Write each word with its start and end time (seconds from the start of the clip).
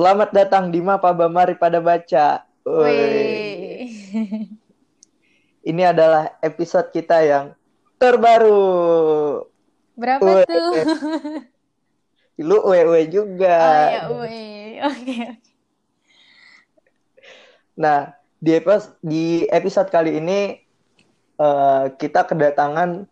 Selamat 0.00 0.32
datang 0.32 0.72
di 0.72 0.80
Mapa 0.80 1.12
Bamari 1.12 1.60
pada 1.60 1.76
baca. 1.76 2.48
Wih. 2.64 3.84
Ini 5.60 5.82
adalah 5.92 6.40
episode 6.40 6.88
kita 6.88 7.20
yang 7.20 7.52
terbaru. 8.00 9.44
Berapa 10.00 10.24
Wih. 10.24 10.48
tuh? 10.48 10.72
Lu 12.48 12.64
wewe 12.64 13.12
juga. 13.12 13.60
Oh 14.08 14.24
ya, 14.24 14.24
wih. 14.24 14.72
Oke. 14.88 15.16
Nah, 17.76 18.16
di 18.40 18.56
episode 18.56 18.96
di 19.04 19.44
episode 19.52 19.92
kali 19.92 20.16
ini 20.16 20.64
eh, 21.36 21.84
kita 22.00 22.24
kedatangan 22.24 23.04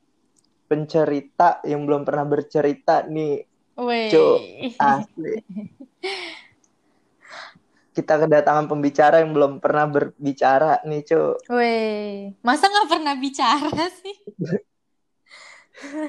pencerita 0.73 1.61
yang 1.69 1.85
belum 1.85 2.09
pernah 2.09 2.25
bercerita 2.25 3.05
nih, 3.05 3.45
Wih. 3.77 4.09
Cuk. 4.09 4.41
asli. 4.81 5.37
Kita 7.99 8.15
kedatangan 8.15 8.71
pembicara 8.71 9.19
yang 9.19 9.35
belum 9.35 9.59
pernah 9.59 9.91
berbicara 9.91 10.87
nih, 10.87 11.03
Cuk. 11.03 11.51
Wih. 11.51 12.31
Masa 12.47 12.71
nggak 12.71 12.87
pernah 12.87 13.19
bicara 13.19 13.75
sih? 13.91 14.15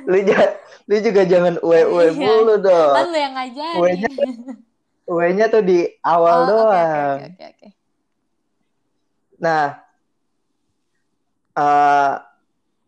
Lu, 0.05 0.17
ja- 0.21 0.53
lu 0.85 1.01
juga 1.01 1.25
jangan 1.25 1.57
uwe-uwe 1.57 2.13
Iya. 2.13 2.21
mulu 2.21 2.55
Kan 2.57 2.65
dong. 2.69 2.93
lu 3.09 3.17
yang 3.17 3.33
ngajarin. 3.33 3.77
Uwe-nya 3.81 4.09
Uwe-nya 5.09 5.45
tuh 5.49 5.65
di 5.65 5.81
awal 6.05 6.37
Oh, 6.37 6.47
doang. 6.47 7.17
oke, 7.25 7.33
oke, 7.33 7.45
oke. 7.57 7.67
Nah, 9.41 9.65
eh, 11.55 12.13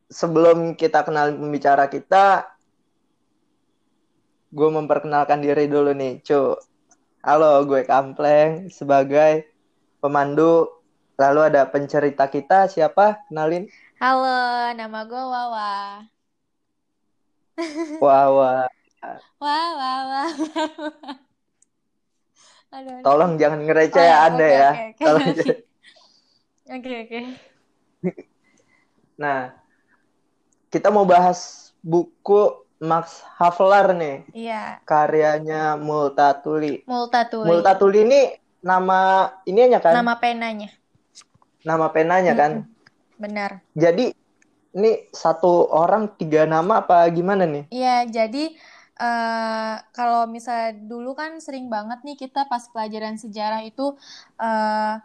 sebelum 0.05 0.77
kita 0.77 1.01
kenal 1.01 1.33
pembicara 1.33 1.89
kita, 1.89 2.45
gue 4.47 4.69
memperkenalkan 4.69 5.41
diri 5.41 5.65
dulu 5.65 5.89
nih, 5.89 6.21
cu. 6.21 6.53
Halo, 7.21 7.61
gue 7.69 7.81
Kampleng 7.85 8.73
sebagai 8.73 9.45
pemandu. 10.01 10.65
Lalu 11.21 11.39
ada 11.53 11.61
pencerita 11.69 12.25
kita, 12.25 12.65
siapa? 12.65 13.21
Kenalin. 13.29 13.69
Halo, 14.01 14.25
nama 14.77 14.99
gue 15.09 15.23
Wawa. 15.33 15.69
Wah, 18.01 18.25
wah, 19.79 19.99
wah. 20.09 20.29
Aduh, 22.71 22.95
aduh. 22.99 23.05
Tolong 23.05 23.33
jangan 23.41 23.59
ngereceh 23.65 24.01
Oh, 24.01 24.09
ya 24.09 24.17
Anda 24.25 24.47
oke, 24.47 24.55
ya. 24.59 24.69
oke, 24.69 24.79
oke. 24.89 25.05
Tolong. 25.05 25.33
Oke, 26.71 26.91
oke. 27.03 27.19
Nah, 29.19 29.53
kita 30.71 30.87
mau 30.89 31.03
bahas 31.05 31.71
buku 31.83 32.63
Max 32.81 33.21
Havelaar 33.37 33.93
nih, 33.93 34.25
Iya, 34.33 34.81
karyanya 34.89 35.77
Multatuli. 35.77 36.81
Multatuli. 36.89 37.45
Multatuli 37.45 37.99
ini 38.09 38.21
nama 38.65 39.29
ini 39.45 39.69
aja 39.69 39.77
kan? 39.77 39.93
Nama 40.01 40.17
penanya. 40.17 40.69
Nama 41.61 41.87
penanya 41.93 42.33
kan? 42.33 42.51
Benar. 43.21 43.61
Jadi 43.77 44.09
ini 44.73 44.91
satu 45.13 45.69
orang 45.69 46.17
tiga 46.17 46.49
nama 46.49 46.81
apa 46.81 47.05
gimana 47.13 47.45
nih? 47.45 47.69
Iya, 47.69 48.09
jadi 48.09 48.57
eh 49.01 49.75
kalau 49.93 50.25
misalnya 50.25 50.77
dulu 50.77 51.13
kan 51.13 51.37
sering 51.37 51.69
banget 51.69 52.01
nih 52.01 52.17
kita 52.17 52.49
pas 52.49 52.65
pelajaran 52.69 53.17
sejarah 53.17 53.61
itu 53.61 53.93
eh 54.41 54.97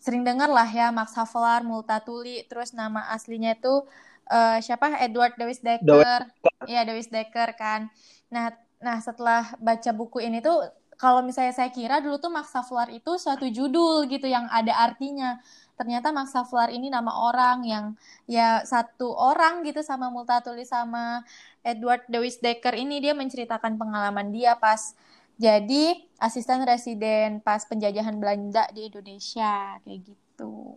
sering 0.00 0.24
dengar 0.24 0.48
lah 0.52 0.68
ya 0.68 0.92
Max 0.92 1.16
Havelaar, 1.16 1.64
Multatuli, 1.64 2.44
terus 2.48 2.76
nama 2.76 3.08
aslinya 3.12 3.56
itu 3.56 3.84
eh 4.30 4.58
siapa? 4.62 4.94
Edward 5.02 5.34
Dewis 5.34 5.58
Dekker. 5.58 6.30
Iya, 6.70 6.86
Dewis 6.86 7.10
Dekker 7.10 7.58
kan. 7.58 7.90
Nah, 8.30 8.54
nah 8.78 9.02
setelah 9.02 9.50
baca 9.58 9.90
buku 9.90 10.22
ini 10.22 10.38
tuh 10.38 10.70
kalau 11.00 11.24
misalnya 11.24 11.56
saya 11.56 11.72
kira 11.72 11.98
dulu 12.04 12.20
tuh 12.20 12.28
Max 12.28 12.52
Havelaar 12.52 12.92
itu 12.92 13.16
suatu 13.16 13.48
judul 13.48 14.04
gitu 14.06 14.28
yang 14.28 14.46
ada 14.52 14.76
artinya. 14.76 15.40
Ternyata 15.74 16.12
Max 16.12 16.36
Havelaar 16.36 16.70
ini 16.70 16.92
nama 16.92 17.08
orang 17.08 17.64
yang 17.64 17.84
ya 18.28 18.60
satu 18.68 19.16
orang 19.16 19.64
gitu 19.64 19.80
sama 19.80 20.12
Multatuli 20.12 20.68
sama 20.68 21.24
Edward 21.64 22.04
Dewis 22.06 22.36
Dekker 22.36 22.76
ini 22.76 23.00
dia 23.00 23.16
menceritakan 23.16 23.80
pengalaman 23.80 24.28
dia 24.28 24.60
pas 24.60 24.92
jadi 25.40 25.96
asisten 26.20 26.68
residen 26.68 27.40
pas 27.40 27.64
penjajahan 27.64 28.20
Belanda 28.20 28.68
di 28.76 28.92
Indonesia 28.92 29.80
kayak 29.80 30.00
gitu. 30.04 30.76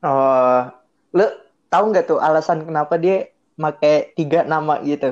Oh, 0.00 0.62
lu 1.12 1.28
tahu 1.72 1.84
nggak 1.90 2.04
tuh 2.10 2.18
alasan 2.26 2.58
kenapa 2.68 2.94
dia 3.04 3.14
pakai 3.62 3.92
tiga 4.18 4.38
nama 4.52 4.74
gitu? 4.90 5.06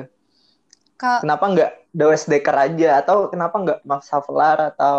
Ka- 0.97 1.21
Kenapa 1.21 1.43
nggak 1.53 1.69
Dewes 1.97 2.23
Dekker 2.31 2.55
aja 2.65 2.87
atau 3.01 3.17
kenapa 3.31 3.55
nggak 3.63 3.79
Max 3.89 4.01
Havelaar 4.13 4.59
atau 4.75 4.95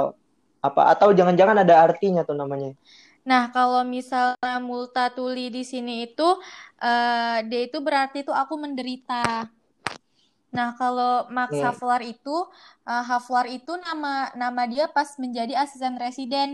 apa? 0.66 0.80
Atau 0.92 1.08
jangan-jangan 1.18 1.58
ada 1.62 1.74
artinya 1.86 2.20
tuh 2.28 2.36
namanya? 2.40 2.70
Nah, 3.30 3.42
kalau 3.54 3.82
misalnya 3.96 4.54
Multatuli 4.68 5.50
di 5.56 5.62
sini 5.72 5.92
itu 6.06 6.22
eh, 6.82 7.36
dia 7.48 7.60
itu 7.66 7.78
berarti 7.86 8.16
itu 8.22 8.32
aku 8.42 8.54
menderita. 8.64 9.14
Nah, 10.56 10.72
kalau 10.80 11.28
Max 11.28 11.50
Hmm. 11.50 11.60
Havelaar 11.60 12.02
itu 12.06 12.36
eh, 12.88 13.02
Havelaar 13.10 13.46
itu 13.50 13.72
nama 13.86 14.30
nama 14.42 14.62
dia 14.72 14.84
pas 14.96 15.08
menjadi 15.22 15.52
asisten 15.62 15.94
residen. 16.00 16.48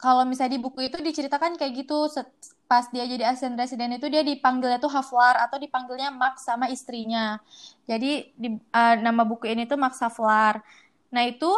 Kalau 0.00 0.24
misalnya 0.24 0.56
di 0.56 0.62
buku 0.64 0.88
itu 0.88 0.96
diceritakan 0.96 1.60
kayak 1.60 1.72
gitu, 1.84 2.08
pas 2.64 2.88
dia 2.88 3.04
jadi 3.04 3.24
asisten 3.28 3.52
residen 3.60 3.92
itu 4.00 4.08
dia 4.08 4.24
dipanggilnya 4.24 4.80
tuh 4.80 4.88
Havelaar 4.88 5.36
atau 5.44 5.60
dipanggilnya 5.60 6.08
Max 6.08 6.48
sama 6.48 6.72
istrinya. 6.72 7.36
Jadi 7.84 8.32
di, 8.32 8.48
eh, 8.56 8.94
nama 9.04 9.22
buku 9.28 9.44
ini 9.52 9.68
tuh 9.68 9.76
Max 9.76 10.00
Havelaar. 10.00 10.64
Nah, 11.12 11.22
itu 11.28 11.50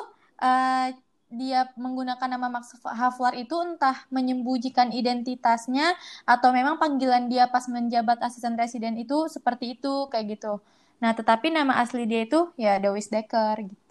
eh, 0.43 0.91
dia 1.31 1.61
menggunakan 1.79 2.29
nama 2.35 2.49
Max 2.51 2.75
Havelaar 2.83 3.35
itu 3.39 3.55
entah 3.63 3.97
menyembunyikan 4.11 4.91
identitasnya 4.91 5.95
atau 6.27 6.51
memang 6.51 6.77
panggilan 6.83 7.31
dia 7.33 7.47
pas 7.47 7.65
menjabat 7.71 8.19
asisten 8.27 8.59
residen 8.59 8.99
itu 8.99 9.31
seperti 9.31 9.79
itu 9.79 10.11
kayak 10.11 10.27
gitu. 10.39 10.59
Nah, 11.03 11.15
tetapi 11.19 11.47
nama 11.55 11.79
asli 11.83 12.05
dia 12.11 12.27
itu 12.27 12.51
ya 12.59 12.79
Dewis 12.83 13.07
Dekker 13.07 13.57
gitu. 13.71 13.82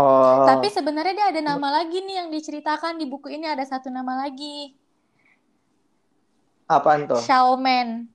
Oh, 0.00 0.48
Tapi 0.48 0.72
sebenarnya 0.72 1.12
dia 1.12 1.26
ada 1.28 1.42
nama 1.44 1.68
lagi 1.76 2.00
nih 2.00 2.24
yang 2.24 2.28
diceritakan 2.32 2.96
di 2.96 3.04
buku 3.04 3.28
ini 3.28 3.44
ada 3.44 3.60
satu 3.62 3.92
nama 3.92 4.24
lagi, 4.24 4.72
apaan 6.64 7.04
tuh? 7.04 7.20
Shawman. 7.20 8.08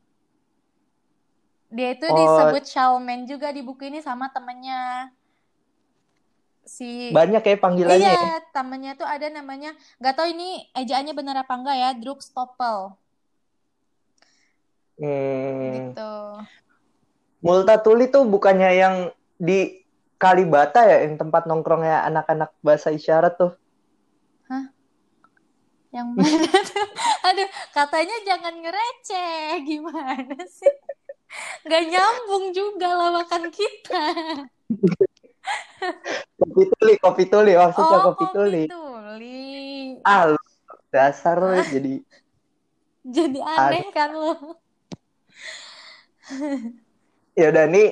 Dia 1.70 1.94
itu 1.94 2.08
Oh. 2.08 2.16
disebut 2.16 2.64
Shawman 2.66 3.30
juga 3.30 3.52
di 3.52 3.62
buku 3.62 3.86
ini 3.86 4.00
sama 4.00 4.32
temennya. 4.32 5.14
Si 6.66 7.14
Banyak 7.14 7.46
ya 7.46 7.56
panggilannya. 7.62 8.02
ya? 8.02 8.18
Iya, 8.18 8.42
temennya 8.50 8.98
tuh 8.98 9.06
ada 9.06 9.30
namanya, 9.30 9.70
nggak 10.02 10.16
tahu 10.18 10.28
ini 10.34 10.66
ejaannya 10.74 11.14
benar 11.14 11.36
apa 11.38 11.54
enggak 11.54 11.78
ya, 11.78 11.90
Druk 11.94 12.26
Stoppel 12.26 12.98
Hmm. 14.96 15.92
gitu. 15.92 16.14
Multatuli 17.44 18.10
tuh 18.10 18.26
bukannya 18.26 18.72
yang 18.74 18.96
di 19.38 19.85
Kalibata 20.16 20.82
ya, 20.88 21.04
yang 21.06 21.20
tempat 21.20 21.44
nongkrongnya 21.46 22.08
anak-anak 22.08 22.56
bahasa 22.64 22.90
isyarat 22.92 23.36
tuh. 23.36 23.52
Yang 25.96 26.08
mana 26.12 26.60
tuh? 26.60 26.88
Aduh, 27.32 27.50
katanya 27.72 28.16
jangan 28.28 28.54
ngereceh, 28.60 29.64
gimana 29.64 30.36
sih? 30.52 30.76
Nggak 31.64 31.84
nyambung 31.88 32.46
juga 32.52 32.88
lawakan 32.96 33.48
kita. 33.48 34.04
Kopi 36.36 36.64
tuli, 36.68 36.94
kopi 37.00 37.24
tuli, 37.30 37.54
maksudnya 37.56 37.98
Oh, 38.02 38.12
kopi 38.12 38.26
tuli. 38.34 38.64
tuli. 38.68 39.40
Ah, 40.04 40.34
lu 40.34 40.40
dasar 40.92 41.38
lu 41.38 41.60
jadi 41.70 42.02
Jadi 43.06 43.40
aneh 43.40 43.86
kan 43.94 44.12
lo. 44.12 44.58
ya 47.38 47.46
udah 47.54 47.66
nih. 47.70 47.90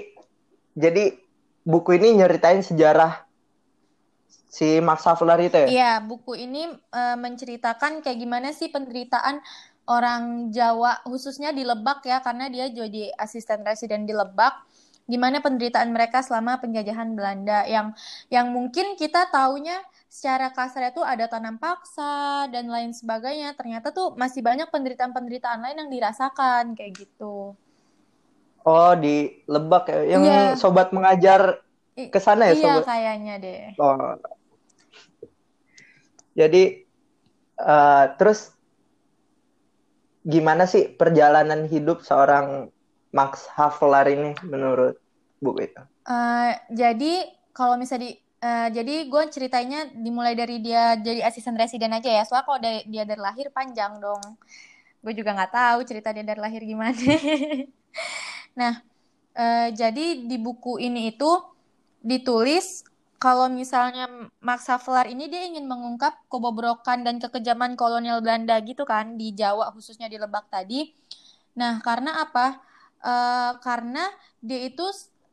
Jadi 0.73 1.22
buku 1.63 1.95
ini 1.95 2.19
nyeritain 2.19 2.59
sejarah 2.59 3.23
si 4.53 4.77
Max 4.83 5.07
Havelaar 5.09 5.41
itu 5.41 5.57
ya. 5.57 5.67
Iya, 5.67 5.91
buku 6.05 6.37
ini 6.37 6.69
eh, 6.69 7.17
menceritakan 7.17 8.05
kayak 8.05 8.19
gimana 8.21 8.53
sih 8.53 8.69
penderitaan 8.69 9.41
orang 9.89 10.53
Jawa, 10.53 11.01
khususnya 11.03 11.51
di 11.51 11.65
Lebak 11.65 12.05
ya, 12.07 12.21
karena 12.21 12.47
dia 12.47 12.69
jadi 12.69 13.11
asisten 13.17 13.65
residen 13.65 14.05
di 14.05 14.13
Lebak. 14.13 14.53
Gimana 15.03 15.43
penderitaan 15.43 15.91
mereka 15.91 16.23
selama 16.23 16.63
penjajahan 16.63 17.11
Belanda 17.11 17.67
yang 17.67 17.91
yang 18.31 18.47
mungkin 18.55 18.95
kita 18.95 19.27
taunya 19.27 19.75
secara 20.07 20.55
kasar 20.55 20.95
itu 20.95 21.03
ada 21.03 21.27
tanam 21.27 21.59
paksa 21.59 22.47
dan 22.47 22.71
lain 22.71 22.95
sebagainya. 22.95 23.51
Ternyata 23.59 23.91
tuh 23.91 24.15
masih 24.15 24.39
banyak 24.39 24.71
penderitaan-penderitaan 24.71 25.59
lain 25.59 25.77
yang 25.83 25.91
dirasakan 25.91 26.71
kayak 26.77 27.03
gitu. 27.03 27.51
Oh, 28.63 28.95
di 28.95 29.43
Lebak 29.47 29.91
ya. 29.91 29.99
Yang 30.17 30.23
Iya. 30.23 30.41
sobat 30.55 30.89
mengajar 30.95 31.59
ke 31.93 32.19
sana 32.19 32.49
ya, 32.49 32.53
iya, 32.55 32.63
sobat. 32.63 32.83
kayaknya 32.87 33.33
deh. 33.43 33.61
Oh. 33.77 34.17
Jadi 36.33 36.63
eh, 37.53 38.05
terus 38.17 38.55
gimana 40.23 40.63
sih 40.65 40.89
perjalanan 40.89 41.67
hidup 41.67 42.01
seorang 42.01 42.71
Max 43.13 43.45
Havelaar 43.53 44.09
ini 44.09 44.33
menurut 44.47 44.97
buku 45.43 45.69
itu? 45.69 45.81
Eh, 46.09 46.51
jadi 46.73 47.13
kalau 47.53 47.77
misalnya 47.77 48.11
di 48.11 48.23
Uh, 48.43 48.67
jadi 48.75 49.07
gue 49.07 49.23
ceritanya 49.31 49.87
dimulai 49.95 50.35
dari 50.35 50.59
dia 50.59 50.99
jadi 50.99 51.23
asisten 51.23 51.55
residen 51.55 51.95
aja 51.95 52.11
ya. 52.11 52.27
Soalnya 52.27 52.43
kalau 52.43 52.59
dari, 52.59 52.83
dia 52.91 53.07
dari 53.07 53.23
lahir 53.23 53.47
panjang 53.55 54.03
dong. 54.03 54.19
Gue 54.99 55.15
juga 55.15 55.31
nggak 55.31 55.55
tahu 55.55 55.79
cerita 55.87 56.11
dia 56.11 56.27
dari 56.27 56.43
lahir 56.43 56.59
gimana. 56.59 56.91
nah, 58.53 58.81
uh, 59.37 59.69
jadi 59.73 60.25
di 60.25 60.37
buku 60.37 60.81
ini 60.81 61.13
itu 61.13 61.31
ditulis 62.03 62.83
kalau 63.23 63.47
misalnya 63.47 64.11
Max 64.43 64.67
Havelaar 64.67 65.07
ini 65.07 65.31
dia 65.31 65.47
ingin 65.47 65.63
mengungkap 65.63 66.27
kebobrokan 66.27 67.07
dan 67.07 67.23
kekejaman 67.23 67.79
kolonial 67.79 68.19
Belanda 68.19 68.59
gitu 68.59 68.83
kan 68.83 69.15
di 69.15 69.31
Jawa 69.31 69.71
khususnya 69.71 70.11
di 70.11 70.19
Lebak 70.19 70.51
tadi. 70.51 70.91
Nah, 71.55 71.79
karena 71.79 72.19
apa? 72.19 72.59
Uh, 73.03 73.55
karena 73.63 74.03
dia 74.43 74.67
itu 74.67 74.83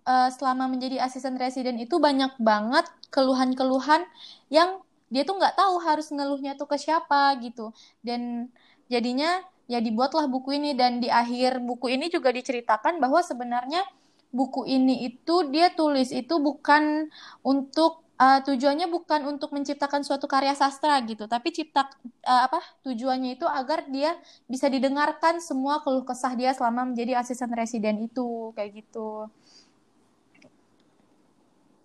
uh, 0.06 0.31
selama 0.31 0.70
menjadi 0.70 1.02
asisten 1.02 1.34
residen 1.34 1.82
itu 1.82 1.99
banyak 1.99 2.34
banget 2.38 2.87
keluhan-keluhan 3.11 4.06
yang 4.55 4.78
dia 5.12 5.27
tuh 5.27 5.37
nggak 5.37 5.59
tahu 5.59 5.75
harus 5.83 6.09
ngeluhnya 6.15 6.55
tuh 6.57 6.71
ke 6.71 6.79
siapa 6.79 7.35
gitu. 7.43 7.75
Dan 8.01 8.49
jadinya 8.87 9.43
ya 9.69 9.83
dibuatlah 9.83 10.31
buku 10.31 10.57
ini. 10.57 10.73
Dan 10.73 11.03
di 11.03 11.11
akhir 11.11 11.61
buku 11.61 11.91
ini 11.93 12.09
juga 12.09 12.31
diceritakan 12.31 13.03
bahwa 13.03 13.21
sebenarnya 13.21 13.85
buku 14.31 14.62
ini 14.71 15.11
itu 15.11 15.51
dia 15.51 15.75
tulis 15.75 16.15
itu 16.15 16.39
bukan 16.39 17.11
untuk 17.43 18.07
uh, 18.21 18.41
tujuannya 18.45 18.87
bukan 18.93 19.27
untuk 19.27 19.51
menciptakan 19.51 20.05
suatu 20.05 20.29
karya 20.29 20.53
sastra 20.53 21.01
gitu, 21.03 21.25
tapi 21.25 21.51
cipta 21.51 21.89
uh, 22.29 22.43
apa 22.47 22.61
tujuannya 22.85 23.41
itu 23.41 23.49
agar 23.49 23.89
dia 23.89 24.15
bisa 24.45 24.69
didengarkan 24.69 25.41
semua 25.41 25.81
keluh 25.81 26.05
kesah 26.05 26.37
dia 26.37 26.53
selama 26.53 26.93
menjadi 26.93 27.19
asisten 27.19 27.51
residen 27.57 28.05
itu 28.05 28.53
kayak 28.55 28.85
gitu. 28.85 29.27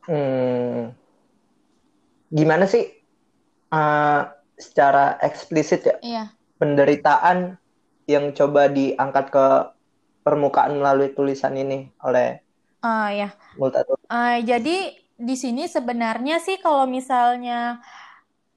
Hmm, 0.06 0.94
gimana 2.30 2.70
sih 2.70 2.94
uh, 3.72 4.30
secara 4.56 5.20
eksplisit 5.24 5.84
ya 5.86 5.98
iya. 6.04 6.24
penderitaan 6.58 7.60
yang 8.06 8.32
coba 8.38 8.70
diangkat 8.70 9.34
ke 9.34 9.46
permukaan 10.26 10.78
melalui 10.78 11.14
tulisan 11.14 11.54
ini 11.54 11.90
oleh 12.02 12.42
uh, 12.86 13.10
ya. 13.10 13.30
Multatul. 13.58 13.98
Uh, 14.10 14.42
jadi 14.46 14.94
di 15.16 15.36
sini 15.40 15.66
sebenarnya 15.66 16.38
sih 16.44 16.60
kalau 16.60 16.86
misalnya 16.86 17.82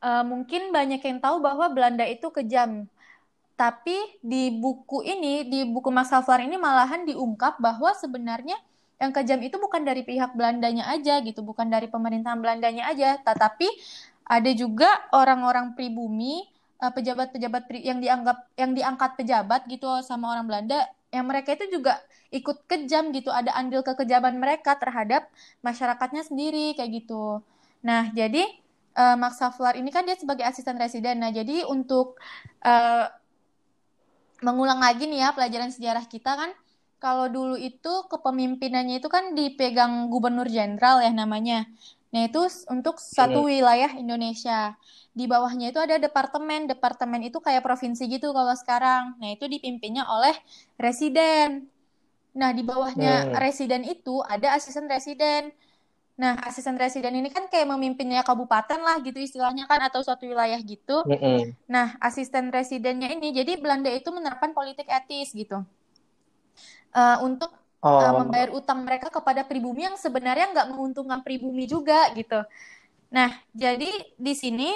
uh, 0.02 0.24
mungkin 0.26 0.74
banyak 0.74 1.00
yang 1.00 1.18
tahu 1.22 1.40
bahwa 1.40 1.70
Belanda 1.72 2.04
itu 2.04 2.28
kejam. 2.28 2.86
Tapi 3.58 3.98
di 4.22 4.54
buku 4.54 5.02
ini, 5.02 5.42
di 5.50 5.66
buku 5.66 5.90
Max 5.90 6.14
Havelaar 6.14 6.46
ini 6.46 6.54
malahan 6.54 7.02
diungkap 7.02 7.58
bahwa 7.58 7.90
sebenarnya 7.90 8.54
yang 9.02 9.10
kejam 9.10 9.38
itu 9.42 9.58
bukan 9.58 9.82
dari 9.82 10.06
pihak 10.06 10.34
Belandanya 10.38 10.86
aja 10.90 11.18
gitu, 11.26 11.42
bukan 11.42 11.66
dari 11.66 11.90
pemerintahan 11.90 12.38
Belandanya 12.38 12.86
aja, 12.86 13.18
tetapi 13.18 13.66
ada 14.28 14.50
juga 14.52 14.88
orang-orang 15.10 15.72
pribumi, 15.72 16.44
pejabat-pejabat 16.78 17.66
yang 17.82 17.98
dianggap 17.98 18.38
yang 18.54 18.70
diangkat 18.70 19.18
pejabat 19.18 19.66
gitu 19.66 19.98
sama 20.06 20.30
orang 20.30 20.46
Belanda 20.46 20.86
yang 21.10 21.26
mereka 21.26 21.58
itu 21.58 21.80
juga 21.80 21.98
ikut 22.30 22.68
kejam 22.68 23.10
gitu 23.16 23.32
ada 23.32 23.56
andil 23.56 23.80
kekejaman 23.80 24.36
mereka 24.36 24.76
terhadap 24.76 25.26
masyarakatnya 25.64 26.22
sendiri 26.22 26.76
kayak 26.78 27.02
gitu. 27.02 27.42
Nah 27.82 28.12
jadi 28.14 28.46
uh, 28.94 29.16
Max 29.18 29.40
Havelaar 29.40 29.80
ini 29.80 29.90
kan 29.90 30.04
dia 30.04 30.14
sebagai 30.14 30.44
asisten 30.44 30.78
residen. 30.78 31.18
Nah 31.18 31.32
jadi 31.32 31.64
untuk 31.66 32.20
uh, 32.62 33.10
mengulang 34.44 34.78
lagi 34.78 35.10
nih 35.10 35.24
ya 35.24 35.28
pelajaran 35.34 35.74
sejarah 35.74 36.06
kita 36.06 36.36
kan 36.36 36.50
kalau 37.02 37.30
dulu 37.30 37.54
itu 37.58 38.06
kepemimpinannya 38.10 39.02
itu 39.02 39.08
kan 39.10 39.34
dipegang 39.34 40.10
gubernur 40.10 40.46
jenderal 40.46 41.02
ya 41.02 41.10
namanya 41.10 41.66
Nah, 42.08 42.24
itu 42.24 42.40
untuk 42.72 42.96
satu 42.96 43.44
hmm. 43.44 43.48
wilayah 43.48 43.90
Indonesia. 43.92 44.72
Di 45.12 45.28
bawahnya 45.28 45.74
itu 45.74 45.80
ada 45.80 46.00
departemen. 46.00 46.64
Departemen 46.64 47.20
itu 47.28 47.36
kayak 47.42 47.60
provinsi 47.60 48.08
gitu 48.08 48.32
kalau 48.32 48.56
sekarang. 48.56 49.16
Nah, 49.20 49.36
itu 49.36 49.44
dipimpinnya 49.44 50.08
oleh 50.08 50.32
residen. 50.80 51.68
Nah, 52.32 52.54
di 52.56 52.64
bawahnya 52.64 53.28
hmm. 53.28 53.34
residen 53.36 53.82
itu 53.84 54.24
ada 54.24 54.56
asisten 54.56 54.88
residen. 54.88 55.52
Nah, 56.18 56.34
asisten 56.42 56.74
residen 56.74 57.14
ini 57.14 57.30
kan 57.30 57.46
kayak 57.46 57.70
memimpinnya 57.70 58.26
kabupaten 58.26 58.82
lah 58.82 58.98
gitu 59.06 59.22
istilahnya 59.22 59.70
kan 59.70 59.78
atau 59.86 60.02
suatu 60.02 60.26
wilayah 60.26 60.58
gitu. 60.58 61.06
-hmm. 61.06 61.54
Nah, 61.70 61.94
asisten 62.02 62.50
residennya 62.50 63.06
ini 63.14 63.30
jadi 63.30 63.54
Belanda 63.54 63.86
itu 63.86 64.10
menerapkan 64.10 64.50
politik 64.50 64.90
etis 64.90 65.30
gitu. 65.30 65.62
Uh, 66.90 67.22
untuk 67.22 67.54
oh. 67.82 67.98
uh, 67.98 68.12
membayar 68.22 68.50
utang 68.54 68.82
mereka 68.82 69.10
kepada 69.12 69.46
pribumi 69.46 69.86
yang 69.86 69.96
sebenarnya 69.98 70.50
nggak 70.54 70.68
menguntungkan 70.72 71.20
pribumi 71.22 71.66
juga 71.68 72.10
gitu. 72.14 72.42
Nah, 73.08 73.32
jadi 73.56 73.88
di 74.14 74.34
sini 74.36 74.74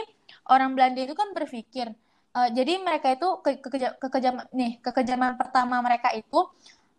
orang 0.48 0.72
Belanda 0.72 1.04
itu 1.04 1.12
kan 1.12 1.30
berpikir, 1.36 1.92
uh, 2.32 2.48
jadi 2.50 2.80
mereka 2.80 3.12
itu 3.12 3.28
ke, 3.44 3.60
ke, 3.60 3.68
kekejaman 4.00 4.46
nih 4.52 4.80
kekejaman 4.80 5.36
pertama 5.36 5.78
mereka 5.84 6.10
itu 6.16 6.48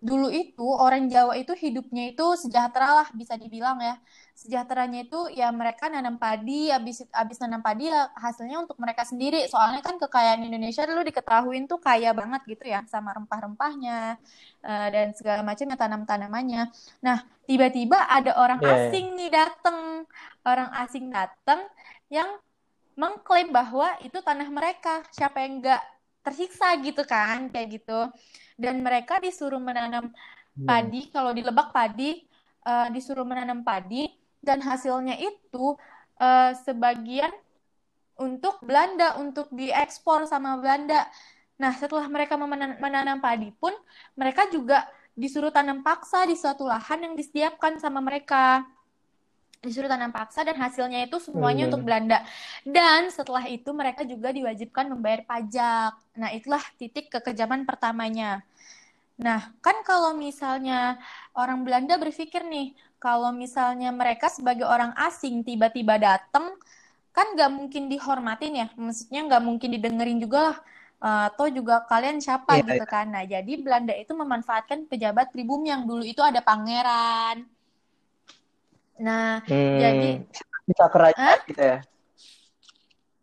dulu 0.04 0.28
itu 0.28 0.68
orang 0.68 1.08
Jawa 1.08 1.40
itu 1.40 1.56
hidupnya 1.56 2.12
itu 2.12 2.36
sejahtera 2.36 3.02
lah 3.02 3.08
bisa 3.16 3.40
dibilang 3.40 3.80
ya. 3.80 3.96
Sejahteranya 4.36 5.08
itu 5.08 5.32
ya 5.32 5.48
mereka 5.56 5.88
nanam 5.88 6.20
padi 6.20 6.68
habis 6.68 7.08
habis 7.16 7.40
nanam 7.40 7.64
padi 7.64 7.88
ya 7.88 8.12
hasilnya 8.20 8.60
untuk 8.60 8.76
mereka 8.84 9.08
sendiri. 9.08 9.48
Soalnya 9.48 9.80
kan 9.80 9.96
kekayaan 9.96 10.44
Indonesia 10.44 10.84
dulu 10.84 11.08
diketahui 11.08 11.56
tuh 11.72 11.80
kaya 11.80 12.12
banget 12.12 12.44
gitu 12.52 12.68
ya 12.68 12.84
sama 12.92 13.16
rempah-rempahnya 13.16 14.20
uh, 14.68 14.88
dan 14.92 15.16
segala 15.16 15.40
macamnya 15.40 15.80
tanam-tanamannya. 15.80 16.68
Nah 17.00 17.24
tiba-tiba 17.48 18.04
ada 18.12 18.36
orang 18.36 18.60
yeah. 18.60 18.68
Iya. 18.68 18.84
asing 18.92 19.08
nih 19.16 19.30
datang 19.32 19.80
orang 20.44 20.70
asing 20.84 21.06
datang 21.08 21.64
yang 22.12 22.28
mengklaim 23.00 23.56
bahwa 23.56 23.88
itu 24.04 24.20
tanah 24.20 24.52
mereka. 24.52 25.02
Siapa 25.16 25.48
yang 25.48 25.64
enggak 25.64 25.82
tersiksa 26.24 26.74
gitu 26.80 27.04
kan 27.04 27.52
kayak 27.52 27.80
gitu 27.80 28.10
dan 28.56 28.80
mereka 28.80 29.20
disuruh 29.20 29.60
menanam 29.60 30.10
hmm. 30.56 30.66
padi 30.66 31.02
kalau 31.12 31.36
di 31.36 31.44
Lebak 31.44 31.76
padi 31.76 32.24
uh, 32.64 32.88
disuruh 32.90 33.28
menanam 33.28 33.62
padi 33.62 34.08
dan 34.40 34.60
hasilnya 34.60 35.20
itu 35.20 35.76
uh, 36.20 36.52
sebagian 36.64 37.32
untuk 38.20 38.62
Belanda 38.62 39.18
untuk 39.18 39.50
diekspor 39.50 40.30
sama 40.30 40.60
Belanda. 40.62 41.10
Nah, 41.58 41.74
setelah 41.74 42.06
mereka 42.06 42.38
menanam, 42.38 42.78
menanam 42.78 43.18
padi 43.18 43.50
pun 43.58 43.74
mereka 44.14 44.46
juga 44.54 44.86
disuruh 45.14 45.54
tanam 45.54 45.86
paksa 45.86 46.26
di 46.26 46.34
suatu 46.34 46.66
lahan 46.66 47.10
yang 47.10 47.14
disediakan 47.14 47.78
sama 47.78 48.02
mereka 48.02 48.66
disuruh 49.64 49.88
tanam 49.88 50.12
paksa 50.12 50.44
dan 50.44 50.60
hasilnya 50.60 51.08
itu 51.08 51.18
semuanya 51.24 51.66
hmm. 51.66 51.70
untuk 51.72 51.82
Belanda. 51.88 52.20
Dan 52.68 53.08
setelah 53.08 53.48
itu 53.48 53.72
mereka 53.72 54.04
juga 54.04 54.36
diwajibkan 54.36 54.92
membayar 54.92 55.24
pajak. 55.24 55.96
Nah, 56.20 56.30
itulah 56.36 56.62
titik 56.76 57.08
kekejaman 57.08 57.64
pertamanya. 57.64 58.44
Nah, 59.16 59.56
kan 59.64 59.80
kalau 59.88 60.12
misalnya 60.12 61.00
orang 61.32 61.64
Belanda 61.64 61.96
berpikir 61.96 62.44
nih, 62.44 62.76
kalau 63.00 63.32
misalnya 63.32 63.96
mereka 63.96 64.28
sebagai 64.28 64.68
orang 64.68 64.92
asing 65.00 65.48
tiba-tiba 65.48 65.96
datang, 65.96 66.60
kan 67.16 67.32
nggak 67.32 67.52
mungkin 67.56 67.88
dihormatin 67.88 68.54
ya, 68.58 68.68
maksudnya 68.76 69.22
nggak 69.32 69.44
mungkin 69.48 69.70
didengerin 69.80 70.20
juga 70.20 70.52
lah. 70.52 70.58
Uh, 71.04 71.28
atau 71.28 71.52
juga 71.52 71.84
kalian 71.92 72.24
siapa 72.24 72.64
yeah, 72.64 72.64
gitu 72.64 72.86
kan. 72.88 73.12
Nah, 73.12 73.28
jadi 73.28 73.60
Belanda 73.60 73.92
itu 73.92 74.16
memanfaatkan 74.16 74.88
pejabat 74.88 75.36
pribumi 75.36 75.68
yang 75.68 75.84
dulu 75.84 76.00
itu 76.00 76.24
ada 76.24 76.40
pangeran, 76.40 77.44
Nah, 79.04 79.44
hmm, 79.44 79.76
jadi 79.84 80.10
sisa 80.64 80.86
kerajaan 80.88 81.38
huh? 81.44 81.48
gitu 81.52 81.62
ya. 81.62 81.78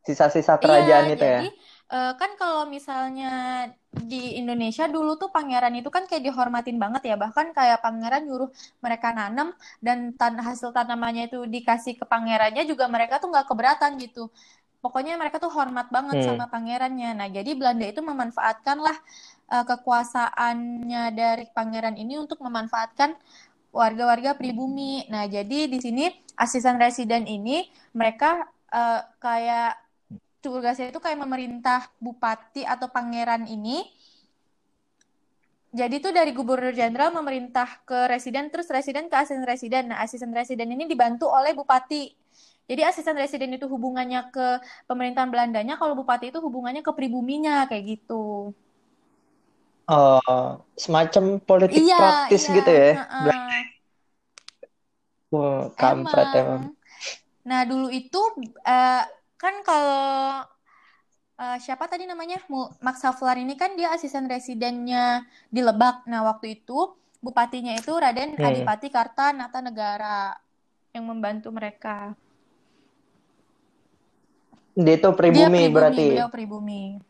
Sisa-sisa 0.05 0.55
kerajaan 0.61 1.05
iya, 1.09 1.15
itu 1.17 1.25
ya? 1.25 1.41
jadi, 1.41 1.49
ya. 1.49 1.69
Uh, 1.91 2.13
kan 2.15 2.39
kalau 2.39 2.71
misalnya 2.71 3.67
di 3.91 4.39
Indonesia 4.39 4.87
dulu 4.87 5.19
tuh 5.19 5.35
pangeran 5.35 5.75
itu 5.75 5.91
kan 5.91 6.07
kayak 6.07 6.23
dihormatin 6.23 6.79
banget 6.79 7.03
ya 7.11 7.17
bahkan 7.19 7.51
kayak 7.51 7.83
pangeran 7.83 8.31
nyuruh 8.31 8.47
mereka 8.79 9.11
nanam 9.11 9.51
dan 9.83 10.15
tan 10.15 10.39
hasil 10.39 10.71
tanamannya 10.71 11.27
itu 11.27 11.43
dikasih 11.51 11.99
ke 11.99 12.07
pangerannya 12.07 12.63
juga 12.63 12.87
mereka 12.87 13.19
tuh 13.19 13.35
nggak 13.35 13.43
keberatan 13.51 13.99
gitu 13.99 14.31
pokoknya 14.79 15.19
mereka 15.19 15.43
tuh 15.43 15.51
hormat 15.51 15.91
banget 15.91 16.23
hmm. 16.23 16.27
sama 16.31 16.47
pangerannya 16.47 17.11
nah 17.11 17.27
jadi 17.27 17.59
Belanda 17.59 17.83
itu 17.83 17.99
memanfaatkan 18.07 18.79
lah 18.79 18.95
uh, 19.51 19.65
kekuasaannya 19.67 21.03
dari 21.11 21.51
pangeran 21.51 21.99
ini 21.99 22.23
untuk 22.23 22.39
memanfaatkan 22.39 23.19
warga-warga 23.71 24.35
pribumi. 24.35 25.07
Nah, 25.09 25.27
jadi 25.31 25.71
di 25.71 25.79
sini 25.79 26.11
asisten 26.35 26.79
residen 26.79 27.27
ini 27.27 27.67
mereka 27.95 28.47
uh, 28.71 29.01
kayak 29.23 29.79
tugasnya 30.43 30.91
itu 30.91 30.99
kayak 30.99 31.21
memerintah 31.21 31.87
bupati 32.03 32.67
atau 32.67 32.91
pangeran 32.91 33.47
ini. 33.47 33.87
Jadi 35.71 36.03
itu 36.03 36.11
dari 36.11 36.35
gubernur 36.35 36.75
jenderal 36.75 37.15
memerintah 37.15 37.79
ke 37.87 38.11
residen 38.11 38.51
terus 38.51 38.67
residen 38.67 39.07
ke 39.07 39.15
asisten 39.15 39.47
residen. 39.47 39.95
Nah, 39.95 40.03
asisten 40.03 40.35
residen 40.35 40.75
ini 40.75 40.91
dibantu 40.91 41.31
oleh 41.31 41.55
bupati. 41.55 42.11
Jadi 42.67 42.87
asisten 42.87 43.19
residen 43.19 43.55
itu 43.55 43.67
hubungannya 43.67 44.31
ke 44.31 44.63
pemerintahan 44.87 45.31
Belandanya, 45.31 45.75
kalau 45.75 45.99
bupati 45.99 46.31
itu 46.31 46.39
hubungannya 46.39 46.87
ke 46.87 46.91
pribuminya 46.95 47.67
kayak 47.67 47.99
gitu. 47.99 48.55
Uh, 49.91 50.55
semacam 50.79 51.43
politik 51.43 51.83
iya, 51.83 51.99
praktis 51.99 52.47
iya. 52.47 52.55
gitu 52.63 52.71
ya. 52.71 52.91
Uh 52.95 53.03
-uh. 53.03 53.63
Wah, 55.35 55.63
kampret 55.75 56.31
emang. 56.31 56.39
emang. 56.39 56.63
Nah, 57.43 57.61
dulu 57.67 57.91
itu 57.91 58.21
uh, 58.63 59.03
kan 59.35 59.55
kalau 59.67 60.47
uh, 61.41 61.57
siapa 61.59 61.91
tadi 61.91 62.07
namanya 62.07 62.39
Max 62.79 63.03
Havlar 63.03 63.41
ini 63.43 63.59
kan 63.59 63.75
dia 63.75 63.91
asisten 63.91 64.31
residennya 64.31 65.27
di 65.51 65.59
Lebak. 65.59 66.07
Nah, 66.07 66.23
waktu 66.23 66.63
itu 66.63 66.95
bupatinya 67.19 67.75
itu 67.75 67.91
Raden 67.91 68.37
hmm. 68.37 68.47
Adipati 68.47 68.89
Kartanata 68.95 69.59
Negara 69.59 70.39
yang 70.95 71.07
membantu 71.07 71.51
mereka. 71.51 72.15
Dia 74.75 74.97
itu 74.97 75.11
pribumi, 75.19 75.39
dia 75.41 75.49
pribumi 75.51 75.75
berarti. 75.75 76.07
Beliau 76.15 76.31
pribumi. 76.31 77.10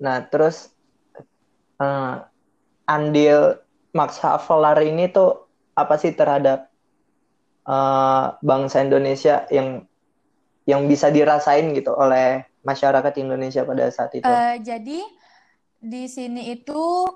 Nah, 0.00 0.24
terus 0.28 0.72
uh, 1.80 2.24
andil 2.86 3.60
Max 3.96 4.20
Havelaar 4.20 4.84
ini 4.84 5.08
tuh 5.08 5.48
apa 5.76 5.96
sih 5.96 6.12
terhadap 6.12 6.68
uh, 7.64 8.36
bangsa 8.40 8.84
Indonesia 8.84 9.44
yang 9.48 9.84
yang 10.66 10.84
bisa 10.90 11.08
dirasain 11.08 11.70
gitu 11.72 11.94
oleh 11.94 12.42
masyarakat 12.66 13.14
Indonesia 13.22 13.62
pada 13.62 13.86
saat 13.88 14.12
itu? 14.18 14.26
Uh, 14.26 14.58
jadi 14.60 15.00
di 15.78 16.04
sini 16.10 16.50
itu 16.50 17.06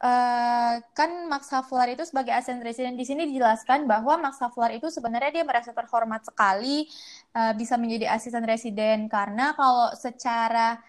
uh, 0.00 0.74
kan 0.96 1.10
Max 1.28 1.52
Havelaar 1.52 1.92
itu 1.92 2.08
sebagai 2.08 2.32
asisten 2.32 2.64
residen 2.64 2.96
di 2.96 3.04
sini 3.04 3.28
dijelaskan 3.28 3.84
bahwa 3.84 4.16
Max 4.16 4.40
Havelaar 4.40 4.72
itu 4.80 4.88
sebenarnya 4.88 5.40
dia 5.40 5.44
merasa 5.44 5.76
terhormat 5.76 6.24
sekali 6.24 6.88
uh, 7.36 7.52
bisa 7.54 7.76
menjadi 7.76 8.10
asisten 8.10 8.42
residen 8.48 9.06
karena 9.12 9.52
kalau 9.54 9.92
secara 9.94 10.80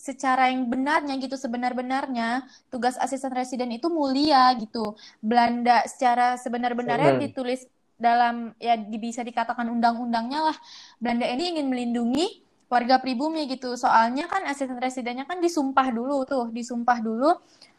secara 0.00 0.48
yang 0.48 0.64
benarnya 0.64 1.20
gitu 1.20 1.36
sebenar-benarnya 1.36 2.48
tugas 2.72 2.96
asisten 2.96 3.36
residen 3.36 3.68
itu 3.76 3.92
mulia 3.92 4.48
gitu. 4.56 4.96
Belanda 5.20 5.84
secara 5.84 6.40
sebenar-benarnya 6.40 7.20
ditulis 7.20 7.68
dalam 8.00 8.56
ya 8.56 8.80
bisa 8.80 9.20
dikatakan 9.20 9.68
undang-undangnya 9.68 10.48
lah. 10.48 10.56
Belanda 10.96 11.28
ini 11.28 11.52
ingin 11.52 11.68
melindungi 11.68 12.40
warga 12.72 12.96
pribumi 12.96 13.44
gitu. 13.52 13.76
Soalnya 13.76 14.24
kan 14.24 14.48
asisten 14.48 14.80
residennya 14.80 15.28
kan 15.28 15.36
disumpah 15.44 15.92
dulu 15.92 16.24
tuh 16.24 16.48
disumpah 16.48 16.98
dulu 17.04 17.36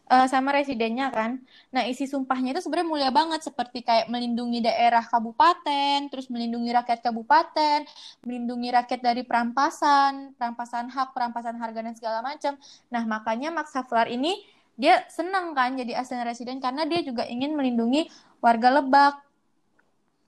uh, 0.07 0.27
sama 0.27 0.55
residennya 0.55 1.11
kan. 1.11 1.43
Nah, 1.69 1.85
isi 1.85 2.07
sumpahnya 2.09 2.57
itu 2.57 2.61
sebenarnya 2.63 2.89
mulia 2.89 3.11
banget 3.13 3.45
seperti 3.45 3.85
kayak 3.85 4.09
melindungi 4.09 4.63
daerah 4.63 5.03
kabupaten, 5.05 6.09
terus 6.09 6.31
melindungi 6.31 6.71
rakyat 6.73 6.99
kabupaten, 7.05 7.85
melindungi 8.25 8.69
rakyat 8.73 9.01
dari 9.03 9.21
perampasan, 9.27 10.33
perampasan 10.39 10.89
hak, 10.89 11.13
perampasan 11.13 11.55
harga 11.59 11.79
dan 11.83 11.93
segala 11.93 12.19
macam. 12.25 12.53
Nah, 12.89 13.03
makanya 13.05 13.53
Max 13.53 13.75
Havelaar 13.75 14.09
ini 14.09 14.39
dia 14.79 15.03
senang 15.11 15.53
kan 15.53 15.77
jadi 15.77 15.99
asisten 15.99 16.25
residen 16.25 16.57
karena 16.57 16.87
dia 16.87 17.05
juga 17.05 17.27
ingin 17.27 17.53
melindungi 17.53 18.09
warga 18.41 18.81
Lebak. 18.81 19.15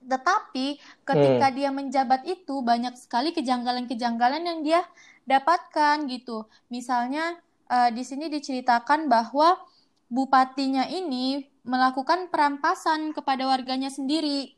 Tetapi 0.03 0.83
ketika 1.07 1.47
hmm. 1.47 1.55
dia 1.55 1.69
menjabat 1.71 2.27
itu 2.27 2.59
banyak 2.59 2.93
sekali 2.99 3.31
kejanggalan-kejanggalan 3.31 4.43
yang 4.43 4.59
dia 4.61 4.81
dapatkan 5.23 6.05
gitu. 6.11 6.43
Misalnya 6.67 7.39
uh, 7.73 7.89
di 7.89 8.05
sini 8.05 8.29
diceritakan 8.29 9.09
bahwa 9.09 9.57
bupatinya 10.13 10.85
ini 10.85 11.49
melakukan 11.65 12.29
perampasan 12.29 13.17
kepada 13.17 13.49
warganya 13.49 13.89
sendiri. 13.89 14.53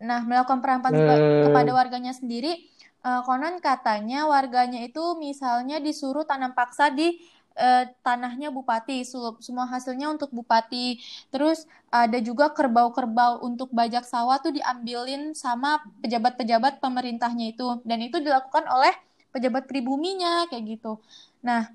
Nah, 0.00 0.24
melakukan 0.24 0.64
perampasan 0.64 0.98
hmm. 0.98 1.42
kepada 1.46 1.70
warganya 1.76 2.16
sendiri, 2.16 2.64
uh, 3.04 3.20
konon 3.22 3.60
katanya 3.60 4.24
warganya 4.24 4.80
itu 4.82 5.14
misalnya 5.20 5.78
disuruh 5.78 6.24
tanam 6.24 6.56
paksa 6.56 6.90
di 6.90 7.22
uh, 7.54 7.86
tanahnya 8.02 8.50
bupati, 8.50 9.04
semua 9.38 9.68
hasilnya 9.68 10.10
untuk 10.10 10.32
bupati. 10.34 10.98
Terus 11.30 11.70
ada 11.92 12.18
juga 12.18 12.50
kerbau-kerbau 12.50 13.46
untuk 13.46 13.70
bajak 13.70 14.02
sawah 14.02 14.42
tuh 14.42 14.54
diambilin 14.54 15.38
sama 15.38 15.82
pejabat-pejabat 16.02 16.82
pemerintahnya 16.82 17.54
itu, 17.54 17.78
dan 17.86 18.02
itu 18.02 18.18
dilakukan 18.18 18.66
oleh 18.70 18.94
pejabat 19.30 19.70
pribuminya 19.70 20.50
kayak 20.50 20.78
gitu. 20.78 20.98
Nah, 21.46 21.70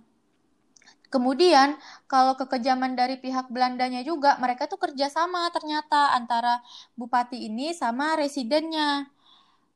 Kemudian 1.07 1.79
kalau 2.11 2.35
kekejaman 2.35 2.99
dari 2.99 3.15
pihak 3.15 3.47
Belandanya 3.47 4.03
juga 4.03 4.35
mereka 4.43 4.67
tuh 4.67 4.75
kerjasama 4.75 5.47
ternyata 5.55 6.11
antara 6.11 6.59
bupati 6.99 7.47
ini 7.47 7.71
sama 7.71 8.19
residennya 8.19 9.07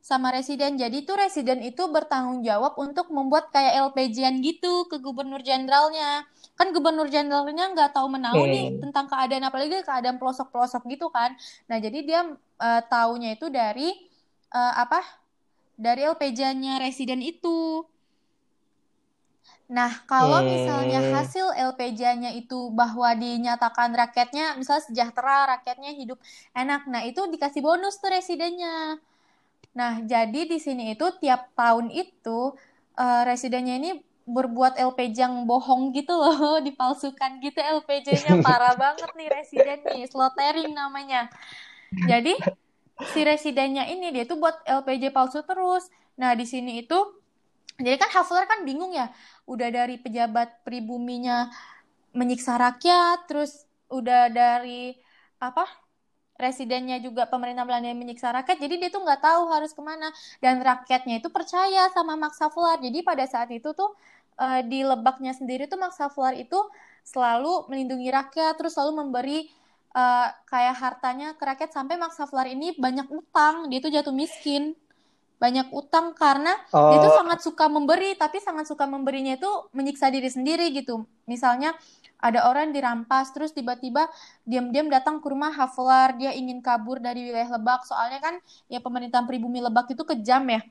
sama 0.02 0.34
residen. 0.34 0.76
Jadi 0.82 1.06
tuh 1.06 1.16
residen 1.16 1.62
itu 1.62 1.86
bertanggung 1.88 2.42
jawab 2.42 2.76
untuk 2.82 3.14
membuat 3.14 3.54
kayak 3.54 3.94
LPG-an 3.94 4.42
gitu 4.42 4.90
ke 4.90 4.98
gubernur 4.98 5.40
jenderalnya. 5.46 6.26
Kan 6.58 6.74
gubernur 6.74 7.08
jenderalnya 7.08 7.72
nggak 7.72 7.94
tahu 7.94 8.10
menahu 8.10 8.44
hmm. 8.44 8.52
nih 8.52 8.66
tentang 8.82 9.06
keadaan 9.08 9.46
apalagi 9.46 9.86
keadaan 9.86 10.18
pelosok-pelosok 10.18 10.90
gitu 10.90 11.14
kan. 11.14 11.38
Nah 11.70 11.78
jadi 11.78 12.00
dia 12.02 12.22
uh, 12.34 12.82
taunya 12.90 13.38
itu 13.38 13.48
dari 13.54 13.94
uh, 14.52 14.74
apa? 14.82 15.00
Dari 15.78 16.02
LPG-nya 16.10 16.82
residen 16.82 17.22
itu. 17.22 17.86
Nah, 19.72 20.04
kalau 20.04 20.44
misalnya 20.44 21.00
hmm. 21.00 21.12
hasil 21.16 21.48
LPJ-nya 21.56 22.36
itu 22.36 22.68
bahwa 22.76 23.16
dinyatakan 23.16 23.96
rakyatnya 23.96 24.60
misalnya 24.60 24.84
sejahtera, 24.84 25.48
rakyatnya 25.56 25.96
hidup 25.96 26.20
enak, 26.52 26.92
nah 26.92 27.08
itu 27.08 27.24
dikasih 27.32 27.64
bonus 27.64 27.96
tuh 28.04 28.12
residennya. 28.12 29.00
Nah, 29.72 30.04
jadi 30.04 30.44
di 30.44 30.60
sini 30.60 30.92
itu 30.92 31.08
tiap 31.24 31.56
tahun 31.56 31.88
itu 31.88 32.52
uh, 33.00 33.24
residennya 33.24 33.80
ini 33.80 33.92
berbuat 34.28 34.76
LPJ 34.76 35.18
yang 35.24 35.36
bohong 35.48 35.96
gitu 35.96 36.20
loh, 36.20 36.60
dipalsukan 36.68 37.40
gitu 37.40 37.64
LPJ-nya 37.64 38.40
parah 38.46 38.76
banget 38.76 39.08
nih 39.16 39.32
residen 39.32 39.80
nih, 39.88 40.04
slotering 40.12 40.76
namanya. 40.76 41.32
Jadi 41.96 42.36
si 43.16 43.24
residennya 43.24 43.88
ini 43.88 44.12
dia 44.12 44.28
tuh 44.28 44.36
buat 44.36 44.68
LPJ 44.68 45.16
palsu 45.16 45.48
terus. 45.48 45.88
Nah, 46.20 46.36
di 46.36 46.44
sini 46.44 46.84
itu 46.84 47.21
jadi 47.82 47.98
kan 47.98 48.10
Havelaar 48.14 48.46
kan 48.48 48.60
bingung 48.64 48.94
ya, 48.94 49.10
udah 49.50 49.70
dari 49.74 49.98
pejabat 49.98 50.64
pribuminya 50.64 51.52
menyiksa 52.16 52.56
rakyat, 52.56 53.28
terus 53.28 53.66
udah 53.92 54.32
dari 54.32 54.96
apa 55.42 55.66
residennya 56.42 56.98
juga 56.98 57.30
pemerintah 57.30 57.62
Belanda 57.70 57.94
yang 57.94 58.02
menyiksa 58.02 58.34
rakyat, 58.34 58.58
jadi 58.58 58.82
dia 58.82 58.90
tuh 58.90 59.06
nggak 59.06 59.22
tahu 59.22 59.42
harus 59.54 59.72
ke 59.78 59.82
mana. 59.86 60.10
Dan 60.42 60.58
rakyatnya 60.58 61.22
itu 61.22 61.30
percaya 61.30 61.86
sama 61.94 62.18
Max 62.18 62.42
Havelaar. 62.42 62.82
Jadi 62.82 63.06
pada 63.06 63.30
saat 63.30 63.54
itu 63.54 63.70
tuh 63.78 63.94
uh, 64.42 64.62
di 64.66 64.82
lebaknya 64.82 65.38
sendiri 65.38 65.70
tuh 65.70 65.78
Max 65.78 66.02
Havelaar 66.02 66.34
itu 66.42 66.58
selalu 67.06 67.70
melindungi 67.70 68.10
rakyat, 68.10 68.58
terus 68.58 68.74
selalu 68.74 69.06
memberi 69.06 69.40
uh, 69.94 70.34
kayak 70.50 70.76
hartanya 70.82 71.38
ke 71.38 71.44
rakyat 71.46 71.70
sampai 71.78 72.02
Max 72.02 72.18
Havelaar 72.18 72.50
ini 72.50 72.74
banyak 72.74 73.06
utang, 73.14 73.70
dia 73.70 73.78
tuh 73.78 73.94
jatuh 73.94 74.14
miskin 74.14 74.74
banyak 75.42 75.74
utang 75.74 76.14
karena 76.14 76.54
oh. 76.70 76.94
dia 76.94 77.02
tuh 77.02 77.18
sangat 77.18 77.40
suka 77.42 77.66
memberi 77.66 78.14
tapi 78.14 78.38
sangat 78.38 78.70
suka 78.70 78.86
memberinya 78.86 79.34
itu 79.34 79.50
menyiksa 79.74 80.14
diri 80.14 80.30
sendiri 80.30 80.70
gitu. 80.70 81.10
Misalnya 81.26 81.74
ada 82.22 82.46
orang 82.46 82.70
dirampas 82.70 83.34
terus 83.34 83.50
tiba-tiba 83.50 84.06
diam-diam 84.46 84.86
datang 84.86 85.18
ke 85.18 85.26
rumah 85.26 85.50
Havelaar 85.50 86.14
dia 86.22 86.38
ingin 86.38 86.62
kabur 86.62 87.02
dari 87.02 87.26
wilayah 87.26 87.58
Lebak. 87.58 87.90
Soalnya 87.90 88.22
kan 88.22 88.38
ya 88.70 88.78
pemerintahan 88.78 89.26
pribumi 89.26 89.58
Lebak 89.58 89.90
itu 89.90 90.06
kejam 90.06 90.46
ya. 90.46 90.62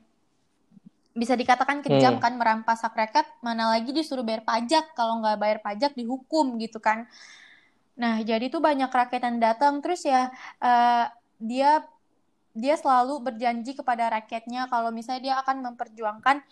Bisa 1.11 1.35
dikatakan 1.35 1.83
kejam 1.83 2.15
hmm. 2.15 2.23
kan 2.23 2.39
merampas 2.39 2.79
hak 2.87 2.95
rakyat 2.95 3.27
mana 3.43 3.75
lagi 3.75 3.91
disuruh 3.91 4.23
bayar 4.23 4.47
pajak. 4.47 4.95
Kalau 4.95 5.19
nggak 5.19 5.35
bayar 5.35 5.59
pajak 5.59 5.91
dihukum 5.99 6.55
gitu 6.63 6.79
kan. 6.79 7.11
Nah 7.99 8.23
jadi 8.23 8.47
tuh 8.47 8.63
banyak 8.63 8.87
rakyat 8.87 9.19
yang 9.19 9.43
datang. 9.43 9.83
Terus 9.83 10.07
ya 10.07 10.31
uh, 10.63 11.11
dia 11.35 11.83
dia 12.51 12.75
selalu 12.75 13.23
berjanji 13.23 13.75
kepada 13.75 14.11
rakyatnya 14.11 14.67
kalau 14.67 14.91
misalnya 14.91 15.21
dia 15.21 15.35
akan 15.39 15.71
memperjuangkan 15.71 16.43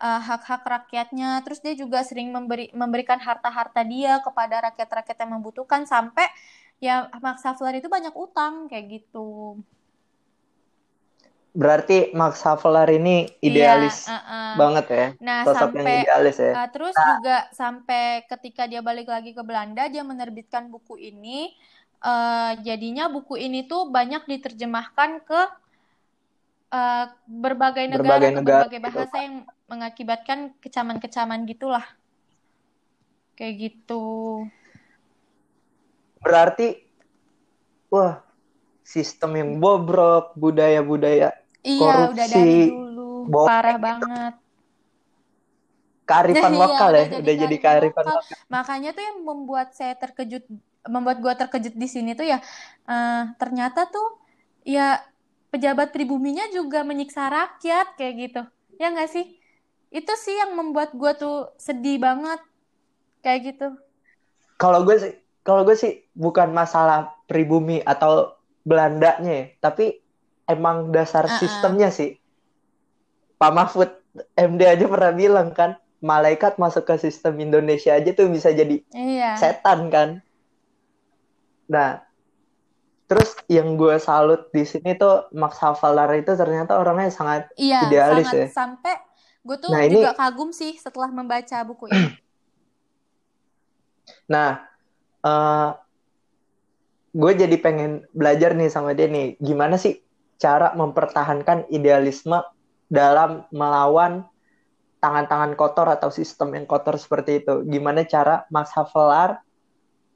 uh, 0.00 0.20
hak-hak 0.20 0.62
rakyatnya. 0.64 1.40
Terus 1.44 1.60
dia 1.64 1.74
juga 1.76 2.04
sering 2.04 2.32
memberi 2.32 2.68
memberikan 2.76 3.20
harta-harta 3.20 3.80
dia 3.84 4.20
kepada 4.20 4.72
rakyat-rakyat 4.72 5.16
yang 5.24 5.32
membutuhkan 5.40 5.88
sampai 5.88 6.28
ya 6.76 7.08
Max 7.24 7.40
Havelaar 7.44 7.80
itu 7.80 7.88
banyak 7.88 8.12
utang 8.12 8.68
kayak 8.68 9.00
gitu. 9.00 9.60
Berarti 11.56 12.12
Max 12.12 12.44
Havelaar 12.44 12.92
ini 12.92 13.32
idealis 13.40 14.04
iya, 14.04 14.12
uh 14.12 14.20
-uh. 14.20 14.52
banget 14.60 14.86
ya. 14.92 15.06
Nah, 15.24 15.40
Sosok 15.48 15.72
sampai 15.72 15.80
yang 15.80 16.04
idealis 16.04 16.36
ya. 16.36 16.52
Uh, 16.52 16.68
terus 16.68 16.92
nah. 16.92 17.06
juga 17.16 17.36
sampai 17.56 18.04
ketika 18.28 18.62
dia 18.68 18.84
balik 18.84 19.08
lagi 19.08 19.32
ke 19.32 19.40
Belanda 19.40 19.88
dia 19.88 20.04
menerbitkan 20.04 20.68
buku 20.68 21.00
ini 21.00 21.56
uh, 22.02 22.52
jadinya 22.60 23.08
buku 23.08 23.38
ini 23.40 23.64
tuh 23.64 23.88
banyak 23.88 24.24
diterjemahkan 24.26 25.22
ke 25.24 25.40
uh, 26.72 27.04
berbagai 27.26 27.86
negara, 27.86 28.02
berbagai, 28.02 28.30
negara, 28.34 28.62
berbagai 28.66 28.80
gitu. 28.80 28.86
bahasa 28.90 29.16
yang 29.22 29.36
mengakibatkan 29.66 30.38
kecaman-kecaman 30.62 31.46
gitulah. 31.48 31.86
Kayak 33.36 33.54
gitu. 33.70 34.04
Berarti 36.24 36.82
wah, 37.92 38.24
sistem 38.82 39.30
yang 39.36 39.50
bobrok, 39.60 40.34
budaya-budaya 40.38 41.36
iya, 41.62 41.80
korupsi, 41.80 42.14
udah 42.14 42.26
dari 42.30 42.58
dulu 42.70 43.10
parah 43.46 43.78
banget. 43.78 44.34
Kearifan 46.06 46.54
iya, 46.54 46.60
lokal 46.62 46.90
ya, 46.94 47.04
udah 47.18 47.34
jadi 47.34 47.56
kearifan 47.58 48.04
lokal. 48.06 48.22
lokal. 48.22 48.38
Makanya 48.46 48.90
tuh 48.94 49.02
yang 49.02 49.18
membuat 49.26 49.74
saya 49.74 49.98
terkejut 49.98 50.46
membuat 50.86 51.22
gue 51.22 51.32
terkejut 51.34 51.74
di 51.74 51.88
sini 51.90 52.14
tuh 52.14 52.26
ya 52.26 52.38
uh, 52.88 53.32
ternyata 53.38 53.86
tuh 53.90 54.18
ya 54.66 55.02
pejabat 55.50 55.94
pribuminya 55.94 56.46
juga 56.50 56.82
menyiksa 56.82 57.30
rakyat 57.30 57.94
kayak 57.98 58.14
gitu 58.18 58.42
ya 58.76 58.90
nggak 58.92 59.10
sih 59.10 59.38
itu 59.94 60.12
sih 60.18 60.34
yang 60.34 60.58
membuat 60.58 60.92
gue 60.92 61.12
tuh 61.16 61.50
sedih 61.56 62.02
banget 62.02 62.40
kayak 63.22 63.54
gitu 63.54 63.68
kalau 64.56 64.82
gue 64.82 64.96
sih 64.98 65.14
kalau 65.46 65.62
gue 65.62 65.78
sih 65.78 66.02
bukan 66.18 66.50
masalah 66.50 67.14
pribumi 67.30 67.78
atau 67.86 68.34
Belandanya 68.66 69.30
ya, 69.30 69.44
tapi 69.62 70.02
emang 70.50 70.90
dasar 70.90 71.22
uh 71.22 71.30
-uh. 71.30 71.38
sistemnya 71.38 71.94
sih. 71.94 72.18
Pak 73.38 73.52
Mahfud 73.54 73.90
MD 74.34 74.66
aja 74.66 74.90
pernah 74.90 75.14
bilang 75.14 75.54
kan, 75.54 75.78
malaikat 76.02 76.58
masuk 76.58 76.82
ke 76.82 76.98
sistem 76.98 77.38
Indonesia 77.38 77.94
aja 77.94 78.10
tuh 78.10 78.26
bisa 78.26 78.50
jadi 78.50 78.82
iya. 78.90 79.38
setan 79.38 79.86
kan. 79.86 80.18
Nah, 81.66 82.02
terus 83.06 83.38
yang 83.46 83.78
gue 83.78 83.96
salut 84.02 84.50
di 84.50 84.66
sini 84.66 84.98
tuh 84.98 85.30
Max 85.34 85.62
Havelaar 85.62 86.18
itu 86.18 86.34
ternyata 86.34 86.78
orangnya 86.78 87.10
sangat 87.14 87.50
iya, 87.54 87.86
idealis 87.86 88.26
sangat, 88.26 88.34
ya. 88.34 88.46
Sampai 88.50 88.94
gue 89.46 89.56
tuh 89.62 89.70
nah, 89.70 89.86
juga 89.86 90.10
ini... 90.10 90.18
kagum 90.18 90.50
sih 90.50 90.74
setelah 90.74 91.10
membaca 91.10 91.58
buku 91.62 91.86
ini. 91.90 92.10
nah, 94.34 94.66
uh, 95.22 95.70
gue 97.16 97.32
jadi 97.32 97.56
pengen 97.62 98.04
belajar 98.12 98.52
nih 98.52 98.68
sama 98.68 98.92
dia 98.92 99.08
nih 99.08 99.40
gimana 99.40 99.80
sih 99.80 100.04
cara 100.36 100.76
mempertahankan 100.76 101.64
idealisme 101.72 102.44
dalam 102.92 103.48
melawan 103.48 104.28
tangan-tangan 105.00 105.56
kotor 105.56 105.88
atau 105.88 106.12
sistem 106.12 106.52
yang 106.52 106.68
kotor 106.68 107.00
seperti 107.00 107.40
itu 107.40 107.64
gimana 107.64 108.04
cara 108.04 108.44
Max 108.52 108.76
Havelaar 108.76 109.40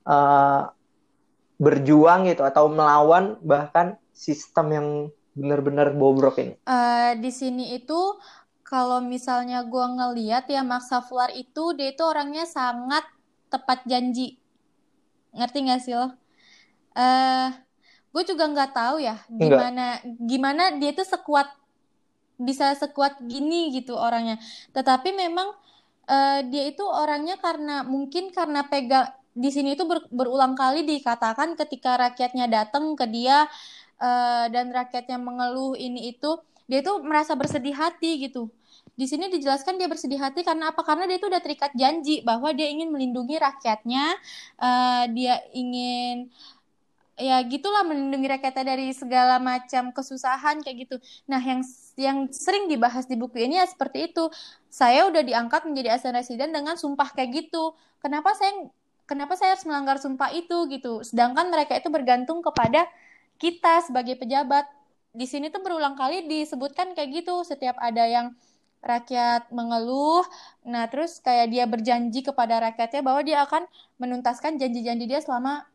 uh, 0.05 0.69
berjuang 1.61 2.25
gitu 2.27 2.41
atau 2.41 2.73
melawan 2.73 3.37
bahkan 3.45 4.01
sistem 4.17 4.67
yang 4.73 4.89
benar-benar 5.37 5.93
bobrok 5.93 6.41
ini 6.41 6.55
uh, 6.65 7.13
di 7.21 7.29
sini 7.29 7.77
itu 7.77 8.17
kalau 8.65 9.05
misalnya 9.05 9.67
gue 9.67 9.87
ngeliat 10.01 10.49
ya 10.49 10.65
Max 10.65 10.89
Havelaar 10.89 11.37
itu 11.37 11.77
dia 11.77 11.93
itu 11.93 12.03
orangnya 12.03 12.49
sangat 12.49 13.05
tepat 13.53 13.85
janji 13.85 14.41
ngerti 15.31 15.59
gak 15.69 15.81
sih 15.85 15.95
lo? 15.95 16.11
uh, 16.97 17.49
gue 18.11 18.23
juga 18.27 18.51
nggak 18.51 18.71
tahu 18.75 18.99
ya 18.99 19.23
gimana 19.31 20.03
Enggak. 20.03 20.27
gimana 20.27 20.63
dia 20.75 20.91
tuh 20.91 21.07
sekuat 21.07 21.61
bisa 22.41 22.73
sekuat 22.73 23.21
gini 23.29 23.69
gitu 23.77 23.93
orangnya. 23.95 24.41
Tetapi 24.73 25.13
memang 25.13 25.53
uh, 26.09 26.41
dia 26.49 26.73
itu 26.73 26.81
orangnya 26.83 27.37
karena 27.37 27.85
mungkin 27.85 28.33
karena 28.33 28.65
pegang 28.65 29.13
di 29.35 29.51
sini 29.55 29.79
itu 29.79 29.87
ber, 29.87 30.07
berulang 30.11 30.59
kali 30.59 30.83
dikatakan 30.83 31.55
ketika 31.55 31.97
rakyatnya 31.97 32.51
datang 32.51 32.99
ke 32.99 33.07
dia 33.07 33.47
uh, 34.03 34.47
dan 34.51 34.75
rakyatnya 34.75 35.19
mengeluh 35.23 35.79
ini 35.79 36.11
itu 36.11 36.41
dia 36.71 36.83
itu 36.83 36.93
merasa 37.03 37.35
bersedih 37.35 37.75
hati 37.75 38.31
gitu. 38.31 38.51
Di 38.95 39.09
sini 39.09 39.33
dijelaskan 39.33 39.81
dia 39.81 39.89
bersedih 39.91 40.21
hati 40.21 40.45
karena 40.47 40.71
apa? 40.71 40.85
Karena 40.87 41.09
dia 41.09 41.19
itu 41.19 41.27
udah 41.27 41.43
terikat 41.43 41.73
janji 41.75 42.23
bahwa 42.23 42.53
dia 42.55 42.69
ingin 42.69 42.93
melindungi 42.93 43.41
rakyatnya, 43.41 44.15
uh, 44.61 45.05
dia 45.11 45.41
ingin 45.57 46.31
ya 47.21 47.37
gitulah 47.45 47.85
melindungi 47.85 48.33
rakyatnya 48.33 48.65
dari 48.65 48.97
segala 48.97 49.37
macam 49.37 49.93
kesusahan 49.93 50.65
kayak 50.65 50.89
gitu. 50.89 50.97
Nah, 51.29 51.41
yang 51.43 51.61
yang 52.01 52.19
sering 52.33 52.69
dibahas 52.71 53.05
di 53.05 53.17
buku 53.19 53.41
ini 53.45 53.61
ya 53.61 53.67
seperti 53.69 54.13
itu. 54.13 54.29
Saya 54.73 55.05
udah 55.11 55.21
diangkat 55.21 55.69
menjadi 55.69 55.99
asisten 55.99 56.17
residen 56.17 56.51
dengan 56.55 56.81
sumpah 56.81 57.13
kayak 57.13 57.51
gitu. 57.51 57.77
Kenapa 58.01 58.33
saya 58.39 58.73
kenapa 59.11 59.35
saya 59.35 59.59
harus 59.59 59.67
melanggar 59.67 59.99
sumpah 59.99 60.31
itu 60.31 60.71
gitu? 60.71 61.03
Sedangkan 61.03 61.51
mereka 61.51 61.75
itu 61.75 61.91
bergantung 61.91 62.39
kepada 62.47 62.87
kita 63.43 63.83
sebagai 63.83 64.15
pejabat. 64.15 64.71
Di 65.11 65.27
sini 65.27 65.51
tuh 65.51 65.59
berulang 65.59 65.99
kali 65.99 66.31
disebutkan 66.31 66.95
kayak 66.95 67.27
gitu 67.27 67.43
setiap 67.43 67.75
ada 67.83 68.07
yang 68.07 68.31
rakyat 68.79 69.51
mengeluh. 69.51 70.23
Nah, 70.63 70.87
terus 70.87 71.19
kayak 71.19 71.51
dia 71.51 71.67
berjanji 71.67 72.23
kepada 72.23 72.63
rakyatnya 72.71 73.03
bahwa 73.03 73.21
dia 73.27 73.43
akan 73.43 73.67
menuntaskan 73.99 74.63
janji-janji 74.63 75.11
dia 75.11 75.19
selama 75.19 75.67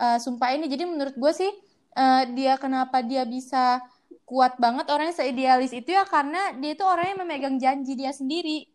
uh, 0.00 0.18
sumpah 0.18 0.56
ini 0.56 0.66
jadi 0.66 0.88
menurut 0.88 1.14
gue 1.14 1.32
sih 1.32 1.52
uh, 1.94 2.24
dia 2.32 2.56
kenapa 2.56 3.04
dia 3.04 3.28
bisa 3.28 3.84
kuat 4.24 4.56
banget 4.56 4.88
orangnya 4.88 5.14
seidealis 5.14 5.74
itu 5.76 5.92
ya 5.92 6.06
karena 6.08 6.56
dia 6.58 6.74
itu 6.74 6.84
orangnya 6.86 7.22
memegang 7.22 7.60
janji 7.60 7.94
dia 7.94 8.10
sendiri 8.14 8.66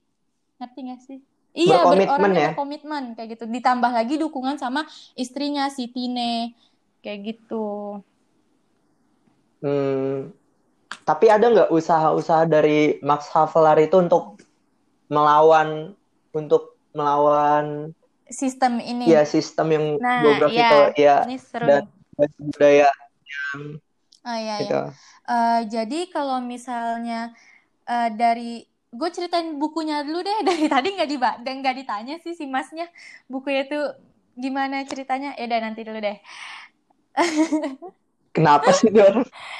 ngerti 0.61 0.79
gak 0.87 1.01
sih 1.03 1.19
iya 1.55 1.81
berkomitmen 1.81 2.31
ya 2.35 2.49
berkomitmen 2.53 3.03
kayak 3.15 3.39
gitu 3.39 3.45
ditambah 3.47 3.91
lagi 3.95 4.19
dukungan 4.19 4.59
sama 4.59 4.83
istrinya 5.15 5.71
si 5.71 5.87
Tine 5.87 6.53
kayak 6.99 7.33
gitu 7.33 8.03
hmm, 9.63 10.35
tapi 11.07 11.25
ada 11.31 11.47
nggak 11.47 11.69
usaha-usaha 11.71 12.45
dari 12.45 12.99
Max 13.01 13.31
Havelaar 13.31 13.79
itu 13.79 13.97
untuk 14.03 14.43
melawan 15.09 15.93
untuk 16.35 16.75
melawan 16.91 17.95
sistem 18.29 18.81
ini. 18.81 19.05
Ya, 19.05 19.23
sistem 19.27 19.67
yang 19.69 19.85
nah, 20.01 20.21
geografi 20.23 20.57
ya, 20.57 20.69
itu 20.69 20.79
ya 20.97 21.15
ini 21.29 21.37
seru. 21.37 21.67
dan 21.67 21.83
budaya 22.41 22.89
yang 23.25 23.61
oh, 24.25 24.37
iya, 24.37 24.55
gitu. 24.61 24.73
Iya. 24.73 24.83
Uh, 25.25 25.61
jadi 25.69 25.99
kalau 26.09 26.39
misalnya 26.41 27.33
uh, 27.85 28.09
dari 28.13 28.65
gue 28.95 29.09
ceritain 29.11 29.59
bukunya 29.59 30.01
dulu 30.01 30.23
deh 30.23 30.43
dari 30.47 30.65
tadi 30.71 30.87
nggak 30.95 31.09
di 31.09 31.17
dan 31.19 31.55
nggak 31.61 31.75
ditanya 31.83 32.15
sih 32.23 32.33
si 32.33 32.47
masnya 32.47 32.87
bukunya 33.27 33.67
tuh 33.67 33.95
gimana 34.35 34.83
ceritanya 34.87 35.35
ya 35.35 35.47
udah 35.47 35.59
nanti 35.59 35.81
dulu 35.83 35.99
deh 35.99 36.17
Kenapa 38.35 38.75
sih 38.75 38.91
dia 38.91 39.07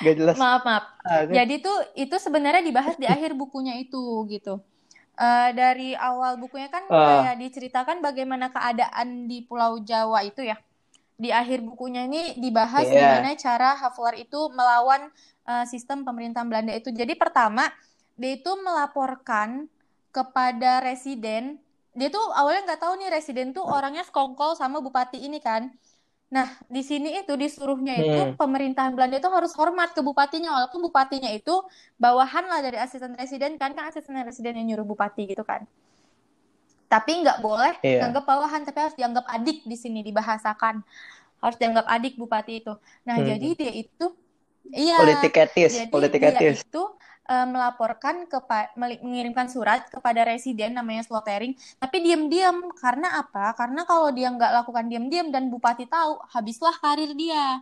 Gak 0.04 0.16
jelas. 0.20 0.36
Maaf 0.36 0.68
maaf. 0.68 0.84
Ah, 1.08 1.24
Jadi 1.24 1.64
tuh 1.64 1.96
itu 1.96 2.12
sebenarnya 2.20 2.60
dibahas 2.60 3.00
di 3.00 3.08
akhir 3.08 3.32
bukunya 3.32 3.80
itu 3.80 4.28
gitu 4.28 4.60
uh, 5.16 5.50
dari 5.56 5.96
awal 5.96 6.36
bukunya 6.36 6.68
kan 6.68 6.84
uh. 6.92 7.24
kayak 7.24 7.36
diceritakan 7.40 8.04
bagaimana 8.04 8.52
keadaan 8.52 9.28
di 9.28 9.44
Pulau 9.44 9.80
Jawa 9.82 10.24
itu 10.28 10.44
ya. 10.44 10.60
Di 11.16 11.32
akhir 11.32 11.64
bukunya 11.64 12.04
ini 12.04 12.36
dibahas 12.36 12.84
yeah. 12.92 13.24
gimana 13.24 13.40
cara 13.40 13.80
Havelaar 13.80 14.20
itu 14.20 14.40
melawan 14.52 15.08
uh, 15.48 15.64
sistem 15.64 16.04
pemerintahan 16.04 16.48
Belanda 16.48 16.76
itu. 16.76 16.92
Jadi 16.92 17.16
pertama 17.16 17.72
dia 18.16 18.32
itu 18.40 18.52
melaporkan 18.60 19.68
kepada 20.16 20.80
residen. 20.80 21.60
Dia 21.96 22.12
tuh 22.12 22.24
awalnya 22.36 22.74
nggak 22.74 22.82
tahu 22.82 22.94
nih 23.00 23.10
residen 23.12 23.52
tuh 23.52 23.64
orangnya 23.64 24.04
sekongkol 24.08 24.56
sama 24.56 24.80
bupati 24.80 25.20
ini 25.20 25.40
kan. 25.44 25.72
Nah, 26.32 26.50
di 26.68 26.82
sini 26.82 27.22
itu 27.22 27.38
disuruhnya 27.38 27.96
itu 27.96 28.22
hmm. 28.34 28.36
pemerintahan 28.36 28.98
Belanda 28.98 29.22
itu 29.22 29.30
harus 29.30 29.54
hormat 29.54 29.94
ke 29.94 30.02
bupatinya 30.02 30.58
walaupun 30.58 30.82
bupatinya 30.90 31.30
itu 31.30 31.64
bawahan 32.02 32.50
lah 32.50 32.60
dari 32.66 32.82
asisten 32.82 33.14
residen 33.14 33.62
kan 33.62 33.78
kan 33.78 33.88
asisten 33.88 34.18
residen 34.26 34.58
yang 34.58 34.74
nyuruh 34.74 34.88
bupati 34.88 35.30
gitu 35.30 35.46
kan. 35.46 35.64
Tapi 36.90 37.22
nggak 37.24 37.40
boleh 37.40 37.78
yeah. 37.86 38.04
nganggap 38.04 38.26
bawahan 38.26 38.66
tapi 38.66 38.80
harus 38.84 38.98
dianggap 38.98 39.26
adik 39.32 39.64
di 39.64 39.78
sini 39.78 40.02
dibahasakan. 40.02 40.82
Harus 41.40 41.58
dianggap 41.62 41.86
adik 41.88 42.18
bupati 42.18 42.64
itu. 42.64 42.74
Nah, 43.06 43.22
hmm. 43.22 43.26
jadi 43.30 43.48
dia 43.56 43.74
itu 43.86 44.06
iya 44.74 44.98
politik 44.98 45.34
etis, 45.38 45.74
politik 45.94 46.22
etis. 46.26 46.66
itu 46.66 46.84
uh, 47.26 47.48
melaporkan 47.50 48.30
ke 48.30 48.38
mengirimkan 48.78 49.50
surat 49.50 49.90
kepada 49.90 50.26
residen 50.26 50.78
namanya 50.78 51.06
slotering. 51.06 51.58
Tapi 51.82 51.98
diam-diam 52.02 52.70
karena 52.78 53.22
apa? 53.22 53.54
Karena 53.58 53.84
kalau 53.84 54.14
dia 54.14 54.30
nggak 54.32 54.52
lakukan 54.64 54.86
diam-diam 54.90 55.30
dan 55.34 55.50
bupati 55.50 55.90
tahu 55.90 56.22
habislah 56.32 56.74
karir 56.80 57.14
dia. 57.18 57.62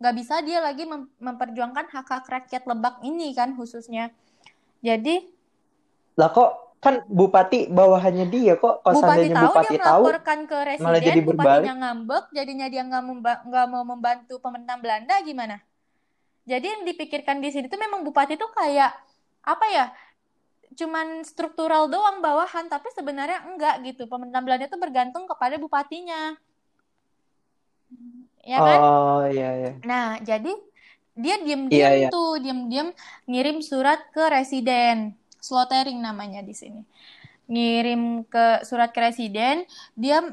Nggak 0.00 0.14
bisa 0.18 0.34
dia 0.42 0.58
lagi 0.58 0.82
mem 0.88 1.06
memperjuangkan 1.22 1.86
hak 1.92 2.08
hak 2.08 2.26
rakyat 2.26 2.62
lebak 2.66 2.98
ini 3.06 3.30
kan 3.36 3.54
khususnya. 3.54 4.10
Jadi 4.82 5.30
lah 6.18 6.28
kok 6.28 6.76
kan 6.82 7.06
bupati 7.06 7.70
bawahannya 7.70 8.26
dia 8.26 8.58
kok 8.58 8.82
kok 8.82 8.90
bupati 8.90 9.30
tahu 9.30 9.52
bupati 9.54 9.70
dia 9.70 9.80
melaporkan 9.86 10.38
tahu, 10.42 10.50
ke 10.50 10.58
residen 10.66 10.86
malah 10.90 11.00
jadi 11.00 11.20
bupatinya 11.22 11.74
ngambek 11.78 12.24
jadinya 12.34 12.66
dia 12.66 12.82
nggak 12.82 13.02
nggak 13.46 13.66
mau 13.70 13.84
membantu 13.86 14.42
pemerintahan 14.42 14.82
Belanda 14.82 15.14
gimana 15.22 15.62
jadi 16.42 16.66
yang 16.74 16.82
dipikirkan 16.82 17.38
di 17.38 17.54
sini 17.54 17.70
tuh 17.70 17.78
memang 17.78 18.02
bupati 18.02 18.34
tuh 18.34 18.50
kayak 18.50 18.90
apa 19.46 19.66
ya? 19.70 19.86
Cuman 20.74 21.22
struktural 21.22 21.86
doang 21.86 22.18
bawahan, 22.18 22.66
tapi 22.66 22.90
sebenarnya 22.90 23.46
enggak 23.46 23.78
gitu. 23.86 24.10
Belanda 24.10 24.66
tuh 24.66 24.80
bergantung 24.80 25.30
kepada 25.30 25.54
bupatinya. 25.60 26.34
Ya 28.42 28.58
kan? 28.58 28.78
Oh, 28.82 29.22
iya 29.30 29.50
iya. 29.54 29.72
Nah, 29.86 30.18
jadi 30.18 30.50
dia 31.14 31.36
diam-diam 31.44 31.92
iya, 31.92 32.08
iya. 32.08 32.10
tuh, 32.10 32.42
diam-diam 32.42 32.90
ngirim 33.30 33.62
surat 33.62 34.02
ke 34.10 34.26
residen. 34.32 35.14
Slotering 35.38 36.02
namanya 36.02 36.42
di 36.42 36.54
sini. 36.56 36.82
Ngirim 37.46 38.26
ke 38.26 38.66
surat 38.66 38.90
ke 38.90 38.98
residen, 38.98 39.62
dia 39.94 40.24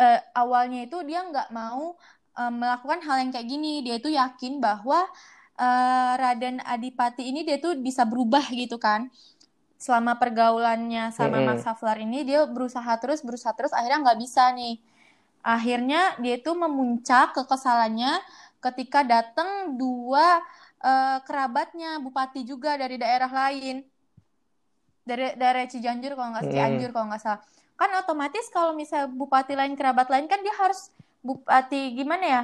eh, 0.00 0.20
awalnya 0.32 0.88
itu 0.88 1.02
dia 1.04 1.20
nggak 1.26 1.52
mau 1.52 1.98
eh, 2.38 2.52
melakukan 2.52 3.04
hal 3.04 3.16
yang 3.26 3.30
kayak 3.34 3.48
gini. 3.48 3.84
Dia 3.84 4.00
itu 4.00 4.08
yakin 4.08 4.62
bahwa 4.62 5.04
uh, 5.60 6.12
Raden 6.16 6.64
Adipati 6.64 7.28
ini 7.28 7.44
dia 7.44 7.60
tuh 7.60 7.76
bisa 7.76 8.08
berubah 8.08 8.48
gitu 8.50 8.80
kan 8.80 9.12
selama 9.80 10.16
pergaulannya 10.16 11.12
sama 11.12 11.40
mm 11.40 11.40
-hmm. 11.40 11.46
Max 11.56 11.58
Havelaar 11.68 12.00
ini 12.00 12.24
dia 12.24 12.44
berusaha 12.48 12.92
terus 13.00 13.20
berusaha 13.20 13.52
terus 13.52 13.72
akhirnya 13.72 14.00
nggak 14.04 14.18
bisa 14.20 14.52
nih 14.56 14.80
akhirnya 15.40 16.20
dia 16.20 16.36
tuh 16.40 16.52
memuncak 16.52 17.32
kekesalannya 17.32 18.20
ketika 18.60 19.00
datang 19.00 19.80
dua 19.80 20.44
uh, 20.84 21.18
kerabatnya 21.24 21.96
bupati 21.96 22.44
juga 22.44 22.76
dari 22.76 23.00
daerah 23.00 23.28
lain 23.28 23.80
dari 25.00 25.32
daerah 25.32 25.64
Cianjur 25.64 26.12
kalau 26.12 26.28
nggak 26.36 26.44
hmm. 26.44 26.52
Cianjur 26.52 26.90
kalau 26.92 27.06
nggak 27.08 27.22
salah 27.24 27.40
kan 27.80 27.88
otomatis 27.96 28.44
kalau 28.52 28.76
misalnya 28.76 29.08
bupati 29.08 29.56
lain 29.56 29.72
kerabat 29.72 30.12
lain 30.12 30.28
kan 30.28 30.44
dia 30.44 30.52
harus 30.60 30.92
bupati 31.20 31.92
gimana 31.96 32.24
ya 32.24 32.42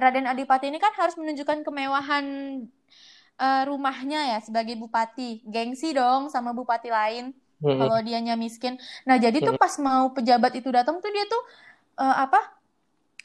Raden 0.00 0.24
Adipati 0.24 0.72
ini 0.72 0.80
kan 0.80 0.96
harus 0.96 1.14
menunjukkan 1.20 1.60
kemewahan 1.60 2.24
uh, 3.36 3.62
rumahnya 3.68 4.36
ya 4.36 4.38
sebagai 4.40 4.80
bupati 4.80 5.44
gengsi 5.44 5.92
dong 5.92 6.32
sama 6.32 6.56
bupati 6.56 6.88
lain 6.88 7.36
hmm. 7.60 7.78
kalau 7.78 8.00
dianya 8.00 8.34
miskin 8.34 8.80
nah 9.04 9.20
jadi 9.20 9.44
tuh 9.44 9.54
hmm. 9.56 9.62
pas 9.62 9.74
mau 9.76 10.08
pejabat 10.16 10.52
itu 10.56 10.72
datang 10.72 11.04
tuh 11.04 11.10
dia 11.12 11.24
tuh 11.28 11.42
uh, 12.00 12.16
apa 12.24 12.40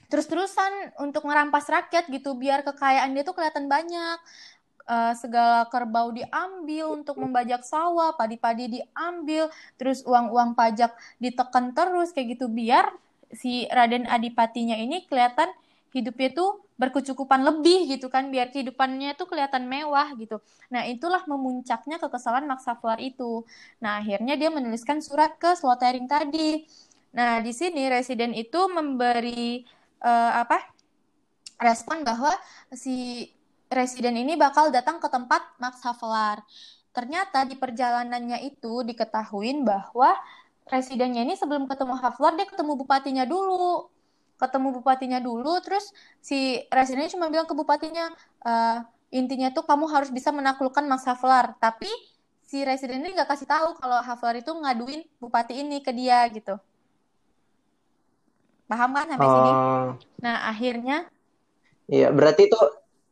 terus-terusan 0.09 0.99
untuk 0.99 1.23
merampas 1.23 1.69
rakyat 1.69 2.09
gitu 2.09 2.35
biar 2.35 2.65
kekayaan 2.65 3.13
dia 3.15 3.23
tuh 3.23 3.38
kelihatan 3.38 3.69
banyak 3.69 4.19
uh, 4.89 5.13
segala 5.13 5.69
kerbau 5.69 6.09
diambil 6.09 6.97
untuk 6.97 7.21
membajak 7.21 7.62
sawah, 7.62 8.17
padi-padi 8.17 8.81
diambil, 8.81 9.53
terus 9.77 10.01
uang-uang 10.01 10.57
pajak 10.57 10.97
ditekan 11.21 11.77
terus 11.77 12.09
kayak 12.09 12.35
gitu 12.35 12.49
biar 12.49 12.89
si 13.34 13.70
Raden 13.70 14.10
Adipatinya 14.10 14.76
ini 14.78 15.06
kelihatan 15.06 15.50
hidupnya 15.89 16.30
tuh 16.34 16.62
berkecukupan 16.80 17.44
lebih 17.44 17.92
gitu 17.92 18.08
kan 18.08 18.32
biar 18.32 18.54
kehidupannya 18.56 19.18
tuh 19.20 19.28
kelihatan 19.28 19.68
mewah 19.68 20.15
gitu. 20.15 20.39
Nah, 20.72 20.88
itulah 20.88 21.26
memuncaknya 21.28 22.00
kekesalan 22.00 22.48
Max 22.48 22.63
Havelaar 22.70 23.04
itu. 23.04 23.44
Nah, 23.84 24.00
akhirnya 24.00 24.39
dia 24.39 24.48
menuliskan 24.48 25.04
surat 25.04 25.36
ke 25.36 25.58
Slotering 25.60 26.08
tadi. 26.08 26.63
Nah, 27.12 27.42
di 27.44 27.52
sini 27.52 27.89
residen 27.89 28.32
itu 28.32 28.70
memberi 28.72 29.65
uh, 30.06 30.39
apa? 30.39 30.80
respon 31.60 32.08
bahwa 32.08 32.32
si 32.72 33.28
residen 33.68 34.15
ini 34.15 34.39
bakal 34.39 34.72
datang 34.72 35.04
ke 35.04 35.12
tempat 35.12 35.44
Max 35.60 35.84
Havelaar. 35.84 36.39
Ternyata 36.96 37.44
di 37.44 37.60
perjalanannya 37.60 38.39
itu 38.48 38.88
diketahui 38.88 39.60
bahwa 39.62 40.15
residennya 40.69 41.25
ini 41.25 41.34
sebelum 41.34 41.65
ketemu 41.65 41.97
Havelaar 41.97 42.34
dia 42.38 42.47
ketemu 42.47 42.73
bupatinya 42.77 43.25
dulu. 43.25 43.89
Ketemu 44.39 44.67
bupatinya 44.79 45.19
dulu 45.19 45.60
terus 45.60 45.91
si 46.23 46.63
residennya 46.71 47.12
cuma 47.12 47.27
bilang 47.27 47.43
ke 47.43 47.51
bupatinya 47.51 48.08
e, 48.39 48.53
intinya 49.12 49.51
tuh 49.51 49.67
kamu 49.67 49.89
harus 49.91 50.13
bisa 50.13 50.32
menaklukkan 50.32 50.86
Max 50.88 51.03
Havelaar. 51.10 51.60
Tapi 51.60 51.89
si 52.45 52.63
residen 52.63 53.03
ini 53.03 53.17
nggak 53.17 53.29
kasih 53.36 53.49
tahu 53.49 53.75
kalau 53.82 53.99
Havelaar 53.99 54.39
itu 54.39 54.51
ngaduin 54.53 55.01
bupati 55.19 55.60
ini 55.60 55.84
ke 55.84 55.91
dia 55.91 56.23
gitu. 56.32 56.55
Paham 58.69 58.93
kan 58.93 59.10
sampai 59.10 59.27
uh... 59.27 59.34
sini? 59.34 59.51
Oh. 59.51 59.86
Nah, 60.21 60.38
akhirnya 60.47 60.97
Iya, 61.89 62.13
berarti 62.13 62.45
itu 62.45 62.60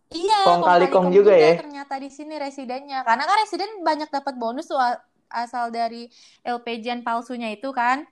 Iya, 0.07 0.39
kong 0.47 0.63
kali 0.63 0.85
kong 0.87 1.07
juga, 1.11 1.35
juga 1.35 1.43
ya. 1.43 1.53
Ternyata 1.59 1.99
di 1.99 2.07
sini 2.07 2.39
residennya. 2.39 3.03
Karena 3.03 3.27
kan 3.27 3.35
residen 3.43 3.83
banyak 3.83 4.07
dapat 4.07 4.39
bonus 4.39 4.71
asal 5.29 5.69
dari 5.69 6.11
LPJ 6.43 7.03
palsunya 7.03 7.51
itu 7.53 7.69
kan. 7.75 8.07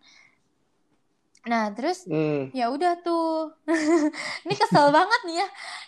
Nah, 1.45 1.69
terus 1.78 2.06
hmm. 2.10 2.51
ya 2.51 2.73
udah 2.73 2.99
tuh. 3.01 3.54
ini 4.45 4.56
kesel 4.58 4.89
banget 4.89 5.21
nih 5.30 5.38
ya 5.41 5.47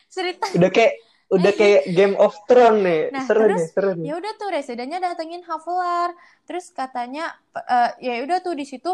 cerita. 0.10 0.46
Udah 0.54 0.72
kayak 0.72 0.94
udah 1.28 1.52
kayak 1.52 1.82
Game 1.92 2.16
of 2.16 2.34
Thrones 2.48 2.82
nih. 2.86 3.02
Nah, 3.12 3.26
seru 3.28 3.44
terus, 3.52 3.60
nih, 3.60 3.68
seru 3.74 3.92
nih. 3.98 4.06
Ya 4.08 4.14
udah 4.16 4.34
tuh 4.40 4.50
residennya 4.54 5.00
datengin 5.04 5.44
Havlar. 5.44 6.10
Terus 6.48 6.72
katanya 6.72 7.36
uh, 7.54 7.92
ya 8.00 8.24
udah 8.24 8.40
tuh 8.40 8.56
di 8.56 8.64
situ 8.64 8.94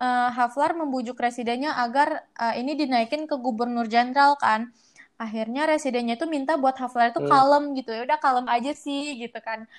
uh, 0.00 0.30
Havlar 0.32 0.78
membujuk 0.78 1.18
residennya 1.18 1.76
agar 1.76 2.24
uh, 2.38 2.54
ini 2.56 2.78
dinaikin 2.78 3.28
ke 3.28 3.36
gubernur 3.36 3.90
jenderal 3.90 4.38
kan 4.40 4.72
akhirnya 5.14 5.70
residennya 5.70 6.18
tuh 6.18 6.26
minta 6.26 6.58
buat 6.58 6.74
Haflar 6.74 7.14
itu 7.14 7.22
hmm. 7.22 7.30
kalem 7.30 7.64
gitu 7.78 7.90
ya 7.94 8.02
udah 8.02 8.18
kalem 8.18 8.46
aja 8.50 8.74
sih 8.74 9.14
gitu 9.14 9.38
kan 9.38 9.70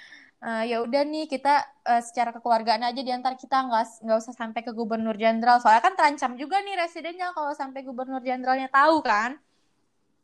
uh, 0.46 0.64
ya 0.64 0.86
udah 0.86 1.02
nih 1.02 1.26
kita 1.26 1.66
uh, 1.90 2.02
secara 2.06 2.30
kekeluargaan 2.38 2.86
aja 2.86 3.02
diantar 3.02 3.34
kita 3.34 3.66
nggak 3.66 4.06
nggak 4.06 4.18
usah 4.22 4.34
sampai 4.38 4.62
ke 4.62 4.72
gubernur 4.72 5.18
jenderal 5.18 5.58
soalnya 5.58 5.82
kan 5.82 5.98
terancam 5.98 6.38
juga 6.38 6.62
nih 6.62 6.78
residennya 6.78 7.34
kalau 7.34 7.58
sampai 7.58 7.82
gubernur 7.82 8.22
jenderalnya 8.22 8.70
tahu 8.70 9.02
kan 9.02 9.42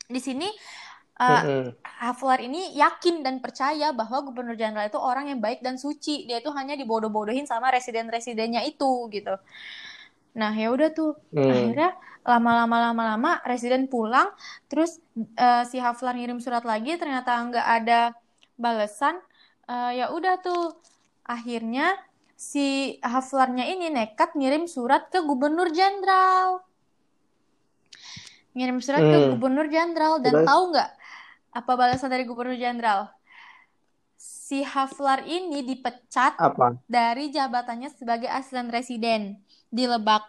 di 0.06 0.22
sini 0.22 0.48
uh, 1.18 1.42
mm 1.42 1.70
Haflar 2.02 2.42
ini 2.42 2.74
yakin 2.74 3.22
dan 3.22 3.46
percaya 3.46 3.94
bahwa 3.94 4.26
gubernur 4.26 4.58
jenderal 4.58 4.90
itu 4.90 4.98
orang 4.98 5.30
yang 5.30 5.38
baik 5.38 5.62
dan 5.62 5.78
suci 5.78 6.26
dia 6.26 6.42
itu 6.42 6.50
hanya 6.50 6.74
dibodoh-bodohin 6.74 7.46
sama 7.46 7.70
residen-residennya 7.70 8.66
itu 8.66 9.06
gitu 9.14 9.38
Nah, 10.32 10.52
ya 10.56 10.72
udah 10.72 10.90
tuh. 10.96 11.20
Hmm. 11.36 11.52
Akhirnya 11.52 11.90
lama-lama 12.22 12.78
lama-lama 12.92 13.32
residen 13.44 13.90
pulang, 13.90 14.30
terus 14.70 15.02
uh, 15.36 15.66
si 15.66 15.82
Haflar 15.82 16.14
ngirim 16.14 16.38
surat 16.38 16.62
lagi 16.64 16.96
ternyata 16.96 17.36
nggak 17.36 17.68
ada 17.82 18.00
balasan. 18.56 19.18
Uh, 19.72 19.92
ya 19.96 20.12
udah 20.12 20.36
tuh. 20.44 20.76
Akhirnya 21.24 21.96
si 22.36 23.00
Haflarnya 23.00 23.72
ini 23.72 23.88
nekat 23.88 24.36
ngirim 24.36 24.68
surat 24.68 25.08
ke 25.08 25.24
gubernur 25.24 25.72
jenderal. 25.72 26.60
Ngirim 28.52 28.84
surat 28.84 29.00
hmm. 29.00 29.12
ke 29.16 29.18
gubernur 29.32 29.72
jenderal 29.72 30.20
dan 30.20 30.44
tahu 30.44 30.76
nggak 30.76 30.90
apa 31.56 31.72
balasan 31.80 32.12
dari 32.12 32.28
gubernur 32.28 32.60
jenderal? 32.60 33.08
Si 34.20 34.60
Haflar 34.68 35.24
ini 35.24 35.64
dipecat 35.64 36.36
apa? 36.36 36.76
dari 36.92 37.32
jabatannya 37.32 37.88
sebagai 37.96 38.28
asisten 38.28 38.68
residen 38.68 39.40
di 39.72 39.88
Lebak 39.88 40.28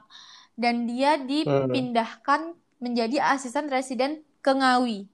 dan 0.54 0.86
dia 0.86 1.18
dipindahkan 1.18 2.54
hmm. 2.54 2.78
menjadi 2.78 3.34
asisten 3.34 3.66
residen 3.66 4.22
ke 4.38 4.54
Ngawi. 4.54 5.10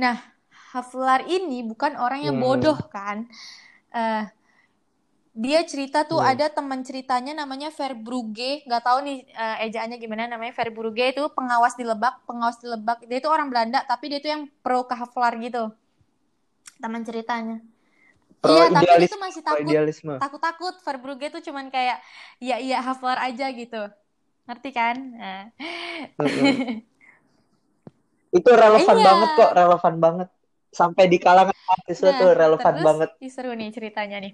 Nah, 0.00 0.35
Haflar 0.76 1.24
ini 1.24 1.64
bukan 1.64 1.96
orang 1.96 2.20
yang 2.28 2.36
hmm. 2.36 2.44
bodoh 2.44 2.78
kan. 2.92 3.24
Uh, 3.88 4.28
dia 5.36 5.60
cerita 5.68 6.08
tuh 6.08 6.20
hmm. 6.20 6.32
ada 6.32 6.46
teman 6.48 6.80
ceritanya 6.80 7.36
namanya 7.36 7.68
Verbruge, 7.68 8.64
nggak 8.64 8.82
tahu 8.84 9.04
nih 9.04 9.28
uh, 9.36 9.64
ejaannya 9.68 9.96
gimana 10.00 10.28
namanya 10.28 10.52
Verbruge 10.56 11.12
itu 11.12 11.28
pengawas 11.36 11.76
di 11.76 11.84
Lebak, 11.84 12.24
pengawas 12.24 12.56
di 12.60 12.68
Lebak. 12.68 13.04
Dia 13.04 13.20
itu 13.20 13.28
orang 13.28 13.52
Belanda 13.52 13.84
tapi 13.84 14.08
dia 14.08 14.20
itu 14.20 14.32
yang 14.32 14.48
pro 14.64 14.88
ke 14.88 14.96
Haflar 14.96 15.36
gitu. 15.40 15.72
Teman 16.80 17.04
ceritanya. 17.04 17.60
Pro 18.40 18.52
iya, 18.52 18.72
tapi 18.72 18.84
dia 18.84 19.08
tuh 19.12 19.20
masih 19.20 19.42
takut. 19.44 19.68
Takut-takut. 20.20 20.74
Verbrugge 20.84 21.28
tuh 21.32 21.42
cuman 21.44 21.68
kayak 21.72 22.00
ya 22.40 22.56
iya 22.56 22.80
Hafler 22.80 23.20
aja 23.20 23.52
gitu. 23.52 23.92
Ngerti 24.46 24.70
kan? 24.72 24.96
Nah. 25.20 25.42
itu 28.36 28.50
relevan 28.52 28.96
iya. 29.00 29.04
banget 29.04 29.30
kok, 29.36 29.52
relevan 29.56 29.94
banget. 30.00 30.28
Sampai 30.76 31.08
di 31.08 31.16
kalangan 31.16 31.56
mahasiswa 31.56 32.10
nah, 32.12 32.18
tuh 32.20 32.30
relevan 32.36 32.74
terus, 32.76 32.84
banget. 32.84 33.08
Seru 33.32 33.52
nih 33.56 33.72
ceritanya 33.72 34.16
nih. 34.20 34.32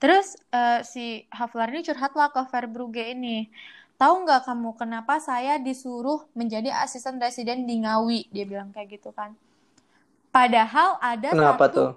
Terus 0.00 0.40
uh, 0.48 0.80
si 0.80 1.28
Hafler 1.28 1.76
ini 1.76 1.84
curhat 1.84 2.16
lah 2.16 2.32
ke 2.32 2.40
Verbrugge 2.48 3.12
ini. 3.12 3.52
Tahu 4.00 4.24
nggak 4.24 4.48
kamu 4.48 4.80
kenapa 4.80 5.20
saya 5.20 5.60
disuruh 5.60 6.24
menjadi 6.32 6.72
asisten 6.80 7.20
residen 7.20 7.68
di 7.68 7.84
Ngawi? 7.84 8.32
Dia 8.32 8.48
bilang 8.48 8.72
kayak 8.72 8.96
gitu 8.96 9.12
kan. 9.12 9.36
Padahal 10.32 10.98
ada 10.98 11.30
Kenapa 11.30 11.68
satu 11.68 11.76
tuh? 11.76 11.90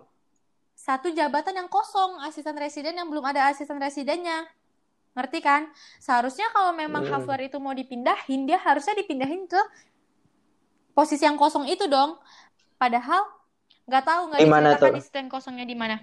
satu 0.77 1.07
jabatan 1.09 1.57
yang 1.57 1.69
kosong 1.71 2.21
asisten 2.21 2.53
residen 2.53 2.93
yang 2.93 3.09
belum 3.09 3.25
ada 3.25 3.49
asisten 3.49 3.81
residennya 3.81 4.45
ngerti 5.17 5.41
kan 5.41 5.65
seharusnya 5.97 6.45
kalau 6.53 6.69
memang 6.77 7.01
hmm. 7.01 7.11
Hafler 7.17 7.49
itu 7.49 7.57
mau 7.57 7.73
dipindahin 7.73 8.45
dia 8.45 8.61
harusnya 8.61 8.93
dipindahin 8.93 9.49
ke 9.49 9.57
posisi 10.93 11.25
yang 11.25 11.33
kosong 11.33 11.65
itu 11.65 11.89
dong 11.89 12.21
padahal 12.77 13.25
nggak 13.87 14.03
tahu 14.03 14.21
nggak 14.29 14.39
diceritakan 14.43 14.93
asisten 14.99 15.25
kosongnya 15.31 15.65
di 15.65 15.75
mana. 15.79 15.97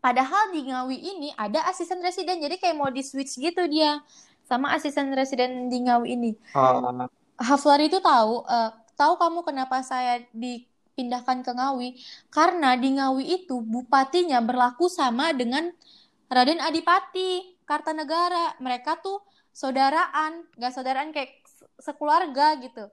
Padahal 0.00 0.52
di 0.52 0.64
Ngawi 0.68 0.96
ini 0.96 1.28
ada 1.36 1.64
asisten 1.68 2.00
residen 2.00 2.40
jadi 2.40 2.56
kayak 2.56 2.76
mau 2.76 2.88
di 2.88 3.04
switch 3.04 3.36
gitu 3.36 3.68
dia 3.68 4.00
sama 4.48 4.72
asisten 4.72 5.12
residen 5.12 5.68
di 5.68 5.84
Ngawi 5.84 6.08
ini. 6.16 6.32
Oh. 6.56 7.08
Hafler 7.40 7.88
itu 7.88 8.00
tahu 8.00 8.44
uh, 8.44 8.70
tahu 8.96 9.16
kamu 9.16 9.40
kenapa 9.44 9.80
saya 9.80 10.20
di 10.32 10.68
pindahkan 10.96 11.40
ke 11.40 11.52
Ngawi? 11.56 11.88
Karena 12.28 12.76
di 12.76 12.96
Ngawi 12.96 13.24
itu 13.44 13.60
bupatinya 13.64 14.44
berlaku 14.44 14.88
sama 14.92 15.32
dengan 15.32 15.72
Raden 16.28 16.60
Adipati 16.60 17.60
Kartanegara. 17.64 18.60
Mereka 18.60 19.00
tuh 19.00 19.24
saudaraan 19.56 20.44
nggak 20.56 20.72
saudaraan 20.72 21.12
kayak 21.16 21.40
sekeluarga 21.80 22.60
gitu 22.60 22.92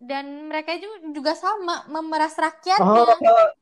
dan 0.00 0.48
mereka 0.48 0.74
juga 1.12 1.36
sama 1.36 1.84
memeras 1.92 2.32
rakyatnya 2.32 3.04
oh, 3.04 3.52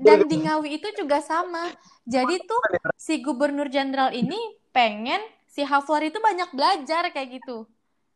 dan 0.00 0.24
di 0.24 0.36
Ngawi 0.40 0.80
itu 0.80 0.88
juga 0.96 1.20
sama. 1.20 1.68
Jadi 2.08 2.40
tuh 2.48 2.60
si 2.96 3.20
gubernur 3.20 3.68
jenderal 3.68 4.14
ini 4.16 4.38
pengen 4.72 5.20
si 5.44 5.60
Haflar 5.66 6.08
itu 6.08 6.16
banyak 6.16 6.48
belajar 6.56 7.12
kayak 7.12 7.42
gitu. 7.42 7.68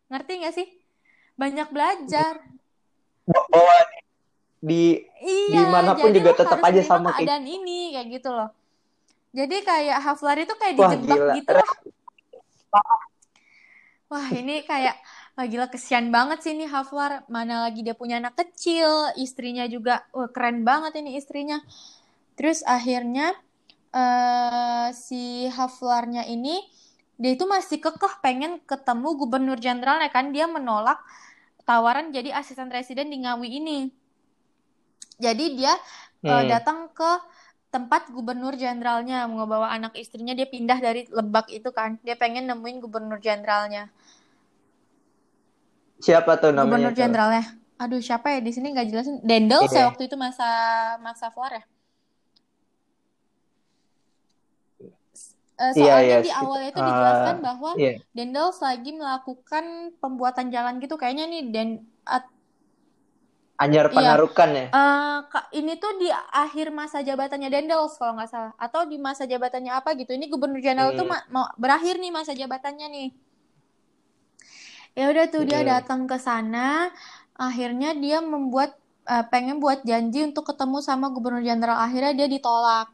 Ngerti 0.08 0.32
nggak 0.40 0.54
sih? 0.56 0.68
Banyak 1.36 1.68
belajar. 1.68 2.40
Bahwa 3.28 3.76
di 4.62 5.04
iya, 5.20 5.58
di 5.58 5.62
mana 5.68 5.98
pun 5.98 6.14
juga 6.14 6.38
tetap 6.38 6.62
aja 6.62 6.80
sama 6.86 7.12
keadaan 7.18 7.44
kayak... 7.44 7.56
ini 7.60 7.78
kayak 7.98 8.08
gitu 8.14 8.30
loh. 8.30 8.50
Jadi 9.34 9.56
kayak 9.66 9.98
Haflar 10.00 10.38
itu 10.38 10.54
kayak 10.54 10.74
dijebak 10.80 11.34
gitu. 11.36 11.50
Loh 11.50 11.70
wah 14.12 14.28
ini 14.28 14.60
kayak 14.68 15.00
ah, 15.36 15.46
gila 15.48 15.66
kesian 15.72 16.12
banget 16.12 16.44
sih 16.44 16.52
ini 16.52 16.68
Haflar. 16.68 17.24
Mana 17.28 17.64
lagi 17.68 17.80
dia 17.80 17.96
punya 17.96 18.20
anak 18.20 18.36
kecil 18.36 19.12
istrinya 19.16 19.64
juga 19.68 20.04
wah 20.12 20.28
keren 20.28 20.64
banget 20.64 21.00
ini 21.00 21.16
istrinya. 21.16 21.60
Terus 22.36 22.64
akhirnya 22.64 23.32
uh, 23.92 24.88
si 24.92 25.48
Haflarnya 25.48 26.28
ini 26.28 26.60
dia 27.20 27.38
itu 27.38 27.46
masih 27.46 27.78
kekeh 27.78 28.18
pengen 28.24 28.58
ketemu 28.64 29.08
gubernur 29.16 29.56
jenderalnya 29.56 30.12
kan. 30.12 30.32
Dia 30.32 30.48
menolak 30.48 31.00
tawaran 31.64 32.10
jadi 32.12 32.34
asisten 32.36 32.68
presiden 32.68 33.08
di 33.08 33.22
Ngawi 33.22 33.48
ini. 33.48 33.78
Jadi 35.22 35.44
dia 35.56 35.72
hmm. 36.24 36.28
uh, 36.28 36.44
datang 36.48 36.78
ke 36.90 37.10
tempat 37.72 38.12
gubernur 38.12 38.52
jenderalnya 38.52 39.24
mau 39.30 39.48
bawa 39.48 39.72
anak 39.72 39.96
istrinya. 39.96 40.36
Dia 40.36 40.44
pindah 40.44 40.76
dari 40.76 41.08
Lebak 41.08 41.48
itu 41.48 41.72
kan. 41.72 41.96
Dia 42.04 42.20
pengen 42.20 42.50
nemuin 42.50 42.84
gubernur 42.84 43.16
jenderalnya 43.16 43.88
siapa 46.02 46.36
tuh 46.42 46.50
namanya 46.50 46.90
gubernur 46.90 46.98
jenderalnya 46.98 47.44
aduh 47.78 48.02
siapa 48.02 48.34
ya 48.34 48.40
di 48.42 48.50
sini 48.50 48.74
nggak 48.74 48.86
jelasin 48.90 49.16
Dendel 49.22 49.70
saya 49.70 49.86
waktu 49.88 50.10
itu 50.10 50.18
masa 50.18 50.46
Max 50.98 51.22
Flor 51.30 51.54
ya 51.54 51.64
Uh, 55.62 55.70
soalnya 55.78 56.02
iya, 56.02 56.16
iya. 56.18 56.26
di 56.26 56.32
awalnya 56.32 56.68
itu 56.74 56.80
dijelaskan 56.82 57.36
uh, 57.38 57.42
bahwa 57.44 57.70
yeah. 57.78 57.96
Dendels 58.10 58.58
lagi 58.58 58.90
melakukan 58.98 59.94
pembuatan 60.02 60.50
jalan 60.50 60.82
gitu 60.82 60.98
kayaknya 60.98 61.30
nih 61.30 61.42
dan 61.54 61.68
at, 62.02 62.26
Anyar 63.62 63.86
iya. 63.86 63.94
Penarukan 63.94 64.48
iya. 64.50 64.66
ya? 64.66 64.66
Uh, 64.74 65.18
ini 65.54 65.78
tuh 65.78 65.92
di 66.02 66.10
akhir 66.34 66.74
masa 66.74 67.04
jabatannya 67.06 67.46
Dendels 67.46 67.94
kalau 67.94 68.18
nggak 68.18 68.30
salah. 68.32 68.52
Atau 68.58 68.90
di 68.90 68.98
masa 68.98 69.22
jabatannya 69.22 69.70
apa 69.70 69.94
gitu. 69.94 70.10
Ini 70.16 70.26
Gubernur 70.26 70.58
Jenderal 70.58 70.96
hmm. 70.96 70.98
tuh 70.98 71.06
mau 71.30 71.46
berakhir 71.54 72.02
nih 72.02 72.10
masa 72.10 72.34
jabatannya 72.34 72.88
nih. 72.90 73.08
Ya 74.92 75.08
udah 75.08 75.24
tuh 75.32 75.48
dia 75.48 75.64
datang 75.64 76.04
ke 76.04 76.20
sana. 76.20 76.92
Akhirnya 77.32 77.96
dia 77.96 78.20
membuat 78.20 78.76
uh, 79.08 79.24
pengen 79.32 79.56
buat 79.56 79.80
janji 79.88 80.20
untuk 80.28 80.52
ketemu 80.52 80.84
sama 80.84 81.08
Gubernur 81.08 81.40
Jenderal. 81.40 81.80
Akhirnya 81.80 82.12
dia 82.12 82.28
ditolak. 82.28 82.92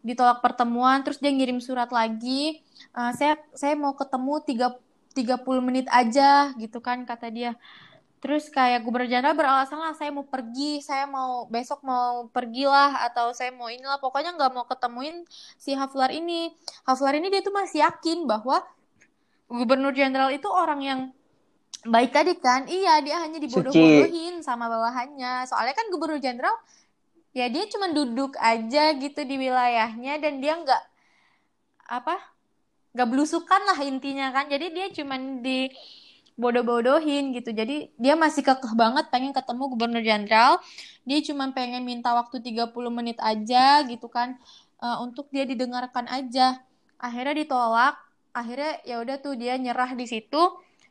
Ditolak 0.00 0.40
pertemuan. 0.40 1.04
Terus 1.04 1.20
dia 1.20 1.28
ngirim 1.28 1.60
surat 1.60 1.92
lagi. 1.92 2.64
Uh, 2.96 3.12
saya 3.12 3.36
saya 3.52 3.76
mau 3.76 3.92
ketemu 3.92 4.34
tiga 4.44 4.68
30 5.16 5.44
menit 5.64 5.86
aja 5.88 6.52
gitu 6.60 6.80
kan 6.84 7.08
kata 7.08 7.32
dia 7.32 7.56
Terus 8.26 8.48
kayak 8.48 8.82
gubernur 8.82 9.06
jenderal 9.06 9.38
beralasan 9.38 9.76
lah 9.76 9.94
saya 9.94 10.08
mau 10.10 10.24
pergi, 10.26 10.82
saya 10.82 11.06
mau 11.06 11.46
besok 11.46 11.84
mau 11.84 12.26
pergilah 12.32 13.06
atau 13.06 13.30
saya 13.36 13.52
mau 13.52 13.70
inilah 13.70 14.00
pokoknya 14.00 14.34
nggak 14.34 14.52
mau 14.56 14.64
ketemuin 14.64 15.22
si 15.60 15.76
Haflar 15.76 16.10
ini. 16.10 16.50
Haflar 16.88 17.14
ini 17.20 17.30
dia 17.30 17.44
tuh 17.44 17.54
masih 17.54 17.84
yakin 17.84 18.24
bahwa 18.24 18.64
gubernur 19.46 19.94
jenderal 19.94 20.30
itu 20.34 20.46
orang 20.50 20.80
yang 20.82 21.00
baik 21.86 22.10
tadi 22.10 22.34
kan. 22.38 22.66
Iya, 22.66 23.02
dia 23.02 23.16
hanya 23.22 23.38
dibodoh-bodohin 23.38 24.42
sama 24.42 24.66
bawahannya. 24.66 25.46
Soalnya 25.46 25.74
kan 25.74 25.86
gubernur 25.90 26.18
jenderal 26.18 26.54
ya 27.36 27.52
dia 27.52 27.68
cuma 27.68 27.92
duduk 27.92 28.32
aja 28.40 28.96
gitu 28.96 29.20
di 29.28 29.36
wilayahnya 29.36 30.16
dan 30.24 30.40
dia 30.40 30.56
nggak 30.56 30.82
apa 31.84 32.16
nggak 32.96 33.08
belusukan 33.12 33.60
lah 33.68 33.78
intinya 33.84 34.32
kan. 34.32 34.48
Jadi 34.48 34.66
dia 34.72 34.86
cuma 34.96 35.20
di 35.20 35.68
bodoh-bodohin 36.36 37.32
gitu. 37.36 37.52
Jadi 37.52 37.92
dia 37.96 38.14
masih 38.16 38.44
kekeh 38.44 38.72
banget 38.76 39.08
pengen 39.12 39.32
ketemu 39.36 39.62
gubernur 39.72 40.02
jenderal. 40.04 40.60
Dia 41.04 41.20
cuma 41.24 41.52
pengen 41.52 41.84
minta 41.84 42.12
waktu 42.12 42.40
30 42.40 42.72
menit 42.92 43.18
aja 43.20 43.84
gitu 43.84 44.08
kan 44.08 44.36
uh, 44.80 45.04
untuk 45.04 45.28
dia 45.32 45.44
didengarkan 45.44 46.08
aja. 46.08 46.60
Akhirnya 46.96 47.36
ditolak. 47.36 48.05
Akhirnya 48.36 48.76
ya 48.84 49.00
udah 49.00 49.16
tuh 49.16 49.32
dia 49.40 49.56
nyerah 49.56 49.96
di 49.96 50.04
situ. 50.04 50.42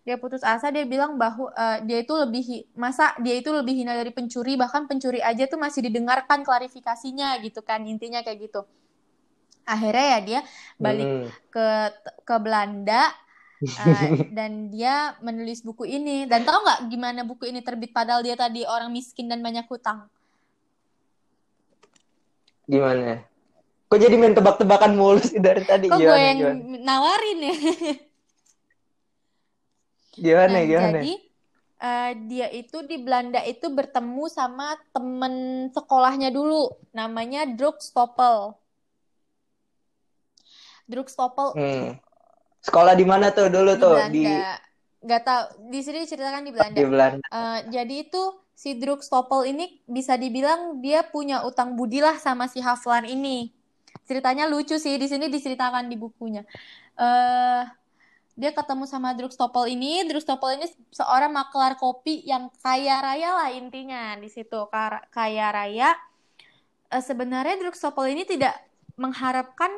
Dia 0.06 0.18
putus 0.22 0.42
asa 0.46 0.70
dia 0.70 0.86
bilang 0.86 1.18
bahwa 1.18 1.50
uh, 1.54 1.82
dia 1.86 2.02
itu 2.02 2.14
lebih 2.14 2.70
masa 2.78 3.14
dia 3.22 3.38
itu 3.38 3.50
lebih 3.50 3.74
hina 3.74 3.94
dari 3.94 4.14
pencuri 4.14 4.54
bahkan 4.54 4.86
pencuri 4.86 5.18
aja 5.18 5.50
tuh 5.50 5.58
masih 5.58 5.86
didengarkan 5.90 6.46
klarifikasinya 6.46 7.42
gitu 7.42 7.62
kan 7.62 7.86
intinya 7.86 8.22
kayak 8.26 8.50
gitu. 8.50 8.66
Akhirnya 9.66 10.06
ya 10.06 10.20
dia 10.22 10.40
balik 10.78 11.10
hmm. 11.10 11.26
ke 11.50 11.68
ke 12.22 12.36
Belanda 12.38 13.10
uh, 13.66 14.10
dan 14.38 14.70
dia 14.70 15.16
menulis 15.24 15.66
buku 15.66 15.88
ini 15.88 16.30
dan 16.30 16.46
tahu 16.46 16.60
nggak 16.62 16.80
gimana 16.92 17.22
buku 17.26 17.50
ini 17.50 17.66
terbit 17.66 17.90
padahal 17.96 18.22
dia 18.22 18.38
tadi 18.38 18.68
orang 18.68 18.92
miskin 18.92 19.26
dan 19.32 19.42
banyak 19.42 19.66
hutang 19.66 20.06
gimana 22.66 23.22
kok 23.96 24.04
jadi 24.04 24.16
main 24.20 24.36
tebak-tebakan 24.36 24.92
mulu 25.00 25.24
sih 25.24 25.40
dari 25.40 25.64
tadi 25.64 25.88
kok 25.88 26.04
gue 26.04 26.12
yang 26.12 26.60
gimana? 26.60 26.84
nawarin 26.84 27.40
ya 27.40 27.56
gimana 30.20 30.52
nah, 30.52 30.64
gimana 30.68 30.98
jadi 31.00 31.14
uh, 31.80 32.12
dia 32.28 32.48
itu 32.52 32.78
di 32.84 32.98
Belanda 33.00 33.40
itu 33.48 33.72
bertemu 33.72 34.28
sama 34.28 34.76
temen 34.92 35.68
sekolahnya 35.72 36.28
dulu 36.28 36.76
namanya 36.92 37.48
Druk 37.48 37.80
Stoppel 37.80 38.60
Druk 40.92 41.08
Stoppel 41.08 41.56
hmm. 41.56 42.04
Sekolah 42.66 42.98
di 42.98 43.06
mana 43.06 43.30
tuh 43.30 43.46
dulu 43.54 43.78
di 43.78 43.82
tuh? 43.82 43.94
Belanda. 43.94 44.12
Di 44.12 44.24
Gak 45.06 45.22
tau. 45.22 45.44
Di 45.70 45.80
sini 45.86 45.98
diceritakan 46.02 46.42
di 46.42 46.52
Belanda. 46.52 46.78
Di 46.82 46.86
Belanda. 46.90 47.26
Uh, 47.30 47.60
jadi 47.70 47.96
itu 48.10 48.24
si 48.58 48.74
Druk 48.82 49.06
Stoppel 49.06 49.54
ini 49.54 49.86
bisa 49.86 50.18
dibilang 50.18 50.82
dia 50.82 51.06
punya 51.06 51.46
utang 51.46 51.78
budi 51.78 52.02
lah 52.02 52.18
sama 52.18 52.50
si 52.50 52.58
Haflan 52.58 53.06
ini. 53.06 53.54
Ceritanya 54.04 54.52
lucu 54.52 54.76
sih 54.76 55.00
di 55.00 55.08
sini 55.08 55.32
diceritakan 55.32 55.88
di 55.88 55.96
bukunya. 55.96 56.44
Uh, 57.00 57.64
dia 58.36 58.52
ketemu 58.52 58.84
sama 58.84 59.16
Druk 59.16 59.32
Stoppel 59.32 59.72
ini. 59.72 60.04
Druk 60.04 60.20
Stoppel 60.20 60.60
ini 60.60 60.68
seorang 60.92 61.32
maklar 61.32 61.80
kopi 61.80 62.20
yang 62.28 62.52
kaya 62.60 63.00
raya 63.00 63.32
lah 63.32 63.50
intinya 63.56 64.20
di 64.20 64.28
situ. 64.28 64.68
Kaya 65.10 65.48
raya. 65.56 65.96
Uh, 66.92 67.00
sebenarnya 67.00 67.56
Druk 67.64 67.80
Stoppel 67.80 68.12
ini 68.12 68.28
tidak 68.28 68.54
mengharapkan 69.00 69.72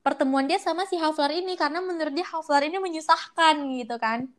pertemuan 0.00 0.48
dia 0.48 0.56
sama 0.56 0.88
si 0.88 0.96
Haflar 0.96 1.28
ini 1.28 1.60
karena 1.60 1.84
menurut 1.84 2.16
dia 2.16 2.24
Haflar 2.24 2.64
ini 2.64 2.80
menyusahkan 2.80 3.60
gitu 3.76 4.00
kan 4.00 4.32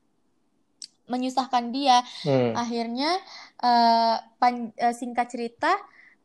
menyusahkan 1.11 1.75
dia 1.75 1.99
hmm. 2.23 2.55
akhirnya 2.55 3.11
uh, 3.59 4.15
pan, 4.39 4.71
uh, 4.79 4.95
singkat 4.95 5.27
cerita 5.27 5.75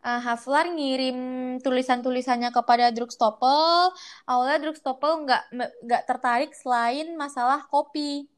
uh, 0.06 0.20
Haflar 0.22 0.70
ngirim 0.70 1.18
tulisan-tulisannya 1.60 2.54
kepada 2.54 2.94
Drugstopel 2.94 3.90
awalnya 4.30 4.58
Drugstopel 4.62 5.26
nggak 5.26 5.42
nggak 5.82 6.02
tertarik 6.06 6.54
selain 6.54 7.18
masalah 7.18 7.66
kopi 7.66 8.30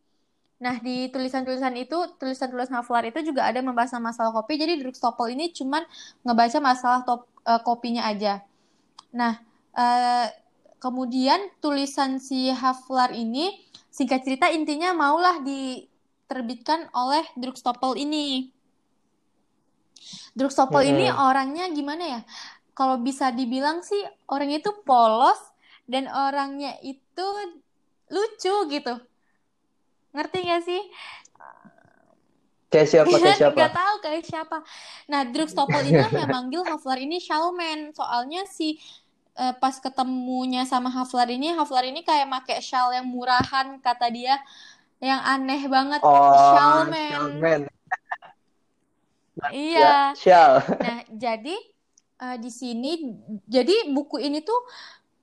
Nah, 0.59 0.75
di 0.83 1.07
tulisan-tulisan 1.15 1.71
itu, 1.79 1.95
tulisan-tulisan 2.19 2.83
Haflar 2.83 3.07
itu 3.07 3.23
juga 3.23 3.47
ada 3.47 3.63
membahas 3.63 3.95
masalah 4.03 4.35
kopi. 4.35 4.59
Jadi 4.59 4.83
Drugstopel 4.83 5.31
ini 5.39 5.55
cuman 5.55 5.87
ngebaca 6.27 6.59
masalah 6.59 7.07
top, 7.07 7.31
uh, 7.47 7.63
kopinya 7.63 8.03
aja. 8.11 8.43
Nah, 9.15 9.39
uh, 9.79 10.27
Kemudian 10.79 11.51
tulisan 11.59 12.23
si 12.23 12.55
Haflar 12.55 13.11
ini 13.11 13.51
singkat 13.91 14.23
cerita 14.23 14.47
intinya 14.47 14.95
maulah 14.95 15.43
diterbitkan 15.43 16.87
oleh 16.95 17.27
Drugstopel 17.35 17.99
ini. 17.99 18.55
Drugstopel 20.35 20.83
hmm. 20.85 20.91
ini 20.95 21.07
orangnya 21.11 21.65
gimana 21.73 22.05
ya? 22.05 22.21
Kalau 22.77 23.01
bisa 23.03 23.35
dibilang 23.35 23.83
sih 23.83 23.99
orangnya 24.31 24.63
itu 24.63 24.73
polos 24.87 25.39
dan 25.89 26.07
orangnya 26.07 26.79
itu 26.85 27.27
lucu 28.09 28.55
gitu. 28.71 28.95
Ngerti 30.15 30.39
gak 30.47 30.63
sih? 30.63 30.83
Kayak 32.69 32.89
siapa? 32.89 33.15
Kayak 33.19 33.39
siapa? 33.43 33.57
Gak 33.57 33.75
tahu 33.75 33.95
kayak 34.05 34.25
siapa. 34.25 34.59
Nah, 35.11 35.21
Drugstopel 35.27 35.83
ini 35.89 36.01
yang 36.05 36.31
manggil 36.31 36.63
Haflar 36.69 37.01
ini 37.01 37.19
Shalman. 37.19 37.97
Soalnya 37.97 38.45
si 38.47 38.79
uh, 39.39 39.55
pas 39.57 39.79
ketemunya 39.79 40.67
sama 40.67 40.91
Haflar 40.91 41.31
ini 41.31 41.55
Haflar 41.55 41.87
ini 41.87 42.03
kayak 42.03 42.27
make 42.27 42.59
shawl 42.61 42.91
yang 42.93 43.07
murahan 43.07 43.79
kata 43.79 44.11
dia 44.11 44.37
yang 44.99 45.23
aneh 45.23 45.63
banget 45.71 46.03
oh, 46.03 46.35
shawlman 46.35 47.71
iya. 49.53 50.13
shawl 50.15 50.63
nah 50.85 51.01
jadi 51.11 51.57
uh, 52.23 52.37
di 52.37 52.51
sini 52.51 53.19
jadi 53.47 53.91
buku 53.91 54.19
ini 54.23 54.43
tuh 54.43 54.59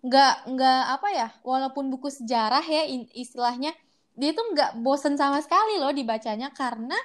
nggak 0.06 0.36
nggak 0.54 0.82
apa 1.02 1.08
ya 1.12 1.28
walaupun 1.42 1.90
buku 1.90 2.14
sejarah 2.14 2.62
ya 2.62 2.86
istilahnya 3.18 3.74
dia 4.16 4.32
tuh 4.32 4.54
nggak 4.54 4.80
bosen 4.80 5.20
sama 5.20 5.42
sekali 5.44 5.82
loh 5.82 5.92
dibacanya 5.92 6.54
karena 6.54 6.96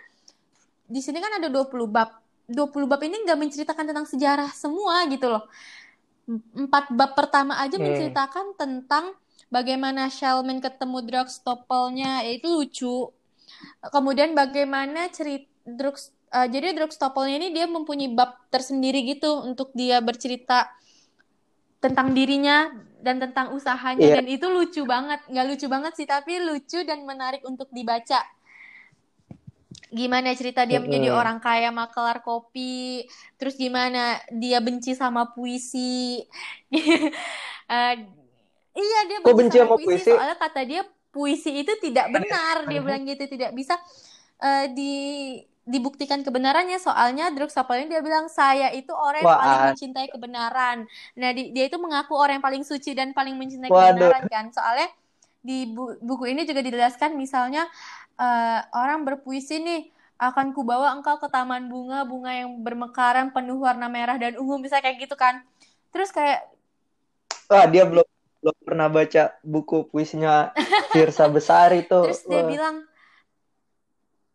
di 0.90 0.98
sini 0.98 1.22
kan 1.22 1.38
ada 1.38 1.46
20 1.46 1.86
bab. 1.86 2.18
20 2.50 2.90
bab 2.90 2.98
ini 3.06 3.22
nggak 3.22 3.38
menceritakan 3.38 3.84
tentang 3.94 4.06
sejarah 4.10 4.50
semua 4.50 5.06
gitu 5.06 5.30
loh. 5.30 5.46
Empat 6.54 6.90
bab 6.90 7.14
pertama 7.14 7.62
aja 7.62 7.78
hmm. 7.78 7.84
menceritakan 7.86 8.58
tentang 8.58 9.14
bagaimana 9.54 10.10
Shelman 10.10 10.58
ketemu 10.58 10.98
Drugstopelnya 11.06 12.26
itu 12.26 12.50
lucu. 12.50 12.96
Kemudian 13.86 14.34
bagaimana 14.34 15.06
cerita 15.14 15.46
Drugs 15.62 16.10
uh, 16.34 16.46
jadi 16.46 16.74
Drugstopelnya 16.76 17.36
ini 17.42 17.48
dia 17.54 17.66
mempunyai 17.66 18.10
bab 18.14 18.38
tersendiri 18.48 19.02
gitu 19.06 19.44
untuk 19.44 19.70
dia 19.74 19.98
bercerita 20.02 20.70
tentang 21.80 22.12
dirinya 22.12 22.70
dan 23.00 23.16
tentang 23.16 23.56
usahanya 23.56 24.04
yeah. 24.04 24.16
dan 24.20 24.28
itu 24.28 24.44
lucu 24.48 24.84
banget 24.84 25.24
nggak 25.28 25.46
lucu 25.48 25.66
banget 25.66 25.92
sih 25.96 26.04
tapi 26.04 26.36
lucu 26.44 26.84
dan 26.84 27.08
menarik 27.08 27.40
untuk 27.48 27.72
dibaca 27.72 28.20
gimana 29.90 30.30
cerita 30.38 30.62
dia 30.68 30.78
menjadi 30.78 31.10
Mm-mm. 31.10 31.18
orang 31.18 31.38
kaya 31.42 31.72
makelar 31.74 32.22
kopi 32.22 33.08
terus 33.40 33.58
gimana 33.58 34.20
dia 34.30 34.62
benci 34.62 34.94
sama 34.94 35.32
puisi 35.34 36.22
Eh, 37.70 37.94
iya 38.74 39.00
dia 39.06 39.18
Kok 39.22 39.30
benci 39.30 39.38
benci 39.38 39.56
sama 39.62 39.78
sama 39.78 39.78
puisi 39.78 40.02
puisi? 40.02 40.10
soalnya 40.10 40.36
kata 40.42 40.60
dia 40.66 40.82
puisi 41.14 41.50
itu 41.62 41.72
tidak 41.78 42.10
benar 42.10 42.66
dia 42.66 42.80
bilang 42.82 43.06
gitu 43.06 43.30
tidak 43.30 43.54
bisa 43.54 43.78
eh, 44.42 44.66
di 44.74 44.94
dibuktikan 45.74 46.20
kebenarannya. 46.26 46.78
Soalnya 46.82 47.30
Druk 47.34 47.50
Stopel 47.54 47.86
ini 47.86 47.88
dia 47.94 48.02
bilang 48.02 48.26
saya 48.26 48.68
itu 48.74 48.92
orang 48.92 49.20
yang 49.30 49.34
Wah, 49.34 49.38
paling 49.38 49.60
mencintai 49.68 50.08
kebenaran. 50.14 50.78
Nah 51.20 51.30
di- 51.36 51.50
dia 51.54 51.64
itu 51.70 51.78
mengaku 51.78 52.12
orang 52.18 52.38
yang 52.42 52.46
paling 52.48 52.64
suci 52.66 52.90
dan 52.98 53.08
paling 53.18 53.34
mencintai 53.40 53.70
Waduh. 53.70 54.12
kebenaran 54.12 54.24
kan. 54.32 54.44
Soalnya 54.56 54.88
di 55.40 55.64
bu- 55.72 55.96
buku 56.04 56.24
ini 56.32 56.42
juga 56.48 56.60
dijelaskan 56.66 57.16
misalnya 57.16 57.64
eh, 58.20 58.60
orang 58.76 59.00
berpuisi 59.08 59.56
nih 59.64 59.80
akan 60.20 60.52
kubawa 60.56 60.92
engkau 60.96 61.16
ke 61.22 61.28
taman 61.32 61.66
bunga 61.72 62.04
bunga 62.04 62.30
yang 62.44 62.50
bermekaran 62.60 63.32
penuh 63.32 63.56
warna 63.56 63.88
merah 63.88 64.16
dan 64.20 64.36
ungu 64.36 64.60
bisa 64.60 64.78
kayak 64.84 64.98
gitu 65.08 65.16
kan. 65.16 65.40
Terus 65.92 66.10
kayak 66.12 66.44
Wah, 67.50 67.66
dia 67.66 67.84
belum 67.90 68.06
belum 68.40 68.56
pernah 68.64 68.88
baca 68.88 69.22
buku 69.44 69.76
puisinya 69.90 70.54
Firsa 70.94 71.28
Besari 71.28 71.84
tuh. 71.84 72.04
terus 72.04 72.24
dia 72.26 72.42
Wah, 72.42 72.50
bilang 72.52 72.76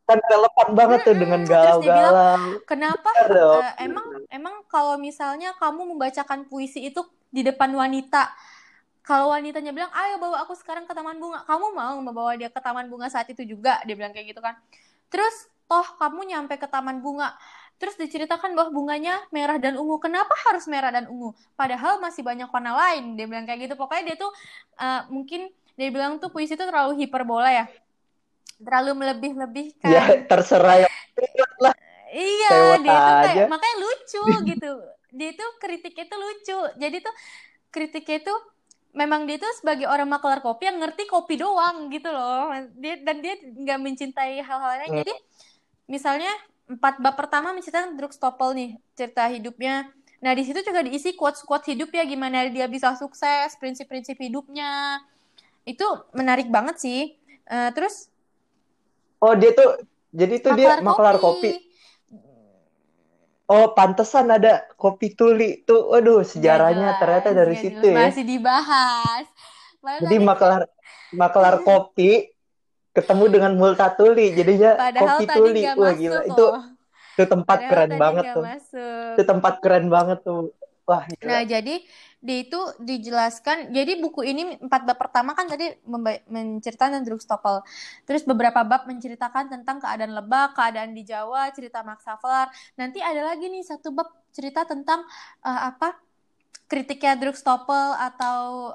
kan 0.06 0.22
relevan 0.22 0.68
banget 0.78 1.00
tuh 1.02 1.15
dengan 1.18 1.41
galau-galau. 1.41 2.62
kenapa? 2.70 3.10
Eh, 3.26 3.89
emang 3.89 4.08
emang 4.30 4.56
kalau 4.70 5.02
misalnya 5.02 5.58
kamu 5.58 5.98
membacakan 5.98 6.46
puisi 6.46 6.94
itu 6.94 7.02
di 7.34 7.41
depan 7.41 7.74
wanita 7.74 8.30
kalau 9.06 9.30
wanitanya 9.30 9.70
bilang 9.70 9.94
ayo 9.94 10.18
bawa 10.18 10.41
aku 10.41 10.58
sekarang 10.58 10.89
ke 10.89 10.94
taman 10.98 11.22
bunga. 11.22 11.46
Kamu 11.46 11.78
mau 11.78 11.94
membawa 12.02 12.34
dia 12.34 12.50
ke 12.50 12.58
taman 12.58 12.89
bunga 12.89 13.06
saat 13.06 13.30
itu 13.30 13.46
juga 13.46 13.78
dia 13.86 13.94
bilang 13.94 14.10
kayak 14.10 14.34
gitu 14.34 14.41
kan. 14.41 14.58
Terus 15.13 15.46
toh 15.70 15.86
kamu 16.02 16.26
nyampe 16.34 16.58
ke 16.58 16.65
taman 16.65 17.06
bunga. 17.06 17.38
Terus 17.78 18.02
diceritakan 18.02 18.58
bahwa 18.58 18.74
bunganya 18.74 19.22
merah 19.30 19.62
dan 19.62 19.78
ungu. 19.78 20.02
Kenapa 20.02 20.34
harus 20.50 20.65
merah 20.65 20.89
dan 20.89 21.06
ungu? 21.06 21.38
Padahal 21.54 22.02
masih 22.02 22.26
banyak 22.26 22.50
warna 22.50 22.74
lain 22.74 23.13
dia 23.13 23.30
bilang 23.30 23.46
kayak 23.46 23.70
gitu. 23.70 23.74
Pokoknya 23.78 24.04
dia 24.10 24.18
tuh 24.18 24.32
eh, 24.82 25.02
mungkin 25.13 25.54
dia 25.78 25.89
bilang 25.94 26.18
tuh 26.18 26.34
puisi 26.34 26.58
itu 26.58 26.65
terlalu 26.65 27.06
hiperbola 27.06 27.52
ya 27.52 27.65
terlalu 28.60 28.91
melebih-lebihkan 29.04 29.89
Ya 29.89 30.04
terserah 30.30 30.86
ya. 30.86 30.89
lah. 31.60 31.76
Iya, 32.12 32.80
dia 32.80 32.96
itu 32.96 33.13
kayak 33.20 33.39
aja. 33.44 33.44
makanya 33.52 33.76
lucu 33.84 34.24
gitu. 34.52 34.72
Dia 35.15 35.28
itu 35.36 35.46
kritiknya 35.60 36.04
itu 36.08 36.18
lucu. 36.18 36.58
Jadi 36.80 36.98
tuh 37.04 37.13
kritiknya 37.74 38.18
itu 38.24 38.34
memang 38.96 39.28
dia 39.28 39.38
tuh 39.41 39.52
sebagai 39.60 39.88
orang 39.91 40.08
makelar 40.08 40.39
kopi 40.39 40.72
yang 40.72 40.80
ngerti 40.80 41.04
kopi 41.12 41.36
doang 41.39 41.91
gitu 41.91 42.08
loh. 42.12 42.52
Dia 42.80 43.00
dan 43.04 43.20
dia 43.20 43.36
nggak 43.44 43.80
mencintai 43.84 44.39
hal-hal 44.39 44.72
lain. 44.80 44.91
Hmm. 44.91 45.00
Jadi 45.04 45.13
misalnya 45.91 46.32
empat 46.65 46.98
bab 47.04 47.13
pertama 47.20 47.54
menceritakan 47.54 47.94
Druk 48.00 48.13
Stoppel 48.15 48.50
nih 48.58 48.70
cerita 48.98 49.28
hidupnya. 49.30 49.91
Nah 50.24 50.32
di 50.34 50.41
situ 50.48 50.63
juga 50.65 50.82
diisi 50.82 51.13
quotes-quotes 51.13 51.68
hidup 51.70 51.91
ya 51.94 52.04
gimana 52.08 52.48
dia 52.50 52.65
bisa 52.72 52.96
sukses, 52.98 53.54
prinsip-prinsip 53.60 54.18
hidupnya. 54.18 55.04
Itu 55.68 55.86
menarik 56.15 56.48
banget 56.50 56.80
sih. 56.82 57.02
Eh, 57.46 57.70
terus 57.78 58.10
Oh, 59.26 59.34
dia 59.34 59.52
tuh 59.52 59.70
jadi 60.14 60.36
tuh 60.38 60.54
dia 60.54 60.78
makelar 60.80 61.18
kopi. 61.18 61.58
Oh, 63.46 63.74
pantesan 63.74 64.30
ada 64.30 64.66
kopi 64.74 65.14
tuli 65.14 65.62
tuh. 65.62 65.90
Waduh, 65.90 66.22
sejarahnya 66.22 66.94
Gak 66.94 67.00
ternyata 67.02 67.30
jelas, 67.30 67.40
dari 67.40 67.54
gak 67.54 67.62
situ 67.62 67.78
jelas. 67.86 67.94
ya. 67.94 68.08
Masih 68.10 68.26
dibahas. 68.26 69.26
Padahal 69.78 70.02
Jadi 70.02 70.16
tadi- 70.16 70.26
makelar 70.26 70.62
makelar 71.12 71.56
kopi 71.62 72.12
ketemu 72.90 73.26
dengan 73.30 73.52
multatuli 73.54 74.32
jadinya 74.32 74.72
padahal 74.76 75.06
kopi 75.18 75.26
tuli. 75.28 75.62
Wah, 75.68 75.94
gila. 75.94 76.14
loh. 76.16 76.24
Itu 76.26 76.46
itu 77.16 77.24
tempat 77.26 77.58
Padahal 77.62 77.70
keren 77.72 77.92
banget 77.96 78.24
tuh. 78.30 78.44
masuk. 78.44 79.10
Itu 79.14 79.24
tempat 79.24 79.54
keren 79.62 79.86
banget 79.88 80.20
tuh. 80.22 80.44
Wah, 80.86 81.02
gila. 81.10 81.26
Nah, 81.26 81.41
jadi 81.41 81.82
di 82.21 82.36
itu 82.45 82.62
dijelaskan. 82.78 83.74
Jadi 83.74 83.98
buku 83.98 84.21
ini 84.21 84.58
empat 84.62 84.86
bab 84.86 84.98
pertama 85.02 85.34
kan 85.34 85.50
tadi 85.50 85.74
menceritakan 86.30 87.02
Druk 87.02 87.21
Stoppel. 87.21 87.65
Terus 88.06 88.21
beberapa 88.21 88.62
bab 88.62 88.86
menceritakan 88.86 89.50
tentang 89.50 89.82
keadaan 89.82 90.13
Lebak, 90.13 90.54
keadaan 90.54 90.93
di 90.93 91.02
Jawa, 91.02 91.50
cerita 91.54 91.82
Max 91.82 92.06
Havelaar. 92.06 92.54
Nanti 92.78 93.02
ada 93.02 93.34
lagi 93.34 93.50
nih 93.50 93.65
satu 93.65 93.93
bab 93.93 94.13
cerita 94.30 94.62
tentang 94.65 95.02
eh, 95.41 95.62
apa 95.74 95.98
kritiknya 96.69 97.17
Druk 97.17 97.38
Stoppel 97.38 97.98
atau 97.98 98.74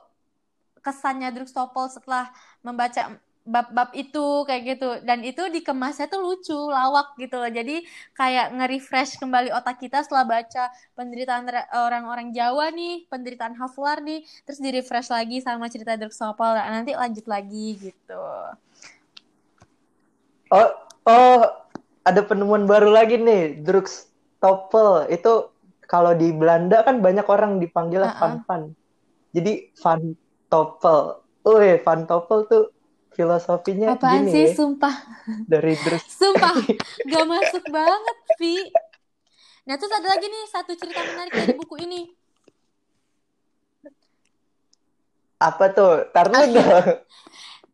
kesannya 0.83 1.31
Druk 1.31 1.46
Stoppel 1.46 1.87
setelah 1.90 2.31
membaca 2.66 3.18
bab-bab 3.40 3.90
itu 3.96 4.44
kayak 4.44 4.62
gitu 4.76 4.88
dan 5.03 5.24
itu 5.24 5.40
dikemasnya 5.48 6.12
tuh 6.12 6.20
lucu 6.20 6.55
lawak 6.55 7.16
gitu 7.16 7.40
loh 7.40 7.48
jadi 7.48 7.83
kayak 8.12 8.53
nge-refresh 8.53 9.16
kembali 9.16 9.48
otak 9.50 9.81
kita 9.81 10.05
setelah 10.05 10.29
baca 10.29 10.68
penderitaan 10.94 11.48
ra- 11.48 11.70
orang-orang 11.88 12.31
Jawa 12.37 12.68
nih 12.70 13.09
penderitaan 13.09 13.57
Havelaar 13.57 14.05
nih 14.05 14.22
terus 14.44 14.61
di-refresh 14.61 15.09
lagi 15.09 15.40
sama 15.40 15.72
cerita 15.72 15.96
Druk 15.96 16.12
Stoppel 16.12 16.53
Nah, 16.53 16.68
nanti 16.68 16.92
lanjut 16.92 17.24
lagi 17.24 17.81
gitu 17.81 18.22
Oh, 20.50 20.70
oh, 21.07 21.46
ada 22.03 22.20
penemuan 22.26 22.66
baru 22.66 22.90
lagi 22.90 23.22
nih, 23.22 23.62
Drugstoppel. 23.62 25.07
Itu 25.14 25.55
kalau 25.87 26.11
di 26.18 26.35
Belanda 26.35 26.83
kan 26.83 26.98
banyak 26.98 27.22
orang 27.31 27.62
dipanggil 27.62 28.03
Uh-uh. 28.03 28.18
Van 28.18 28.35
Van. 28.42 28.62
Jadi 29.31 29.70
Van 29.79 30.03
Toppel. 30.50 31.22
Wih, 31.46 31.79
Van 31.87 32.03
Toppel 32.03 32.50
tuh 32.50 32.64
filosofinya 33.11 33.94
apaan 33.94 34.23
gini 34.23 34.33
sih 34.33 34.46
ya, 34.46 34.57
sumpah 34.57 34.94
dari 35.44 35.75
Drus. 35.77 36.05
sumpah 36.09 36.55
gak 37.11 37.27
masuk 37.27 37.64
banget 37.68 38.16
Vi 38.37 38.57
nah 39.62 39.75
terus 39.75 39.92
ada 39.92 40.09
lagi 40.09 40.27
nih 40.27 40.44
satu 40.46 40.73
cerita 40.75 41.03
menarik 41.05 41.33
dari 41.33 41.53
buku 41.53 41.77
ini 41.81 42.03
Apa 45.38 45.73
tuh? 45.73 46.05
Tar 46.12 46.29
dulu 46.29 46.53
dong. 46.61 47.01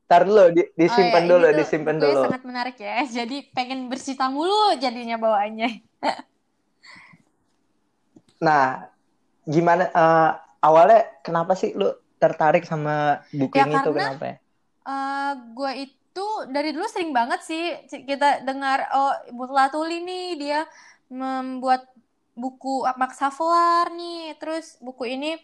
Tar 0.07 0.23
dulu, 0.23 0.55
di- 0.55 0.71
disimpan 0.79 1.19
Oh 1.19 1.27
ya, 1.27 1.31
dulu, 1.35 1.47
tuh 1.51 1.59
disimpan 1.59 1.97
dulu. 1.99 2.23
sangat 2.23 2.43
menarik 2.47 2.77
ya. 2.79 3.03
Jadi 3.03 3.37
pengen 3.51 3.91
bersita 3.91 4.31
mulu 4.31 4.79
jadinya 4.79 5.19
bawaannya. 5.19 5.71
Nah, 8.37 8.87
gimana 9.43 9.89
eh, 9.89 10.31
awalnya 10.61 11.11
kenapa 11.25 11.57
sih 11.57 11.73
lu 11.73 11.89
tertarik 12.17 12.63
sama 12.63 13.25
buku 13.33 13.57
Ya, 13.57 13.65
ini 13.65 13.75
tuh 13.81 13.91
karena- 13.91 14.13
kenapa 14.13 14.25
ya? 14.29 14.37
Eh 14.87 15.33
gue 15.53 15.73
itu 15.91 16.29
dari 16.49 16.71
dulu 16.71 16.87
sering 16.87 17.11
banget 17.11 17.43
sih 17.43 17.65
kita 18.07 18.47
dengar 18.47 18.87
oh 18.95 19.13
Mutla 19.35 19.67
Tuli 19.69 20.01
nih 20.01 20.27
dia 20.39 20.61
membuat 21.11 21.91
buku 22.39 22.87
Max 22.95 23.19
Havelaar 23.19 23.91
nih. 23.93 24.39
Terus 24.39 24.79
buku 24.79 25.11
ini 25.11 25.35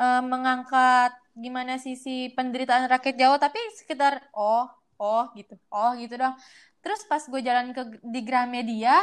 eh, 0.00 0.22
mengangkat 0.24 1.12
gimana 1.36 1.76
sisi 1.76 2.32
penderitaan 2.32 2.88
rakyat 2.88 3.16
Jawa 3.20 3.36
tapi 3.36 3.60
sekitar 3.76 4.32
oh 4.32 4.64
oh 4.96 5.28
gitu 5.36 5.60
oh 5.68 5.92
gitu 6.00 6.16
dong. 6.16 6.34
Terus 6.80 7.04
pas 7.04 7.20
gue 7.20 7.40
jalan 7.44 7.76
ke 7.76 8.00
di 8.00 8.20
Gramedia 8.24 8.96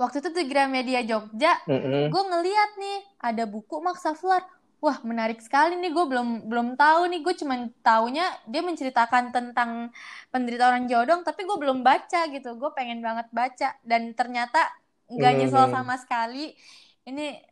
waktu 0.00 0.24
itu 0.24 0.32
di 0.32 0.48
Gramedia 0.48 1.04
Jogja 1.04 1.60
Mm-mm. 1.68 2.08
gue 2.08 2.22
ngeliat 2.24 2.70
nih 2.80 2.98
ada 3.20 3.44
buku 3.44 3.84
Max 3.84 4.00
Havelaar 4.08 4.48
wah 4.80 4.96
menarik 5.00 5.38
sekali 5.38 5.76
nih 5.76 5.92
gue 5.92 6.04
belum 6.04 6.28
belum 6.48 6.68
tahu 6.74 7.04
nih 7.06 7.20
gue 7.20 7.34
cuman 7.36 7.60
taunya 7.80 8.24
dia 8.44 8.60
menceritakan 8.60 9.28
tentang 9.28 9.92
penderitaan 10.28 10.72
orang 10.74 10.86
Jawa 10.88 11.04
doang 11.04 11.22
tapi 11.22 11.44
gue 11.44 11.52
belum 11.54 11.80
baca 11.80 12.20
gitu 12.26 12.56
gue 12.56 12.70
pengen 12.72 12.98
banget 12.98 13.28
baca 13.30 13.76
dan 13.82 14.16
ternyata 14.16 14.72
nggak 15.06 15.32
nyesel 15.36 15.64
Mhm. 15.64 15.74
sama 15.74 15.94
sekali 15.96 16.56
ini 17.02 17.44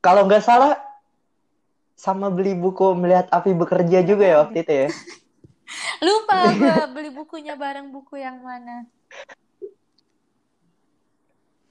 Kalau 0.00 0.24
nggak 0.24 0.40
salah 0.40 0.76
sama 1.94 2.28
beli 2.28 2.52
buku 2.52 2.92
Melihat 2.94 3.28
Api 3.28 3.52
Bekerja 3.52 4.00
juga 4.00 4.24
ya 4.24 4.36
waktu 4.40 4.60
itu 4.60 4.72
ya. 4.74 4.88
lupa 6.04 6.38
gue 6.50 6.76
beli 6.94 7.10
bukunya 7.10 7.54
bareng 7.54 7.88
buku 7.88 8.16
yang 8.16 8.40
mana 8.40 8.84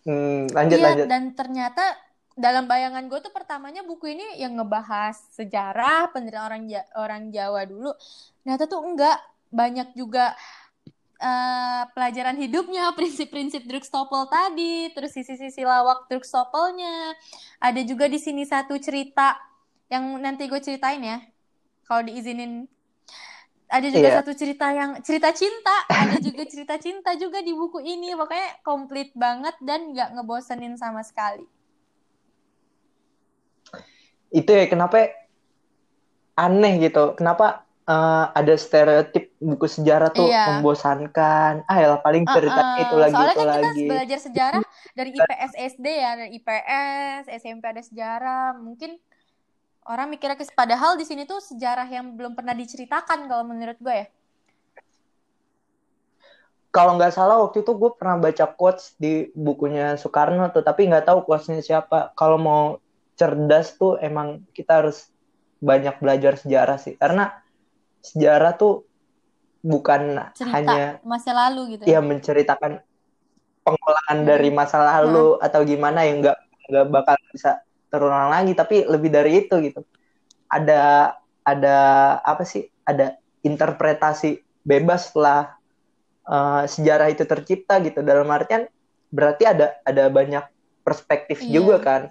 Hmm, 0.02 0.48
lanjut 0.50 0.80
Iya, 0.80 0.86
lanjut. 0.88 1.06
dan 1.06 1.24
ternyata 1.36 1.86
dalam 2.40 2.72
bayangan 2.72 3.04
gue 3.12 3.20
tuh 3.20 3.36
pertamanya 3.36 3.84
buku 3.84 4.16
ini 4.16 4.40
yang 4.40 4.56
ngebahas 4.56 5.20
sejarah 5.36 6.08
penderitaan 6.16 6.48
orang 6.48 6.64
Ja- 6.72 6.90
orang 6.96 7.24
Jawa 7.36 7.68
dulu. 7.68 7.92
Ternyata 8.42 8.64
tuh 8.72 8.80
enggak, 8.80 9.20
banyak 9.52 9.92
juga 10.00 10.40
eh, 11.20 11.84
pelajaran 11.92 12.40
hidupnya, 12.40 12.92
prinsip-prinsip 12.98 13.68
Drukstopel 13.68 14.32
tadi, 14.32 14.88
terus 14.96 15.12
sisi-sisi 15.12 15.68
lawak 15.68 16.08
Drukstopelnya. 16.08 17.12
Ada 17.60 17.84
juga 17.84 18.08
di 18.08 18.16
sini 18.16 18.48
satu 18.48 18.80
cerita 18.80 19.36
yang 19.92 20.16
nanti 20.24 20.48
gue 20.48 20.64
ceritain 20.64 21.04
ya, 21.04 21.20
kalau 21.84 22.08
diizinin. 22.08 22.64
Ada 23.70 23.92
juga 23.92 24.10
Iya. 24.10 24.18
satu 24.24 24.32
cerita 24.34 24.66
yang 24.74 24.98
cerita 25.04 25.30
cinta, 25.36 25.76
ada 25.92 26.18
juga 26.24 26.42
cerita 26.48 26.80
cinta 26.82 27.14
juga 27.20 27.44
di 27.44 27.54
buku 27.54 27.84
ini, 27.84 28.16
pokoknya 28.18 28.64
komplit 28.66 29.14
banget 29.14 29.54
dan 29.62 29.92
nggak 29.94 30.18
ngebosenin 30.18 30.74
sama 30.80 31.04
sekali. 31.06 31.46
Itu 34.30 34.50
ya 34.54 34.66
kenapa 34.70 35.10
aneh 36.38 36.80
gitu. 36.80 37.18
Kenapa 37.20 37.66
uh, 37.84 38.32
ada 38.32 38.54
stereotip 38.56 39.34
buku 39.42 39.66
sejarah 39.68 40.14
tuh 40.14 40.30
Iya. 40.30 40.62
membosankan. 40.62 41.66
Ah, 41.66 41.78
ya 41.82 41.88
paling 42.00 42.24
ceritanya 42.30 42.74
Uh-uh. 42.78 42.84
itu 42.86 42.96
lagi 42.96 43.14
Soalnya 43.18 43.34
itu 43.34 43.40
kan 43.40 43.48
kita 43.50 43.60
lagi. 43.60 43.86
belajar 43.90 44.20
sejarah 44.22 44.62
dari 44.98 45.10
IPS 45.12 45.52
SD 45.78 45.86
ya, 45.90 46.12
dari 46.16 46.32
IPS, 46.38 47.22
SMP 47.42 47.64
ada 47.68 47.82
sejarah. 47.82 48.56
Mungkin 48.56 48.96
orang 49.90 50.08
mikirnya 50.14 50.38
ke 50.38 50.46
padahal 50.54 50.96
di 50.96 51.06
sini 51.08 51.26
tuh 51.26 51.42
sejarah 51.42 51.90
yang 51.90 52.14
belum 52.14 52.38
pernah 52.38 52.54
diceritakan 52.54 53.26
kalau 53.26 53.44
menurut 53.44 53.76
gue 53.82 53.96
ya. 54.06 54.08
Kalau 56.70 56.94
nggak 57.02 57.18
salah 57.18 57.42
waktu 57.42 57.66
itu 57.66 57.74
gue 57.74 57.92
pernah 57.98 58.22
baca 58.22 58.46
quotes 58.46 58.94
di 59.02 59.34
bukunya 59.34 59.98
Soekarno 59.98 60.54
tuh, 60.54 60.62
tapi 60.62 60.86
nggak 60.86 61.10
tahu 61.10 61.26
quotesnya 61.26 61.66
siapa. 61.66 62.14
Kalau 62.14 62.38
mau 62.38 62.78
cerdas 63.20 63.76
tuh 63.76 64.00
emang 64.00 64.48
kita 64.56 64.80
harus 64.80 65.12
banyak 65.60 66.00
belajar 66.00 66.40
sejarah 66.40 66.80
sih, 66.80 66.96
karena 66.96 67.36
sejarah 68.00 68.56
tuh 68.56 68.88
bukan 69.60 70.32
Cerita 70.32 70.56
hanya 70.56 71.04
masa 71.04 71.36
lalu 71.36 71.76
gitu 71.76 71.84
ya 71.84 72.00
ya. 72.00 72.00
menceritakan 72.00 72.80
pengulangan 73.60 74.18
Hmm. 74.24 74.28
dari 74.32 74.50
masa 74.56 74.80
lalu 74.80 75.36
atau 75.44 75.60
gimana 75.68 76.08
yang 76.08 76.24
nggak 76.24 76.40
nggak 76.72 76.86
bakal 76.88 77.16
bisa 77.36 77.60
terulang 77.92 78.32
lagi, 78.32 78.56
tapi 78.56 78.88
lebih 78.88 79.12
dari 79.12 79.44
itu 79.44 79.60
gitu. 79.60 79.84
Ada 80.48 81.12
ada 81.44 81.78
apa 82.24 82.48
sih? 82.48 82.72
Ada 82.88 83.20
interpretasi 83.44 84.40
bebas 84.64 85.12
setelah 85.12 85.60
uh, 86.24 86.64
sejarah 86.64 87.12
itu 87.12 87.28
tercipta 87.28 87.84
gitu. 87.84 88.00
Dalam 88.00 88.32
artian 88.32 88.64
berarti 89.12 89.44
ada 89.44 89.76
ada 89.84 90.08
banyak 90.08 90.46
perspektif 90.86 91.44
Iya. 91.44 91.52
juga 91.60 91.76
kan 91.84 92.02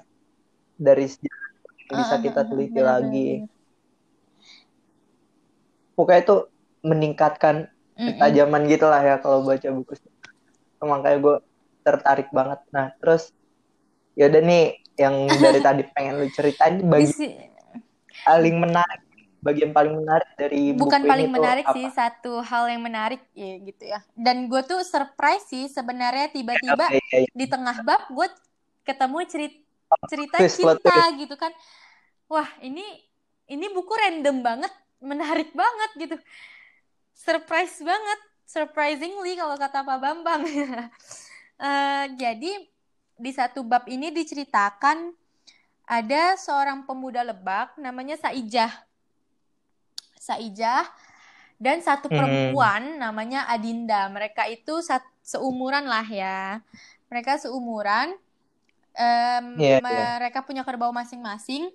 dari 0.78 1.06
sejarah 1.10 1.46
bisa 1.88 2.14
Uh-uh, 2.16 2.22
kita 2.22 2.40
uh-uh, 2.44 2.50
teliti 2.52 2.78
benar, 2.78 2.88
lagi. 3.00 3.28
Pokoknya 5.98 6.20
itu 6.22 6.36
meningkatkan 6.86 7.56
ketajaman 7.98 8.62
gitu 8.70 8.86
lah 8.86 9.02
ya 9.02 9.16
kalau 9.18 9.42
baca 9.42 9.68
buku 9.74 9.98
sejarah. 9.98 10.32
Makanya 10.86 11.18
gue 11.18 11.36
tertarik 11.82 12.28
banget. 12.30 12.60
Nah, 12.70 12.94
terus 13.02 13.34
ya 14.14 14.30
udah 14.30 14.42
nih 14.44 14.64
yang 14.94 15.26
dari 15.26 15.60
tadi 15.66 15.82
pengen 15.90 16.22
lu 16.22 16.28
ceritain 16.30 16.78
bagi 16.86 17.10
paling 18.22 18.56
menarik, 18.62 19.02
bagian 19.38 19.70
paling 19.70 19.94
menarik 19.94 20.30
dari 20.34 20.74
bukan 20.74 21.00
buku 21.02 21.10
paling 21.10 21.30
ini 21.30 21.34
menarik 21.38 21.66
apa? 21.70 21.74
sih 21.78 21.86
satu 21.94 22.42
hal 22.42 22.66
yang 22.66 22.82
menarik 22.82 23.22
ya 23.30 23.54
gitu 23.62 23.82
ya 23.86 24.02
dan 24.18 24.50
gue 24.50 24.60
tuh 24.66 24.82
surprise 24.82 25.46
sih 25.46 25.70
sebenarnya 25.70 26.34
tiba-tiba 26.34 26.90
Oke, 26.90 26.98
iya, 26.98 27.18
iya. 27.22 27.30
di 27.30 27.46
tengah 27.46 27.78
bab 27.86 28.10
gue 28.10 28.26
ketemu 28.82 29.18
cerita 29.30 29.67
cerita 30.08 30.36
Twist, 30.40 30.58
cinta 30.60 30.98
gitu 31.16 31.34
kan 31.36 31.52
wah 32.28 32.48
ini 32.60 32.84
ini 33.48 33.66
buku 33.72 33.92
random 33.92 34.44
banget 34.44 34.72
menarik 35.00 35.50
banget 35.56 35.90
gitu 35.96 36.16
surprise 37.14 37.80
banget 37.80 38.20
surprisingly 38.48 39.36
kalau 39.36 39.56
kata 39.56 39.84
Pak 39.84 39.98
Bambang 40.00 40.42
Eh, 41.58 42.04
jadi 42.14 42.52
di 43.18 43.30
satu 43.34 43.66
bab 43.66 43.90
ini 43.90 44.14
diceritakan 44.14 45.10
ada 45.90 46.38
seorang 46.38 46.86
pemuda 46.86 47.26
Lebak 47.26 47.74
namanya 47.82 48.14
Saijah 48.14 48.70
Saijah 50.22 50.86
dan 51.58 51.82
satu 51.82 52.06
Hmm. 52.06 52.14
perempuan 52.14 53.02
namanya 53.02 53.50
Adinda. 53.50 54.06
Mereka 54.06 54.46
itu 54.54 54.78
seumuran 55.26 55.90
lah 55.90 56.06
ya. 56.06 56.62
Mereka 57.10 57.42
seumuran. 57.42 58.14
Em, 58.96 59.56
Iya, 59.58 59.78
iya. 59.82 60.16
mereka 60.18 60.42
punya 60.42 60.62
kerbau 60.62 60.90
masing-masing. 60.90 61.70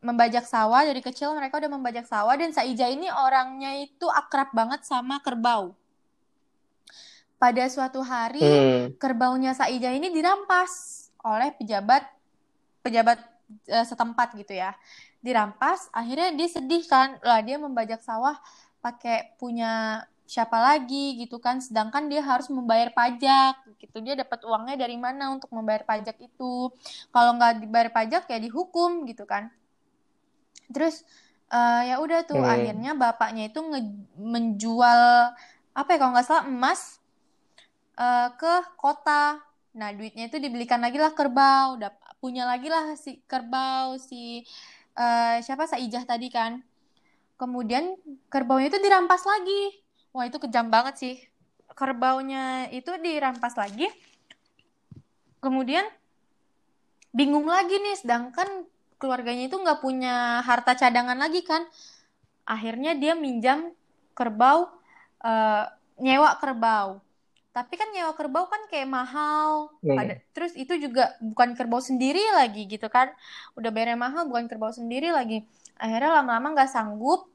Membajak 0.00 0.48
sawah 0.48 0.80
dari 0.80 1.04
kecil 1.04 1.36
mereka 1.36 1.60
udah 1.60 1.70
membajak 1.72 2.08
sawah 2.08 2.32
dan 2.32 2.56
Saijah 2.56 2.88
ini 2.88 3.12
orangnya 3.12 3.76
itu 3.76 4.08
akrab 4.08 4.48
banget 4.56 4.80
sama 4.88 5.20
kerbau. 5.20 5.76
Pada 7.36 7.64
suatu 7.68 8.00
hari 8.00 8.40
Hmm. 8.40 8.84
kerbaunya 8.96 9.52
Saijah 9.52 9.92
ini 9.92 10.08
dirampas 10.12 11.08
oleh 11.20 11.52
pejabat 11.56 12.04
pejabat 12.80 13.20
eh, 13.68 13.84
setempat 13.84 14.32
gitu 14.40 14.56
ya. 14.56 14.72
Dirampas, 15.20 15.92
akhirnya 15.92 16.32
dia 16.32 16.48
sedih 16.48 16.80
kan, 16.88 17.20
lah 17.20 17.44
dia 17.44 17.60
membajak 17.60 18.00
sawah 18.00 18.40
pakai 18.80 19.36
punya 19.36 20.00
siapa 20.34 20.58
lagi 20.68 21.04
gitu 21.20 21.36
kan, 21.46 21.56
sedangkan 21.66 22.04
dia 22.12 22.22
harus 22.30 22.48
membayar 22.56 22.90
pajak 22.98 23.54
gitu. 23.82 23.96
Dia 24.06 24.14
dapat 24.22 24.40
uangnya 24.48 24.76
dari 24.84 24.96
mana 25.06 25.24
untuk 25.36 25.50
membayar 25.56 25.84
pajak 25.90 26.16
itu? 26.28 26.52
Kalau 27.14 27.30
nggak 27.36 27.52
dibayar 27.62 27.90
pajak 27.98 28.22
ya 28.32 28.38
dihukum 28.46 28.90
gitu 29.10 29.24
kan. 29.32 29.44
Terus 30.74 31.02
eh, 31.50 31.80
ya 31.90 31.94
udah 32.04 32.20
tuh 32.30 32.40
Hmm. 32.40 32.50
akhirnya 32.54 32.90
bapaknya 33.02 33.42
itu 33.50 33.58
nge- 33.70 34.06
menjual 34.34 35.02
apa 35.78 35.88
ya 35.92 35.96
kalau 36.00 36.12
nggak 36.14 36.26
salah 36.28 36.44
emas 36.50 36.80
eh, 37.98 38.28
ke 38.40 38.52
kota. 38.80 39.38
Nah, 39.78 39.88
duitnya 39.96 40.24
itu 40.30 40.38
dibelikan 40.42 40.80
lagi 40.84 40.98
lah 40.98 41.12
kerbau, 41.14 41.78
dap- 41.82 42.00
punya 42.22 42.42
lagi 42.50 42.68
lah 42.74 42.84
si 42.98 43.10
kerbau 43.30 43.96
si 44.08 44.44
eh, 44.98 45.36
siapa 45.46 45.64
Saijah 45.70 46.04
tadi 46.10 46.28
kan. 46.32 46.52
Kemudian 47.40 47.84
kerbaunya 48.32 48.68
itu 48.72 48.80
dirampas 48.82 49.22
lagi. 49.28 49.79
Wah, 50.10 50.26
itu 50.26 50.38
kejam 50.42 50.68
banget 50.68 50.94
sih. 50.98 51.14
Kerbaunya 51.72 52.66
itu 52.74 52.90
dirampas 52.98 53.54
lagi. 53.54 53.86
Kemudian 55.38 55.86
bingung 57.14 57.46
lagi 57.46 57.78
nih, 57.78 57.96
sedangkan 57.98 58.66
keluarganya 59.00 59.48
itu 59.48 59.56
nggak 59.56 59.80
punya 59.80 60.44
harta 60.44 60.76
cadangan 60.76 61.16
lagi 61.16 61.40
kan. 61.46 61.64
Akhirnya 62.44 62.98
dia 62.98 63.14
minjam 63.14 63.72
kerbau, 64.12 64.68
eh, 65.24 65.64
nyewa 66.02 66.36
kerbau. 66.36 67.00
Tapi 67.50 67.74
kan 67.74 67.90
nyewa 67.90 68.14
kerbau 68.14 68.46
kan 68.46 68.62
kayak 68.70 68.86
mahal. 68.86 69.74
Hmm. 69.82 69.98
Ada, 69.98 70.14
terus 70.36 70.54
itu 70.54 70.76
juga 70.78 71.18
bukan 71.18 71.58
kerbau 71.58 71.82
sendiri 71.82 72.22
lagi 72.34 72.66
gitu 72.66 72.86
kan. 72.86 73.10
Udah 73.58 73.74
bayarnya 73.74 73.98
mahal, 73.98 74.26
bukan 74.30 74.46
kerbau 74.46 74.70
sendiri 74.70 75.10
lagi. 75.10 75.42
Akhirnya 75.80 76.20
lama-lama 76.22 76.54
nggak 76.54 76.70
sanggup. 76.70 77.26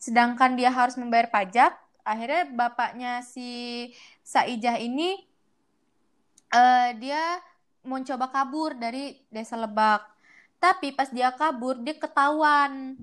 Sedangkan 0.00 0.56
dia 0.56 0.72
harus 0.72 0.96
membayar 0.96 1.28
pajak. 1.28 1.76
Akhirnya 2.04 2.48
bapaknya 2.50 3.12
si 3.24 3.90
Saijah 4.24 4.76
ini 4.80 5.16
eh, 6.50 6.88
dia 6.98 7.38
mau 7.86 8.00
coba 8.02 8.26
kabur 8.28 8.76
dari 8.76 9.16
desa 9.32 9.56
Lebak. 9.56 10.04
Tapi 10.60 10.92
pas 10.92 11.08
dia 11.08 11.32
kabur, 11.32 11.80
dia 11.80 11.96
ketahuan. 11.96 13.00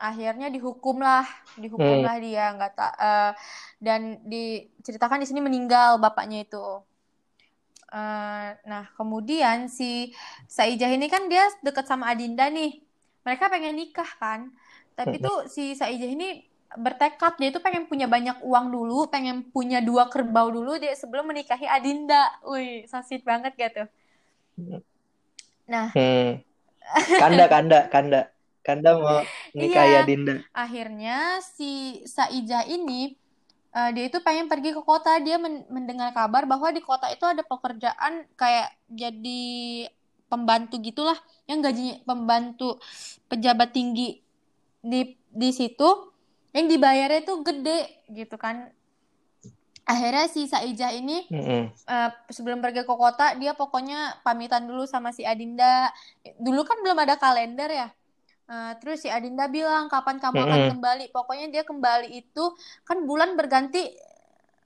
Akhirnya 0.00 0.48
dihukumlah, 0.48 1.28
dihukumlah 1.60 2.16
dia 2.24 2.56
nggak 2.56 2.72
tak 2.72 2.94
eh, 2.96 3.32
dan 3.84 4.00
diceritakan 4.24 5.20
di 5.20 5.26
sini 5.28 5.40
meninggal 5.44 6.00
bapaknya 6.00 6.48
itu. 6.48 6.80
Eh, 7.90 8.48
nah, 8.64 8.84
kemudian 8.94 9.66
si 9.66 10.14
Saijah 10.46 10.94
ini 10.94 11.10
kan 11.10 11.26
dia 11.26 11.44
deket 11.60 11.84
sama 11.84 12.08
Adinda 12.08 12.46
nih. 12.48 12.80
Mereka 13.26 13.52
pengen 13.52 13.76
nikah 13.76 14.08
kan. 14.16 14.54
Tapi 14.94 15.20
tuh 15.26 15.50
si 15.50 15.74
Saijah 15.76 16.08
ini 16.08 16.49
bertekad 16.78 17.34
dia 17.40 17.50
itu 17.50 17.58
pengen 17.58 17.86
punya 17.90 18.06
banyak 18.06 18.38
uang 18.46 18.66
dulu, 18.70 19.10
pengen 19.10 19.42
punya 19.50 19.82
dua 19.82 20.06
kerbau 20.06 20.48
dulu 20.54 20.78
dia 20.78 20.94
sebelum 20.94 21.26
menikahi 21.30 21.66
Adinda. 21.66 22.30
Wih, 22.46 22.86
sweet 22.86 23.22
banget 23.26 23.52
gitu. 23.58 23.82
Nah, 25.70 25.94
Hmm. 25.94 26.42
Kanda, 27.18 27.46
Kanda, 27.46 27.78
Kanda. 27.90 28.20
Kanda 28.60 28.90
mau 28.98 29.24
nikahi 29.56 29.96
Iya. 29.96 30.04
Adinda. 30.04 30.34
akhirnya 30.52 31.40
si 31.40 32.02
Saijah 32.04 32.68
ini 32.68 33.16
eh, 33.70 33.90
dia 33.94 34.04
itu 34.10 34.18
pengen 34.20 34.50
pergi 34.50 34.74
ke 34.76 34.82
kota. 34.84 35.16
Dia 35.22 35.38
men- 35.40 35.64
mendengar 35.70 36.10
kabar 36.12 36.44
bahwa 36.44 36.68
di 36.74 36.82
kota 36.82 37.06
itu 37.08 37.24
ada 37.24 37.40
pekerjaan 37.46 38.26
kayak 38.36 38.74
jadi 38.90 39.42
pembantu 40.30 40.78
gitulah, 40.82 41.18
yang 41.50 41.62
gajinya 41.62 42.02
pembantu 42.06 42.78
pejabat 43.30 43.70
tinggi 43.74 44.22
di 44.82 45.14
di 45.30 45.50
situ 45.54 46.09
yang 46.56 46.66
dibayarnya 46.72 47.18
itu 47.24 47.34
gede 47.46 47.78
gitu 48.18 48.36
kan. 48.44 48.56
Akhirnya 49.90 50.26
si 50.30 50.46
Saijah 50.46 50.92
ini 50.94 51.18
Mm-mm. 51.30 51.72
eh, 51.90 52.10
sebelum 52.30 52.58
pergi 52.64 52.82
ke 52.86 52.94
kota 52.94 53.34
dia 53.40 53.52
pokoknya 53.58 54.22
pamitan 54.26 54.64
dulu 54.70 54.84
sama 54.86 55.10
si 55.16 55.22
Adinda. 55.26 55.90
Dulu 56.38 56.60
kan 56.68 56.78
belum 56.84 56.98
ada 57.04 57.16
kalender 57.18 57.70
ya. 57.70 57.88
Eh, 58.50 58.72
terus 58.82 59.02
si 59.04 59.08
Adinda 59.10 59.46
bilang 59.50 59.86
kapan 59.92 60.18
kamu 60.22 60.40
akan 60.48 60.62
Mm-mm. 60.62 60.70
kembali? 60.70 61.04
Pokoknya 61.16 61.46
dia 61.54 61.64
kembali 61.66 62.08
itu 62.22 62.44
kan 62.88 62.98
bulan 63.08 63.34
berganti 63.40 63.82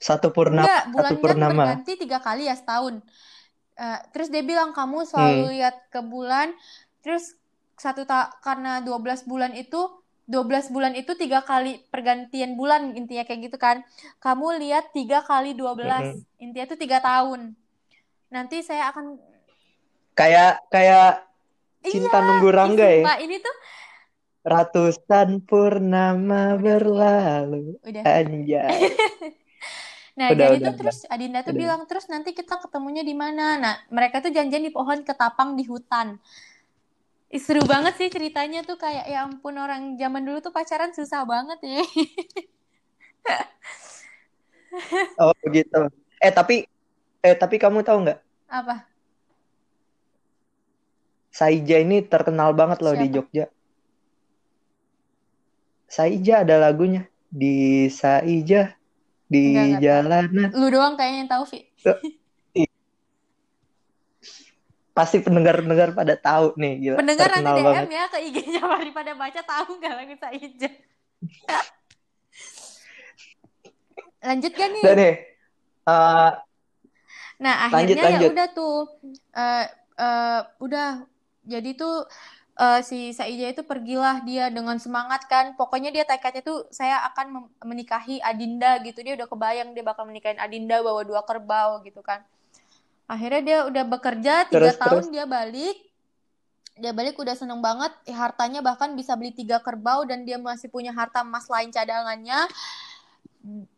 Satu 0.06 0.28
purnama, 0.36 0.70
enggak 0.70 0.82
satu 0.96 1.14
bulan 1.14 1.16
kan 1.24 1.38
purnama. 1.38 1.50
berganti 1.50 1.92
tiga 2.02 2.18
kali 2.22 2.46
ya 2.50 2.54
setahun. 2.60 2.94
Eh, 3.78 4.00
terus 4.14 4.28
dia 4.34 4.42
bilang 4.46 4.70
kamu 4.78 4.98
selalu 5.10 5.42
Hmm. 5.42 5.56
lihat 5.58 5.76
ke 5.94 6.00
bulan. 6.04 6.48
Terus 7.02 7.34
satu 7.78 8.06
ta 8.06 8.30
karena 8.46 8.80
12 8.86 9.26
bulan 9.26 9.52
itu 9.58 9.80
12 10.24 10.72
bulan 10.72 10.92
itu 10.96 11.12
tiga 11.16 11.44
kali 11.44 11.84
pergantian 11.92 12.56
bulan 12.56 12.96
intinya 12.96 13.24
kayak 13.28 13.40
gitu 13.52 13.58
kan. 13.60 13.84
Kamu 14.24 14.56
lihat 14.62 14.90
tiga 14.96 15.20
kali 15.24 15.52
12 15.52 16.24
intinya 16.40 16.64
itu 16.68 16.76
tiga 16.80 16.98
tahun. 17.04 17.52
Nanti 18.32 18.64
saya 18.64 18.90
akan 18.92 19.20
Kayak 20.14 20.62
kayak 20.70 21.26
cinta 21.82 22.18
Iya, 22.18 22.26
nunggu 22.26 22.48
ih, 22.48 22.54
rangga 22.54 22.86
ya. 22.86 23.12
ini 23.18 23.36
tuh 23.42 23.54
ratusan 24.44 25.40
purnama 25.48 26.54
Udah, 26.54 26.60
berlalu 26.60 27.80
Udah. 27.82 28.04
anjay 28.04 28.92
Nah, 30.14 30.30
Udah, 30.30 30.46
jadi 30.46 30.62
udah, 30.62 30.70
tuh 30.70 30.74
terus 30.78 30.98
Adinda 31.10 31.42
tuh 31.42 31.50
Udah. 31.50 31.60
bilang 31.66 31.82
terus 31.90 32.06
nanti 32.06 32.30
kita 32.38 32.62
ketemunya 32.62 33.02
di 33.02 33.18
mana? 33.18 33.58
Nah, 33.58 33.74
mereka 33.90 34.22
tuh 34.22 34.30
janjian 34.30 34.62
di 34.62 34.70
pohon 34.70 35.02
ketapang 35.02 35.58
di 35.58 35.66
hutan. 35.66 36.22
Seru 37.34 37.66
banget 37.66 37.98
sih 37.98 38.08
ceritanya 38.10 38.62
tuh 38.62 38.78
kayak 38.78 39.10
ya 39.10 39.26
ampun 39.26 39.58
orang 39.58 39.98
zaman 39.98 40.22
dulu 40.22 40.38
tuh 40.38 40.54
pacaran 40.54 40.94
susah 40.94 41.26
banget 41.26 41.58
ya. 41.66 41.82
oh 45.22 45.32
begitu 45.44 45.86
eh 46.18 46.32
tapi 46.34 46.66
eh 47.22 47.36
tapi 47.36 47.56
kamu 47.56 47.86
tahu 47.86 48.04
nggak 48.04 48.20
Apa? 48.50 48.84
Saija 51.34 51.82
ini 51.82 52.06
terkenal 52.06 52.54
banget 52.54 52.78
loh 52.78 52.94
di 52.94 53.10
Siapa? 53.10 53.14
Jogja 53.18 53.44
Saija 55.90 56.34
ada 56.46 56.56
lagunya 56.58 57.06
di 57.30 57.86
Saija 57.90 58.74
di 59.26 59.56
Enggak, 59.56 59.82
jalanan 59.82 60.50
Lu 60.54 60.70
doang 60.70 60.94
kayaknya 60.94 61.18
yang 61.26 61.30
tahu, 61.30 61.44
Vi. 61.50 61.60
pasti 64.94 65.18
pendengar-pendengar 65.18 65.90
pada 65.90 66.14
tahu 66.14 66.54
nih 66.54 66.72
gila 66.78 66.96
Pendengar 67.02 67.28
nanti 67.34 67.50
DM 67.50 67.66
banget 67.66 67.90
ya 67.90 68.04
ke 68.06 68.18
IG-nya 68.30 68.62
daripada 68.62 69.10
baca 69.26 69.40
tahu 69.42 69.70
nggak 69.82 69.94
lagu 69.98 70.14
Saija. 70.22 70.70
Lanjut 74.24 74.52
gak 74.56 74.70
nih? 74.72 74.82
dan 74.86 74.96
nih 74.96 75.14
eh, 75.84 76.30
Nah, 77.42 77.68
Lanjut, 77.68 77.98
akhirnya 77.98 78.22
ya 78.22 78.30
udah 78.30 78.48
tuh 78.54 78.76
eh 79.34 79.66
eh, 79.98 80.40
udah 80.62 80.90
jadi 81.44 81.70
tuh 81.74 82.06
eh, 82.56 82.80
si 82.86 83.10
Saija 83.10 83.50
itu 83.50 83.66
pergilah 83.66 84.22
dia 84.22 84.48
dengan 84.54 84.78
semangat 84.78 85.26
kan. 85.26 85.58
Pokoknya 85.58 85.90
dia 85.90 86.06
tekadnya 86.06 86.46
tuh 86.46 86.70
saya 86.70 87.02
akan 87.10 87.50
menikahi 87.66 88.22
Adinda 88.22 88.78
gitu. 88.86 89.02
Dia 89.02 89.18
udah 89.18 89.26
kebayang 89.26 89.74
dia 89.74 89.82
bakal 89.82 90.06
menikahin 90.06 90.38
Adinda 90.38 90.78
bawa 90.80 91.02
dua 91.02 91.26
kerbau 91.26 91.82
gitu 91.82 92.00
kan. 92.00 92.22
Akhirnya 93.04 93.42
dia 93.44 93.58
udah 93.68 93.84
bekerja 93.84 94.34
tiga 94.48 94.72
tahun 94.74 95.08
terus. 95.08 95.12
dia 95.12 95.24
balik. 95.28 95.76
Dia 96.74 96.90
balik 96.90 97.14
udah 97.20 97.36
seneng 97.36 97.60
banget. 97.62 97.92
Eh, 98.08 98.16
hartanya 98.16 98.64
bahkan 98.64 98.96
bisa 98.98 99.14
beli 99.14 99.30
tiga 99.30 99.60
kerbau 99.60 100.02
dan 100.08 100.26
dia 100.26 100.40
masih 100.40 100.72
punya 100.72 100.90
harta 100.90 101.22
emas 101.22 101.46
lain 101.46 101.70
cadangannya. 101.70 102.48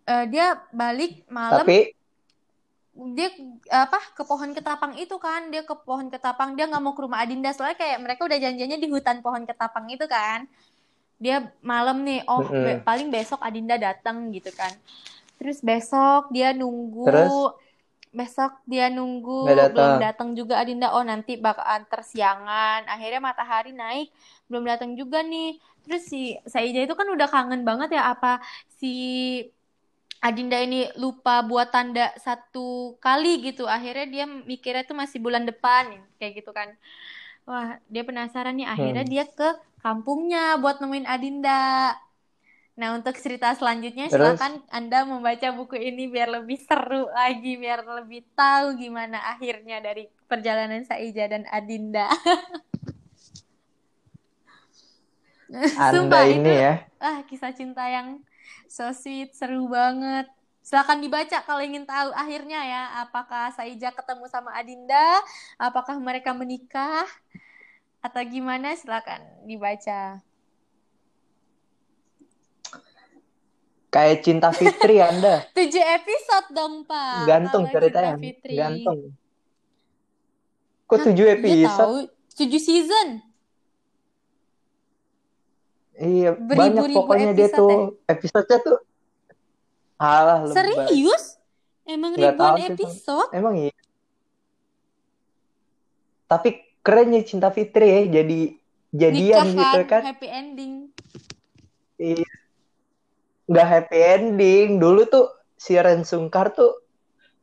Eh, 0.06 0.24
dia 0.30 0.62
balik 0.70 1.26
malam 1.26 1.66
tapi 1.66 1.90
dia 2.96 3.28
apa 3.68 4.00
ke 4.16 4.24
pohon 4.24 4.56
ketapang 4.56 4.96
itu 4.96 5.20
kan 5.20 5.52
dia 5.52 5.60
ke 5.68 5.74
pohon 5.84 6.08
ketapang 6.08 6.56
dia 6.56 6.64
nggak 6.64 6.80
mau 6.80 6.96
ke 6.96 7.04
rumah 7.04 7.20
Adinda 7.20 7.52
soalnya 7.52 7.76
kayak 7.76 8.00
mereka 8.00 8.24
udah 8.24 8.38
janjiannya 8.40 8.78
di 8.80 8.88
hutan 8.88 9.20
pohon 9.20 9.44
ketapang 9.44 9.84
itu 9.92 10.08
kan 10.08 10.48
dia 11.20 11.52
malam 11.60 12.00
nih 12.08 12.24
oh 12.24 12.40
Mm-mm. 12.40 12.64
be- 12.64 12.80
paling 12.80 13.12
besok 13.12 13.40
Adinda 13.44 13.76
datang 13.76 14.32
gitu 14.32 14.48
kan 14.56 14.72
terus 15.36 15.60
besok 15.60 16.32
dia 16.32 16.56
nunggu 16.56 17.04
Terus? 17.04 17.32
Besok 18.18 18.50
dia 18.70 18.88
nunggu 18.96 19.32
datang. 19.44 19.74
belum 19.74 19.94
datang 20.00 20.28
juga 20.38 20.54
Adinda 20.62 20.88
oh 20.96 21.04
nanti 21.04 21.36
bakalan 21.36 21.84
tersiangan 21.92 22.80
akhirnya 22.88 23.20
matahari 23.28 23.70
naik 23.76 24.08
belum 24.48 24.64
datang 24.70 24.90
juga 25.00 25.18
nih 25.20 25.60
terus 25.84 26.02
si 26.10 26.34
Saija 26.52 26.80
itu 26.86 26.94
kan 26.98 27.08
udah 27.14 27.28
kangen 27.28 27.62
banget 27.68 27.88
ya 28.00 28.02
apa 28.12 28.40
si 28.80 28.88
Adinda 30.26 30.58
ini 30.58 30.90
lupa 30.98 31.44
buat 31.46 31.68
tanda 31.70 32.10
satu 32.18 32.96
kali 33.04 33.46
gitu. 33.46 33.68
Akhirnya 33.68 34.06
dia 34.14 34.24
mikirnya 34.26 34.82
tuh 34.88 34.96
masih 34.98 35.18
bulan 35.22 35.44
depan 35.46 35.84
kayak 36.18 36.42
gitu 36.42 36.50
kan. 36.56 36.68
Wah, 37.48 37.78
dia 37.92 38.02
penasaran 38.08 38.54
nih. 38.58 38.66
Akhirnya 38.66 39.04
Hmm. 39.06 39.12
dia 39.12 39.24
ke 39.28 39.48
kampungnya 39.84 40.58
buat 40.62 40.82
nemuin 40.82 41.06
Adinda. 41.06 41.94
Nah, 42.76 42.92
untuk 42.92 43.16
cerita 43.16 43.56
selanjutnya 43.56 44.12
Terus? 44.12 44.36
silakan 44.36 44.60
Anda 44.68 45.08
membaca 45.08 45.48
buku 45.56 45.80
ini 45.80 46.12
biar 46.12 46.28
lebih 46.28 46.60
seru 46.60 47.08
lagi, 47.08 47.56
biar 47.56 47.80
lebih 48.04 48.28
tahu 48.36 48.76
gimana 48.76 49.16
akhirnya 49.32 49.80
dari 49.80 50.12
perjalanan 50.28 50.84
Saija 50.84 51.24
dan 51.24 51.48
Adinda. 51.48 52.04
Anda 55.48 55.88
Sumpah 55.88 56.26
ini 56.28 56.42
itu 56.42 56.50
ya 56.52 56.74
ah 57.00 57.22
kisah 57.24 57.54
cinta 57.54 57.86
yang 57.88 58.20
so 58.68 58.92
sweet, 58.92 59.32
seru 59.32 59.72
banget. 59.72 60.28
Silakan 60.60 60.98
dibaca 60.98 61.38
kalau 61.46 61.62
ingin 61.62 61.86
tahu 61.86 62.10
akhirnya 62.12 62.60
ya, 62.60 62.82
apakah 63.06 63.54
Saija 63.54 63.94
ketemu 63.94 64.26
sama 64.26 64.50
Adinda, 64.52 65.22
apakah 65.56 65.96
mereka 66.02 66.34
menikah 66.34 67.06
atau 68.02 68.20
gimana? 68.26 68.74
Silakan 68.74 69.22
dibaca. 69.46 70.20
Kayak 73.96 74.20
cinta 74.20 74.52
Fitri 74.52 75.00
Anda 75.08 75.48
Tujuh 75.50 75.80
episode 75.80 76.48
dong, 76.52 76.84
Pak. 76.84 77.24
gantung 77.24 77.64
ceritanya 77.66 78.20
gantung 78.44 79.16
kok 80.84 81.00
tujuh 81.02 81.26
episode 81.32 82.12
tujuh 82.36 82.60
season. 82.60 83.24
iya 85.96 86.36
Beribu-ribu 86.36 86.52
banyak 86.76 86.92
pokoknya 86.92 87.30
dia 87.32 87.48
episode 87.48 87.56
tuh 87.56 87.72
episodenya 88.04 88.58
tuh 88.60 88.78
alah 89.96 90.44
lebay 90.44 90.56
Serius? 90.60 91.24
Emang 91.82 92.12
Nggak 92.12 92.36
ribuan 92.36 92.52
tahu 92.52 92.56
sih, 92.58 92.68
episode? 92.68 93.28
emang 93.32 93.54
iya 93.56 93.74
tapi 96.26 96.48
keren 96.82 97.14
ya 97.14 97.22
cinta 97.22 97.48
Fitri 97.48 97.86
ya 97.86 98.00
jadi 98.20 98.40
jadian 98.90 99.46
gitu 99.46 99.56
Nikahan, 99.56 99.86
kan 99.86 100.02
happy 100.04 100.28
ending. 100.28 100.72
Iya. 101.96 102.26
Nggak 103.46 103.66
happy 103.66 103.98
ending 103.98 104.68
dulu 104.82 105.06
tuh 105.06 105.26
si 105.54 105.78
Ren 105.78 106.02
Sungkar 106.02 106.52
tuh 106.52 106.74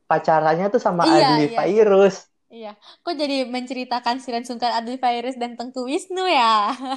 pacarannya 0.04 0.68
tuh 0.68 0.80
sama 0.80 1.02
Iya, 1.08 1.16
Adli 1.34 1.46
iya. 1.48 1.56
Fairuz 1.56 2.16
Iya, 2.54 2.72
kok 3.02 3.18
jadi 3.18 3.50
menceritakan 3.50 4.22
Siren 4.22 4.46
Sungkar 4.46 4.70
Adli 4.78 4.94
Fairuz 4.94 5.34
dan 5.34 5.58
Tengku 5.58 5.90
Wisnu 5.90 6.22
ya? 6.22 6.70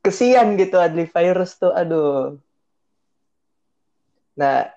kesian 0.00 0.56
gitu 0.56 0.80
Adli 0.80 1.04
Fairuz 1.10 1.58
tuh 1.60 1.76
aduh 1.76 2.38
nah 4.32 4.70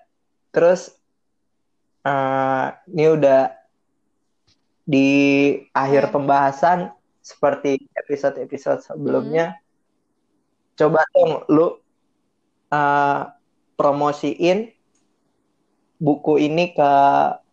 terus 0.51 0.91
eh, 2.03 2.67
ini 2.91 3.05
udah 3.07 3.53
di 4.83 5.07
akhir 5.69 6.09
Akhir. 6.09 6.13
pembahasan 6.17 6.79
seperti 7.21 7.85
episode-episode 7.93 8.81
sebelumnya 8.81 9.53
coba 10.79 11.03
dong 11.11 11.43
lu 11.51 11.67
eh, 12.71 13.21
promosiin 13.75 14.71
buku 15.99 16.39
ini 16.39 16.71
ke 16.71 16.91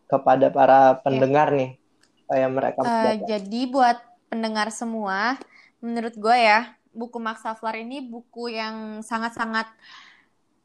kepada 0.06 0.54
para 0.54 1.02
pendengar 1.02 1.50
nih 1.50 1.74
supaya 2.22 2.46
mereka 2.46 2.82
baca. 2.86 3.26
jadi 3.26 3.60
buat 3.70 3.98
pendengar 4.30 4.70
semua, 4.74 5.38
menurut 5.78 6.14
gue 6.14 6.36
ya, 6.38 6.74
buku 6.94 7.18
Max 7.22 7.42
Havelaar 7.46 7.82
ini 7.82 8.02
buku 8.02 8.54
yang 8.54 9.02
sangat-sangat 9.02 9.70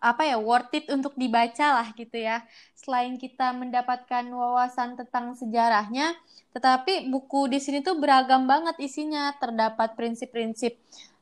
apa 0.02 0.26
ya 0.26 0.42
worth 0.42 0.74
it 0.74 0.90
untuk 0.90 1.14
dibaca 1.14 1.82
lah 1.82 1.88
gitu 1.94 2.18
ya. 2.18 2.42
Selain 2.74 3.14
kita 3.22 3.54
mendapatkan 3.54 4.26
wawasan 4.34 4.98
tentang 4.98 5.38
sejarahnya, 5.38 6.18
tetapi 6.58 7.14
buku 7.14 7.46
di 7.54 7.62
sini 7.62 7.86
tuh 7.86 8.02
beragam 8.02 8.50
banget 8.50 8.82
isinya. 8.82 9.30
Terdapat 9.38 9.94
prinsip-prinsip 9.94 10.82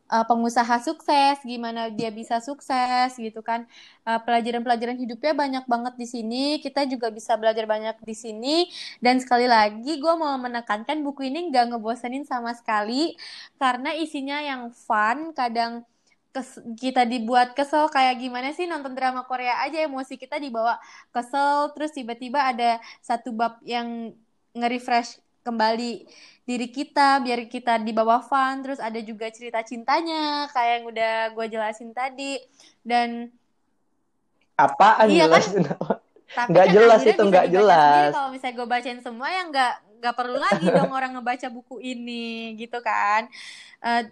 uh, 0.10 0.26
pengusaha 0.26 0.82
sukses, 0.82 1.38
gimana 1.45 1.93
dia 1.93 2.10
bisa 2.10 2.41
sukses 2.41 3.14
gitu 3.16 3.39
kan. 3.45 3.70
Uh, 4.03 4.20
pelajaran-pelajaran 4.26 4.97
hidupnya 4.97 5.34
banyak 5.38 5.66
banget 5.70 5.93
di 5.95 6.07
sini. 6.10 6.43
Kita 6.60 6.84
juga 6.89 7.14
bisa 7.14 7.38
belajar 7.38 7.70
banyak 7.70 7.95
di 8.03 8.16
sini. 8.18 8.55
Dan 8.99 9.22
sekali 9.22 9.45
lagi 9.45 10.01
gue 10.01 10.14
mau 10.18 10.36
menekankan 10.41 10.99
buku 11.05 11.30
ini 11.30 11.53
nggak 11.53 11.78
ngebosenin 11.78 12.26
sama 12.26 12.51
sekali 12.57 13.16
karena 13.62 13.93
isinya 13.95 14.41
yang 14.41 14.74
fun, 14.74 15.32
kadang 15.38 15.86
kita 16.78 17.10
dibuat 17.10 17.57
kesel 17.57 17.89
kayak 17.89 18.22
gimana 18.22 18.53
sih 18.53 18.70
nonton 18.70 18.93
drama 18.93 19.26
Korea 19.26 19.66
aja 19.66 19.82
emosi 19.82 20.14
kita 20.14 20.38
dibawa 20.38 20.78
kesel 21.10 21.74
terus 21.74 21.89
tiba-tiba 21.89 22.45
ada 22.45 22.78
satu 23.01 23.34
bab 23.34 23.57
yang 23.66 24.14
nge-refresh 24.53 25.18
kembali 25.43 25.91
diri 26.49 26.67
kita 26.73 27.21
biar 27.21 27.45
kita 27.45 27.77
dibawa 27.77 28.19
fun 28.25 28.65
terus 28.65 28.81
ada 28.81 28.97
juga 29.05 29.29
cerita 29.29 29.61
cintanya 29.61 30.49
kayak 30.49 30.71
yang 30.81 30.85
udah 30.89 31.13
gue 31.37 31.45
jelasin 31.49 31.93
tadi. 31.93 32.41
Dan 32.81 33.29
Apaan 34.59 35.07
Iya 35.07 35.31
jelas 35.31 35.47
tapi 36.29 36.51
Nggak 36.53 36.65
kan 36.69 36.75
jelas 36.77 37.01
itu, 37.09 37.21
nggak 37.25 37.47
jelas. 37.49 38.11
kalau 38.13 38.29
misalnya 38.29 38.55
gue 38.61 38.67
bacain 38.69 39.01
semua 39.01 39.27
ya 39.33 39.41
nggak 39.49 39.73
nggak 39.99 40.15
perlu 40.15 40.37
lagi 40.37 40.65
dong 40.69 40.91
orang 40.93 41.11
ngebaca 41.17 41.47
buku 41.49 41.81
ini 41.81 42.53
gitu 42.53 42.77
kan. 42.85 43.25
Eh, 43.81 44.03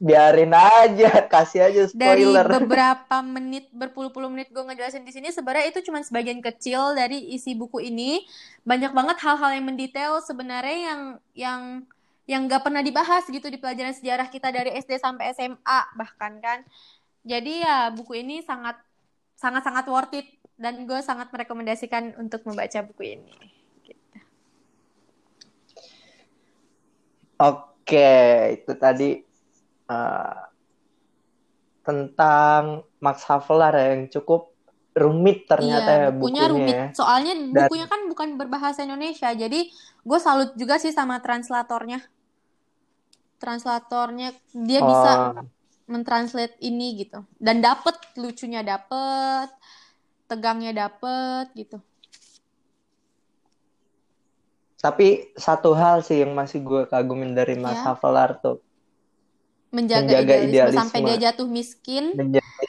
biarin 0.00 0.56
aja, 0.56 1.10
kasih 1.32 1.60
aja 1.68 1.82
dari 1.92 2.24
spoiler. 2.24 2.48
beberapa 2.48 3.20
menit 3.36 3.68
berpuluh-puluh 3.68 4.32
menit 4.32 4.48
gue 4.48 4.64
ngejelasin 4.64 5.04
di 5.04 5.12
sini 5.12 5.28
sebenarnya 5.28 5.68
itu 5.68 5.84
cuma 5.84 6.00
sebagian 6.00 6.40
kecil 6.40 6.96
dari 6.96 7.36
isi 7.36 7.52
buku 7.52 7.84
ini 7.84 8.24
banyak 8.64 8.96
banget 8.96 9.20
hal-hal 9.20 9.52
yang 9.52 9.68
mendetail 9.68 10.24
sebenarnya 10.24 10.78
yang 10.88 11.00
yang 11.36 11.62
yang 12.24 12.48
nggak 12.48 12.64
pernah 12.64 12.80
dibahas 12.80 13.28
gitu 13.28 13.52
di 13.52 13.60
pelajaran 13.60 13.92
sejarah 13.92 14.32
kita 14.32 14.48
dari 14.48 14.72
SD 14.80 14.96
sampai 14.96 15.36
SMA 15.36 15.80
bahkan 16.00 16.40
kan. 16.40 16.64
Jadi 17.20 17.60
ya 17.60 17.92
buku 17.92 18.24
ini 18.24 18.40
sangat 18.40 18.80
sangat 19.36 19.68
sangat 19.68 19.84
worth 19.92 20.16
it 20.16 20.40
dan 20.56 20.88
gue 20.88 21.00
sangat 21.04 21.28
merekomendasikan 21.28 22.16
untuk 22.16 22.40
membaca 22.48 22.80
buku 22.88 23.20
ini. 23.20 23.36
Gitu. 23.84 24.18
Oke, 27.36 28.16
itu 28.56 28.72
tadi 28.78 29.29
uh, 29.90 30.46
tentang 31.82 32.86
Max 33.02 33.26
Havelaar 33.26 33.74
yang 33.74 34.06
cukup 34.06 34.54
rumit 34.94 35.46
ternyata 35.50 35.90
iya, 35.90 36.02
ya 36.06 36.10
bukunya, 36.10 36.20
bukunya 36.22 36.44
rumit. 36.50 36.74
ya. 36.74 36.86
Soalnya 36.94 37.34
bukunya 37.66 37.86
kan 37.90 38.00
bukan 38.06 38.28
berbahasa 38.38 38.86
Indonesia, 38.86 39.34
jadi 39.34 39.66
gue 40.06 40.18
salut 40.22 40.54
juga 40.54 40.78
sih 40.78 40.94
sama 40.94 41.18
translatornya. 41.18 42.02
Translatornya 43.42 44.36
dia 44.54 44.80
oh. 44.84 44.86
bisa 44.86 45.10
mentranslate 45.90 46.54
ini 46.62 47.02
gitu 47.02 47.26
dan 47.42 47.58
dapet 47.58 47.98
lucunya 48.14 48.62
dapet 48.62 49.50
tegangnya 50.30 50.86
dapet 50.86 51.50
gitu 51.58 51.82
tapi 54.78 55.34
satu 55.34 55.74
hal 55.74 56.00
sih 56.06 56.22
yang 56.22 56.32
masih 56.32 56.62
gue 56.62 56.88
kagumin 56.88 57.34
dari 57.34 57.58
Mas 57.58 57.82
ya. 57.82 57.92
Havelar 57.92 58.38
tuh 58.38 58.62
menjaga, 59.70 60.06
menjaga 60.06 60.34
idealisme, 60.34 60.50
idealisme 60.50 60.78
sampai 60.78 60.98
dia 61.06 61.16
jatuh 61.30 61.46
miskin 61.48 62.04
menjaga... 62.14 62.64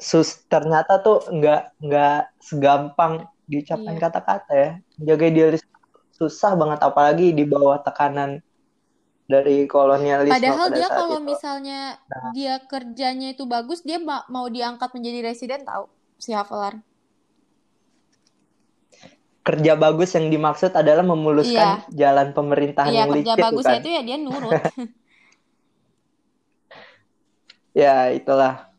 sus 0.00 0.44
ternyata 0.48 1.00
tuh 1.00 1.24
nggak 1.28 1.62
nggak 1.80 2.20
segampang 2.40 3.24
diucapkan 3.48 3.94
iya. 3.96 4.00
kata-kata 4.00 4.52
ya 4.52 4.70
menjaga 5.00 5.24
idealisme 5.28 5.74
susah 6.14 6.52
banget 6.54 6.80
apalagi 6.80 7.34
di 7.34 7.44
bawah 7.44 7.82
tekanan 7.82 8.38
dari 9.24 9.64
kolonialisme. 9.64 10.36
Padahal 10.36 10.68
dia 10.70 10.88
kalau 10.88 11.18
itu. 11.20 11.28
misalnya 11.32 11.80
nah. 12.06 12.30
dia 12.36 12.60
kerjanya 12.60 13.32
itu 13.32 13.48
bagus, 13.48 13.80
dia 13.80 13.96
mau 14.04 14.46
diangkat 14.52 14.92
menjadi 14.92 15.32
residen 15.32 15.64
tahu 15.64 15.88
si 16.20 16.36
Havelar. 16.36 16.78
Kerja 19.44 19.76
bagus 19.76 20.16
yang 20.16 20.32
dimaksud 20.32 20.72
adalah 20.72 21.04
memuluskan 21.04 21.84
iya. 21.84 21.92
jalan 21.92 22.32
pemerintahan 22.32 22.88
iya, 22.88 23.04
yang 23.04 23.12
licin. 23.12 23.28
Iya, 23.28 23.36
kerja 23.36 23.44
bagus 23.44 23.64
itu 23.76 23.88
ya 23.92 24.00
dia 24.00 24.16
nurut. 24.16 24.52
ya, 27.84 27.96
itulah. 28.16 28.72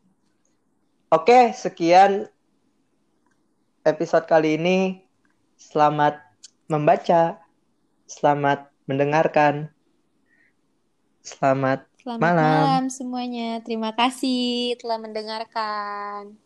Oke, 1.13 1.53
sekian 1.53 2.25
episode 3.85 4.25
kali 4.25 4.57
ini. 4.57 5.05
Selamat 5.53 6.17
membaca. 6.65 7.37
Selamat 8.09 8.73
mendengarkan. 8.89 9.69
Selamat, 11.21 11.85
Selamat 12.01 12.21
malam. 12.21 12.61
malam 12.65 12.85
semuanya. 12.89 13.61
Terima 13.61 13.93
kasih 13.93 14.77
telah 14.81 14.97
mendengarkan. 14.97 16.44